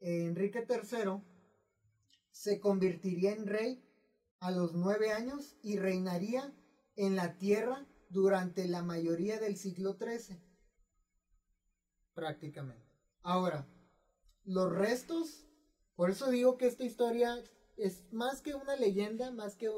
Enrique 0.00 0.66
III, 0.68 1.22
se 2.32 2.58
convertiría 2.58 3.32
en 3.32 3.46
rey 3.46 3.84
a 4.40 4.50
los 4.50 4.74
nueve 4.74 5.12
años 5.12 5.56
y 5.62 5.78
reinaría 5.78 6.52
en 6.96 7.14
la 7.14 7.38
tierra 7.38 7.86
durante 8.08 8.66
la 8.66 8.82
mayoría 8.82 9.38
del 9.38 9.56
siglo 9.56 9.96
XIII. 9.98 10.36
Prácticamente. 12.12 12.90
Ahora, 13.22 13.68
los 14.44 14.72
restos 14.72 15.46
por 16.00 16.08
eso 16.08 16.30
digo 16.30 16.56
que 16.56 16.66
esta 16.66 16.82
historia 16.82 17.44
es 17.76 18.10
más 18.10 18.40
que 18.40 18.54
una 18.54 18.74
leyenda, 18.74 19.30
más 19.32 19.54
que, 19.54 19.68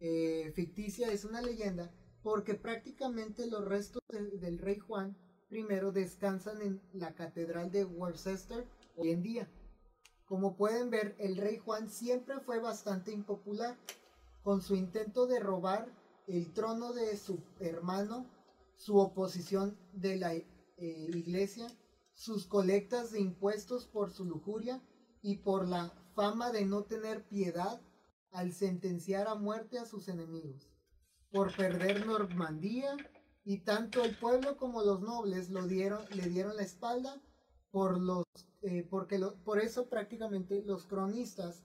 eh, 0.00 0.52
ficticia, 0.54 1.12
es 1.12 1.26
una 1.26 1.42
leyenda, 1.42 1.92
porque 2.22 2.54
prácticamente 2.54 3.46
los 3.46 3.62
restos 3.66 4.00
del 4.08 4.58
rey 4.58 4.78
Juan 4.78 5.18
I 5.50 5.64
descansan 5.92 6.62
en 6.62 6.80
la 6.94 7.14
catedral 7.14 7.70
de 7.70 7.84
Worcester 7.84 8.66
hoy 8.96 9.10
en 9.10 9.22
día. 9.22 9.50
Como 10.24 10.56
pueden 10.56 10.88
ver, 10.88 11.14
el 11.18 11.36
rey 11.36 11.58
Juan 11.58 11.90
siempre 11.90 12.40
fue 12.40 12.58
bastante 12.58 13.12
impopular, 13.12 13.76
con 14.42 14.62
su 14.62 14.76
intento 14.76 15.26
de 15.26 15.40
robar 15.40 15.92
el 16.26 16.54
trono 16.54 16.94
de 16.94 17.18
su 17.18 17.38
hermano, 17.60 18.24
su 18.76 18.96
oposición 18.96 19.76
de 19.92 20.16
la 20.16 20.32
eh, 20.32 20.46
iglesia 20.78 21.66
sus 22.14 22.46
colectas 22.46 23.12
de 23.12 23.20
impuestos 23.20 23.86
por 23.86 24.10
su 24.10 24.24
lujuria 24.24 24.80
y 25.22 25.38
por 25.38 25.68
la 25.68 25.92
fama 26.14 26.50
de 26.52 26.64
no 26.64 26.84
tener 26.84 27.24
piedad 27.26 27.80
al 28.30 28.52
sentenciar 28.52 29.28
a 29.28 29.34
muerte 29.34 29.78
a 29.78 29.84
sus 29.84 30.08
enemigos, 30.08 30.68
por 31.30 31.54
perder 31.56 32.06
Normandía 32.06 32.96
y 33.44 33.58
tanto 33.58 34.02
el 34.04 34.16
pueblo 34.18 34.56
como 34.56 34.82
los 34.82 35.00
nobles 35.00 35.50
lo 35.50 35.66
dieron, 35.66 36.04
le 36.10 36.28
dieron 36.28 36.56
la 36.56 36.62
espalda 36.62 37.20
por 37.70 38.00
los, 38.00 38.24
eh, 38.62 38.86
porque 38.88 39.18
por 39.44 39.60
eso 39.60 39.88
prácticamente 39.88 40.62
los 40.62 40.86
cronistas 40.86 41.64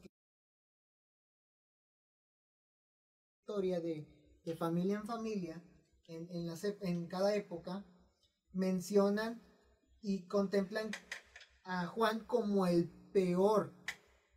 historia 3.42 3.80
de, 3.80 4.08
de 4.46 4.56
familia 4.56 4.98
en 4.98 5.06
familia 5.06 5.64
en, 6.08 6.30
en, 6.30 6.54
en 6.82 7.08
cada 7.08 7.36
época 7.36 7.84
mencionan 8.54 9.42
y 10.02 10.24
contemplan 10.28 10.92
a 11.64 11.88
Juan 11.88 12.22
como 12.26 12.66
el 12.66 12.90
peor, 13.14 13.74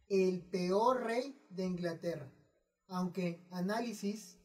el 0.09 0.43
peor 0.43 1.05
rey 1.05 1.41
de 1.51 1.65
Inglaterra, 1.65 2.31
aunque 2.89 3.47
análisis 3.51 4.39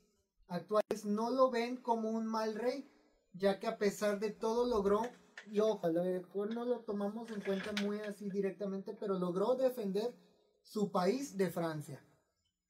actuales 0.47 1.05
no 1.05 1.32
lo 1.32 1.49
ven 1.49 1.78
como 1.78 2.09
un 2.09 2.26
mal 2.26 2.55
rey, 2.55 2.89
ya 3.34 3.59
que 3.59 3.68
a 3.68 3.78
pesar 3.78 4.20
de 4.20 4.32
todo 4.32 4.68
logró, 4.68 5.01
y 5.49 5.59
ojalá 5.59 6.03
no 6.49 6.65
lo 6.65 6.80
tomamos 6.80 7.30
en 7.32 7.41
cuenta 7.41 7.72
muy 7.84 7.99
así 7.99 8.30
directamente, 8.30 8.93
pero 8.93 9.18
logró 9.18 9.55
defender 9.55 10.13
su 10.61 10.91
país 10.91 11.38
de 11.38 11.49
Francia, 11.49 12.01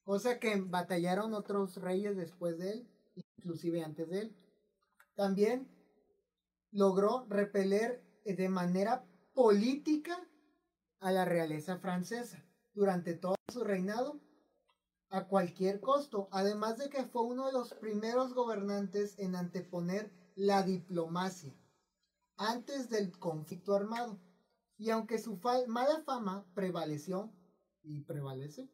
cosa 0.04 0.40
que 0.40 0.62
batallaron 0.62 1.34
otros 1.34 1.78
reyes 1.78 2.16
después 2.16 2.58
de 2.60 2.72
él, 2.72 2.88
inclusive 3.38 3.84
antes 3.84 4.10
de 4.10 4.22
él. 4.22 4.36
También 5.16 5.68
logró 6.72 7.26
repeler 7.30 8.07
de 8.34 8.50
manera 8.50 9.06
política 9.34 10.18
a 11.00 11.12
la 11.12 11.26
realeza 11.26 11.78
francesa 11.78 12.44
durante 12.74 13.14
todo 13.14 13.36
su 13.52 13.64
reinado 13.64 14.20
a 15.10 15.28
cualquier 15.28 15.80
costo, 15.80 16.28
además 16.32 16.78
de 16.78 16.90
que 16.90 17.06
fue 17.06 17.24
uno 17.24 17.46
de 17.46 17.54
los 17.54 17.74
primeros 17.76 18.34
gobernantes 18.34 19.18
en 19.20 19.36
anteponer 19.36 20.12
la 20.36 20.64
diplomacia 20.64 21.56
antes 22.38 22.90
del 22.90 23.18
conflicto 23.18 23.74
armado. 23.74 24.20
Y 24.78 24.92
aunque 24.92 25.18
su 25.18 25.40
mala 25.68 26.02
fama 26.06 26.46
prevaleció 26.54 27.32
y 27.82 28.02
prevalece, 28.02 28.70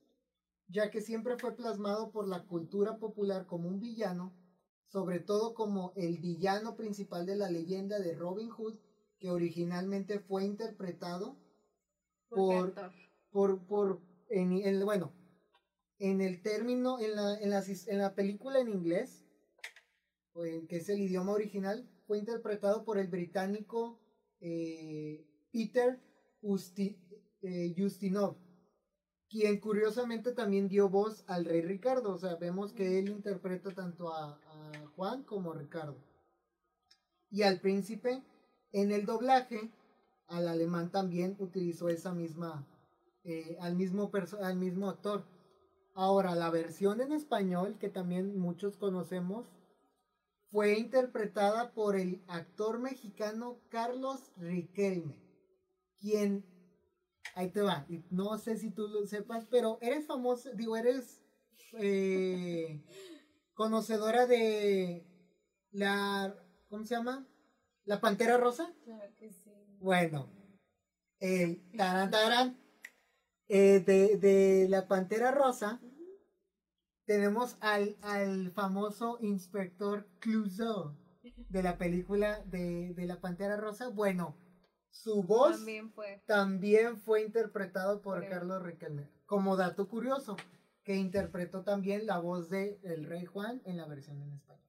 ya 0.68 0.90
que 0.90 1.02
siempre 1.02 1.38
fue 1.38 1.56
plasmado 1.56 2.12
por 2.12 2.28
la 2.28 2.46
cultura 2.46 2.98
popular 2.98 3.46
como 3.46 3.70
un 3.70 3.80
villano, 3.80 4.34
sobre 4.88 5.20
todo 5.20 5.54
como 5.54 5.94
el 5.96 6.18
villano 6.20 6.76
principal 6.76 7.26
de 7.26 7.36
la 7.36 7.50
leyenda 7.50 8.00
de 8.00 8.16
Robin 8.16 8.50
Hood, 8.50 8.76
que 9.24 9.32
originalmente 9.32 10.20
fue 10.20 10.44
interpretado 10.44 11.38
por, 12.28 12.76
por, 13.32 13.66
por, 13.66 14.02
en, 14.28 14.52
el, 14.52 14.84
bueno, 14.84 15.14
en 15.98 16.20
el 16.20 16.42
término, 16.42 17.00
en 17.00 17.16
la, 17.16 17.40
en 17.40 17.50
la, 17.50 17.64
en 17.64 17.98
la 18.00 18.16
película 18.16 18.60
en 18.60 18.68
inglés, 18.68 19.26
que 20.34 20.76
es 20.76 20.90
el 20.90 21.00
idioma 21.00 21.32
original, 21.32 21.90
fue 22.06 22.18
interpretado 22.18 22.84
por 22.84 22.98
el 22.98 23.08
británico 23.08 23.98
eh, 24.42 25.26
Peter 25.54 26.02
eh, 27.44 27.74
Justinov, 27.78 28.36
quien 29.30 29.58
curiosamente 29.62 30.34
también 30.34 30.68
dio 30.68 30.90
voz 30.90 31.24
al 31.28 31.46
rey 31.46 31.62
Ricardo. 31.62 32.14
O 32.14 32.18
sea, 32.18 32.36
vemos 32.36 32.74
que 32.74 33.00
él 33.00 33.08
interpreta 33.08 33.74
tanto 33.74 34.12
a, 34.12 34.34
a 34.34 34.88
Juan 34.98 35.24
como 35.24 35.54
a 35.54 35.58
Ricardo. 35.58 36.04
Y 37.30 37.44
al 37.44 37.62
príncipe 37.62 38.22
en 38.74 38.92
el 38.92 39.06
doblaje, 39.06 39.72
al 40.28 40.48
alemán 40.48 40.92
también 40.92 41.36
utilizó 41.40 41.90
esa 41.90 42.12
misma, 42.12 42.68
eh, 43.24 43.56
al, 43.62 43.76
mismo 43.76 44.12
al 44.42 44.58
mismo 44.58 44.90
actor. 44.90 45.26
Ahora, 45.94 46.34
la 46.36 46.50
versión 46.50 47.00
en 47.00 47.14
español, 47.14 47.78
que 47.80 47.90
también 47.90 48.38
muchos 48.40 48.76
conocemos, 48.78 49.46
fue 50.52 50.78
interpretada 50.78 51.72
por 51.72 51.96
el 51.96 52.22
actor 52.28 52.80
mexicano 52.80 53.60
Carlos 53.70 54.32
Riquelme, 54.38 55.22
quien, 56.00 56.44
ahí 57.36 57.50
te 57.50 57.62
va, 57.62 57.86
no 58.10 58.38
sé 58.40 58.58
si 58.58 58.72
tú 58.72 58.88
lo 58.88 59.06
sepas, 59.06 59.46
pero 59.50 59.78
eres 59.82 60.06
famoso, 60.06 60.52
digo, 60.54 60.76
eres 60.78 61.22
eh, 61.74 62.84
conocedora 63.54 64.26
de 64.26 65.06
la, 65.72 66.36
¿cómo 66.70 66.86
se 66.86 66.96
llama? 66.96 67.28
La 67.86 68.00
Pantera 68.00 68.38
Rosa. 68.38 68.74
Claro 68.84 69.14
que 69.18 69.32
sí. 69.32 69.52
Bueno, 69.80 70.30
el 71.20 71.62
taran, 71.76 72.10
taran, 72.12 72.58
eh, 73.48 73.80
de, 73.86 74.18
de 74.18 74.68
la 74.70 74.88
Pantera 74.88 75.32
Rosa 75.32 75.82
tenemos 77.06 77.58
al, 77.60 77.98
al 78.02 78.52
famoso 78.52 79.18
inspector 79.22 80.08
Clouseau 80.20 80.96
de 81.50 81.64
la 81.64 81.78
película 81.78 82.40
de, 82.46 82.94
de 82.94 83.06
la 83.06 83.20
Pantera 83.20 83.58
Rosa. 83.58 83.90
Bueno, 83.90 84.38
su 84.90 85.24
voz 85.24 85.58
También 85.58 85.92
fue. 85.92 86.24
también 86.26 86.98
fue 86.98 87.24
interpretado 87.24 88.02
por. 88.02 88.28
Carlos 88.30 88.64
Riquelme. 88.64 89.10
Como 89.26 89.58
dato 89.58 89.90
curioso, 89.90 90.38
que 90.84 90.96
interpretó 90.96 91.64
también 91.64 92.06
la 92.06 92.20
voz 92.20 92.50
de 92.50 92.80
El 92.84 93.06
Rey 93.06 93.26
Juan 93.26 93.62
en 93.66 93.78
la 93.78 93.86
versión 93.86 94.22
en 94.22 94.32
español. 94.34 94.64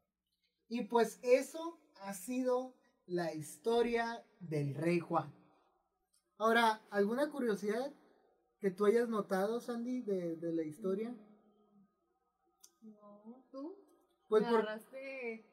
Y 0.69 0.85
pues 0.85 1.21
eso 1.23 1.79
ha 2.01 2.15
sido 2.15 2.75
la 3.07 3.33
historia 3.35 4.25
del 4.41 4.75
Rey 4.75 5.01
Juan. 5.01 5.33
Ahora, 6.39 6.83
¿alguna 6.91 7.31
curiosidad 7.31 7.93
que 8.59 8.71
tú 8.71 8.87
hayas 8.87 9.09
notado, 9.09 9.61
Sandy, 9.61 10.01
de, 10.03 10.37
de 10.37 10.53
la 10.53 10.63
historia? 10.63 11.15
No, 12.83 13.45
tú. 13.51 13.77
Pues 14.29 14.43
me 14.43 14.49
por- 14.51 14.61
agarraste 14.61 15.47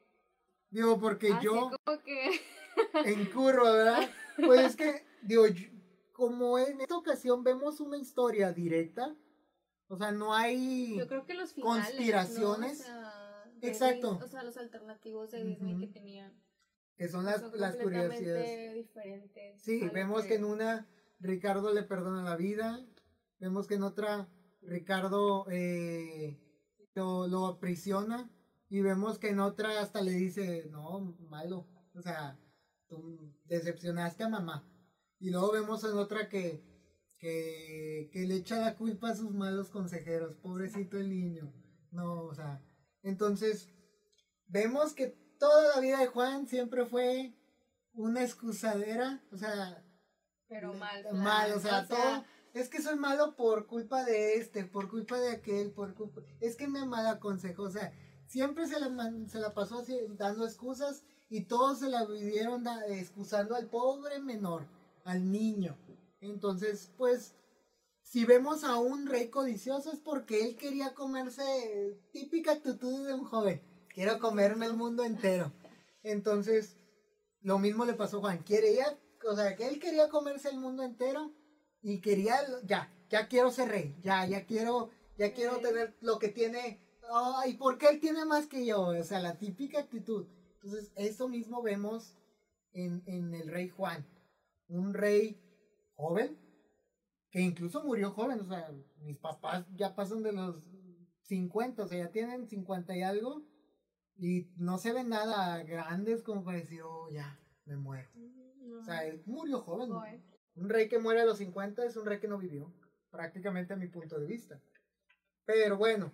digo, 0.70 0.98
porque 0.98 1.32
así 1.32 1.44
yo 1.44 1.70
como 1.84 2.02
que. 2.02 2.40
en 3.04 3.26
curva, 3.30 3.70
¿verdad? 3.72 4.10
Pues 4.36 4.60
es 4.62 4.76
que, 4.76 5.04
digo, 5.22 5.46
yo- 5.46 5.68
como 6.12 6.58
en 6.58 6.80
esta 6.80 6.96
ocasión 6.96 7.42
vemos 7.44 7.80
una 7.80 7.98
historia 7.98 8.52
directa, 8.52 9.14
o 9.88 9.96
sea, 9.96 10.10
no 10.12 10.34
hay... 10.34 10.96
Yo 10.96 11.06
creo 11.06 11.26
que 11.26 11.34
los 11.34 11.52
finales. 11.52 11.84
Conspiraciones. 11.86 12.78
¿no? 12.78 12.84
O 12.84 12.86
sea, 12.86 13.52
de 13.56 13.68
Exacto. 13.68 14.18
O 14.22 14.26
sea, 14.26 14.42
los 14.42 14.56
alternativos 14.56 15.30
de 15.32 15.44
Disney 15.44 15.78
que 15.78 15.86
tenían. 15.86 16.32
Que 17.02 17.08
son 17.08 17.24
las, 17.24 17.40
son 17.40 17.58
las 17.58 17.74
curiosidades. 17.74 18.74
diferentes. 18.74 19.60
Sí, 19.60 19.88
vemos 19.92 20.24
que 20.24 20.36
en 20.36 20.44
una 20.44 20.86
Ricardo 21.18 21.72
le 21.72 21.82
perdona 21.82 22.22
la 22.22 22.36
vida, 22.36 22.86
vemos 23.40 23.66
que 23.66 23.74
en 23.74 23.82
otra 23.82 24.28
Ricardo 24.60 25.44
eh, 25.50 26.38
lo, 26.94 27.26
lo 27.26 27.46
aprisiona 27.46 28.30
y 28.68 28.82
vemos 28.82 29.18
que 29.18 29.30
en 29.30 29.40
otra 29.40 29.80
hasta 29.80 30.00
le 30.00 30.12
dice, 30.12 30.68
no, 30.70 31.16
malo, 31.28 31.66
o 31.92 32.00
sea, 32.00 32.38
tú 32.86 33.34
decepcionaste 33.46 34.22
a 34.22 34.28
mamá. 34.28 34.64
Y 35.18 35.30
luego 35.30 35.50
vemos 35.50 35.82
en 35.82 35.98
otra 35.98 36.28
que, 36.28 36.62
que, 37.18 38.10
que 38.12 38.26
le 38.28 38.36
echa 38.36 38.60
la 38.60 38.76
culpa 38.76 39.10
a 39.10 39.16
sus 39.16 39.34
malos 39.34 39.70
consejeros, 39.70 40.36
pobrecito 40.36 40.98
el 40.98 41.10
niño. 41.10 41.52
No, 41.90 42.22
o 42.26 42.34
sea, 42.36 42.62
entonces 43.02 43.74
vemos 44.46 44.92
que 44.94 45.20
toda 45.42 45.74
la 45.74 45.80
vida 45.80 45.98
de 45.98 46.06
Juan 46.06 46.46
siempre 46.46 46.86
fue 46.86 47.34
una 47.94 48.22
excusadera, 48.22 49.20
o 49.32 49.36
sea, 49.36 49.84
Pero 50.46 50.72
mal. 50.72 51.04
mal, 51.14 51.52
o 51.52 51.58
sea, 51.58 51.80
o 51.80 51.86
sea, 51.86 51.88
todo, 51.88 52.24
es 52.54 52.68
que 52.68 52.80
soy 52.80 52.94
malo 52.96 53.34
por 53.34 53.66
culpa 53.66 54.04
de 54.04 54.36
este, 54.36 54.64
por 54.64 54.88
culpa 54.88 55.18
de 55.18 55.32
aquel, 55.32 55.72
por 55.72 55.94
culpa, 55.94 56.20
es 56.40 56.54
que 56.54 56.68
me 56.68 56.86
mal 56.86 57.08
aconsejo, 57.08 57.64
o 57.64 57.70
sea, 57.70 57.92
siempre 58.28 58.68
se 58.68 58.78
la, 58.78 58.88
se 59.26 59.40
la 59.40 59.52
pasó 59.52 59.80
así, 59.80 59.98
dando 60.10 60.46
excusas 60.46 61.02
y 61.28 61.40
todos 61.46 61.80
se 61.80 61.88
la 61.88 62.04
vivieron 62.04 62.62
da- 62.62 62.86
excusando 62.86 63.56
al 63.56 63.66
pobre 63.68 64.20
menor, 64.20 64.68
al 65.04 65.28
niño. 65.32 65.76
Entonces, 66.20 66.92
pues, 66.96 67.34
si 68.00 68.24
vemos 68.24 68.62
a 68.62 68.76
un 68.76 69.08
rey 69.08 69.28
codicioso 69.28 69.90
es 69.90 69.98
porque 69.98 70.44
él 70.44 70.54
quería 70.56 70.94
comerse 70.94 71.98
típica 72.12 72.52
actitud 72.52 73.04
de 73.08 73.14
un 73.14 73.24
joven. 73.24 73.60
Quiero 73.94 74.18
comerme 74.18 74.66
el 74.66 74.74
mundo 74.74 75.04
entero. 75.04 75.52
Entonces, 76.02 76.76
lo 77.42 77.58
mismo 77.58 77.84
le 77.84 77.94
pasó 77.94 78.18
a 78.18 78.20
Juan. 78.20 78.44
Quería, 78.44 78.98
o 79.28 79.36
sea, 79.36 79.54
que 79.56 79.68
él 79.68 79.78
quería 79.78 80.08
comerse 80.08 80.48
el 80.48 80.58
mundo 80.58 80.82
entero 80.82 81.32
y 81.82 82.00
quería, 82.00 82.40
ya, 82.64 82.92
ya 83.10 83.28
quiero 83.28 83.50
ser 83.50 83.68
rey, 83.68 83.96
ya, 84.02 84.26
ya 84.26 84.46
quiero, 84.46 84.90
ya 85.18 85.32
quiero 85.32 85.58
tener 85.58 85.96
lo 86.00 86.18
que 86.18 86.28
tiene. 86.28 86.80
Ay, 87.12 87.54
¿por 87.54 87.78
qué 87.78 87.88
él 87.88 88.00
tiene 88.00 88.24
más 88.24 88.46
que 88.46 88.64
yo? 88.64 88.80
O 88.80 89.04
sea, 89.04 89.20
la 89.20 89.38
típica 89.38 89.80
actitud. 89.80 90.26
Entonces, 90.54 90.92
eso 90.96 91.28
mismo 91.28 91.62
vemos 91.62 92.16
en, 92.72 93.02
en 93.06 93.34
el 93.34 93.48
rey 93.48 93.68
Juan. 93.68 94.06
Un 94.68 94.94
rey 94.94 95.38
joven, 95.94 96.38
que 97.30 97.40
incluso 97.40 97.82
murió 97.84 98.12
joven, 98.12 98.40
o 98.40 98.46
sea, 98.46 98.70
mis 99.00 99.18
papás 99.18 99.66
ya 99.74 99.94
pasan 99.94 100.22
de 100.22 100.32
los 100.32 100.56
50, 101.22 101.82
o 101.82 101.88
sea, 101.88 102.04
ya 102.04 102.10
tienen 102.10 102.48
50 102.48 102.96
y 102.96 103.02
algo, 103.02 103.42
y 104.22 104.48
no 104.56 104.78
se 104.78 104.92
ven 104.92 105.08
nada 105.08 105.64
grandes 105.64 106.22
como 106.22 106.44
para 106.44 106.58
decir, 106.58 106.80
oh, 106.82 107.08
ya, 107.10 107.40
me 107.64 107.76
muero. 107.76 108.08
no, 108.14 108.78
O 108.78 108.84
sea, 108.84 109.04
él 109.04 109.20
murió 109.26 109.58
joven. 109.62 109.90
Un 110.54 110.68
rey 110.68 110.88
que 110.88 111.00
muere 111.00 111.22
a 111.22 111.24
los 111.24 111.38
50 111.38 111.84
es 111.84 111.96
un 111.96 112.06
rey 112.06 112.20
que 112.20 112.28
no 112.28 112.38
vivió, 112.38 112.72
prácticamente 113.10 113.72
a 113.72 113.76
mi 113.76 113.88
punto 113.88 114.20
de 114.20 114.26
vista. 114.26 114.62
Pero 115.44 115.76
bueno, 115.76 116.12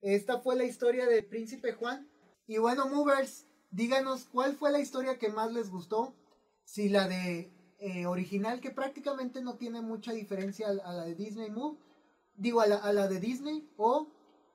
esta 0.00 0.38
fue 0.38 0.56
la 0.56 0.64
historia 0.64 1.04
del 1.04 1.26
príncipe 1.26 1.74
Juan. 1.74 2.08
Y 2.46 2.56
bueno, 2.56 2.88
movers, 2.88 3.46
díganos 3.70 4.24
cuál 4.24 4.56
fue 4.56 4.72
la 4.72 4.80
historia 4.80 5.18
que 5.18 5.28
más 5.28 5.52
les 5.52 5.68
gustó. 5.68 6.16
Si 6.64 6.88
la 6.88 7.06
de 7.06 7.52
eh, 7.80 8.06
original, 8.06 8.62
que 8.62 8.70
prácticamente 8.70 9.42
no 9.42 9.58
tiene 9.58 9.82
mucha 9.82 10.12
diferencia 10.12 10.68
a, 10.68 10.70
a 10.70 10.92
la 10.94 11.04
de 11.04 11.16
Disney 11.16 11.50
Move, 11.50 11.76
digo 12.34 12.62
a 12.62 12.66
la, 12.66 12.76
a 12.76 12.94
la 12.94 13.08
de 13.08 13.20
Disney 13.20 13.68
o 13.76 14.08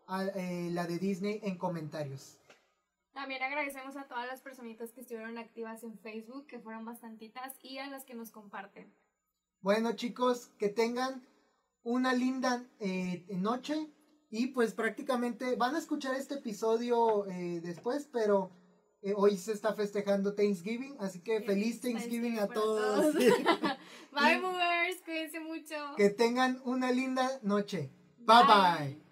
a 0.07 0.25
eh, 0.25 0.69
la 0.71 0.87
de 0.87 0.97
Disney 0.99 1.39
en 1.43 1.57
comentarios. 1.57 2.39
También 3.13 3.41
agradecemos 3.41 3.97
a 3.97 4.07
todas 4.07 4.27
las 4.27 4.41
personitas 4.41 4.91
que 4.91 5.01
estuvieron 5.01 5.37
activas 5.37 5.83
en 5.83 5.97
Facebook, 5.99 6.45
que 6.47 6.59
fueron 6.59 6.85
bastantitas, 6.85 7.55
y 7.61 7.79
a 7.79 7.87
las 7.87 8.05
que 8.05 8.13
nos 8.13 8.31
comparten. 8.31 8.93
Bueno 9.61 9.93
chicos, 9.93 10.47
que 10.59 10.69
tengan 10.69 11.25
una 11.83 12.13
linda 12.13 12.63
eh, 12.79 13.25
noche 13.29 13.91
y 14.29 14.47
pues 14.47 14.73
prácticamente 14.73 15.55
van 15.55 15.75
a 15.75 15.79
escuchar 15.79 16.15
este 16.15 16.35
episodio 16.35 17.25
eh, 17.27 17.61
después, 17.63 18.09
pero 18.11 18.51
eh, 19.01 19.13
hoy 19.15 19.37
se 19.37 19.53
está 19.53 19.73
festejando 19.73 20.35
Thanksgiving, 20.35 20.97
así 20.99 21.21
que 21.21 21.41
feliz 21.41 21.81
Thanksgiving 21.81 22.39
a 22.39 22.47
todos. 22.47 23.13
Bye, 24.11 24.39
movers, 24.41 25.01
cuídense 25.05 25.39
mucho. 25.39 25.75
que 25.95 26.09
tengan 26.09 26.61
una 26.65 26.91
linda 26.91 27.39
noche. 27.41 27.91
Bye 28.19 28.43
bye. 28.45 29.06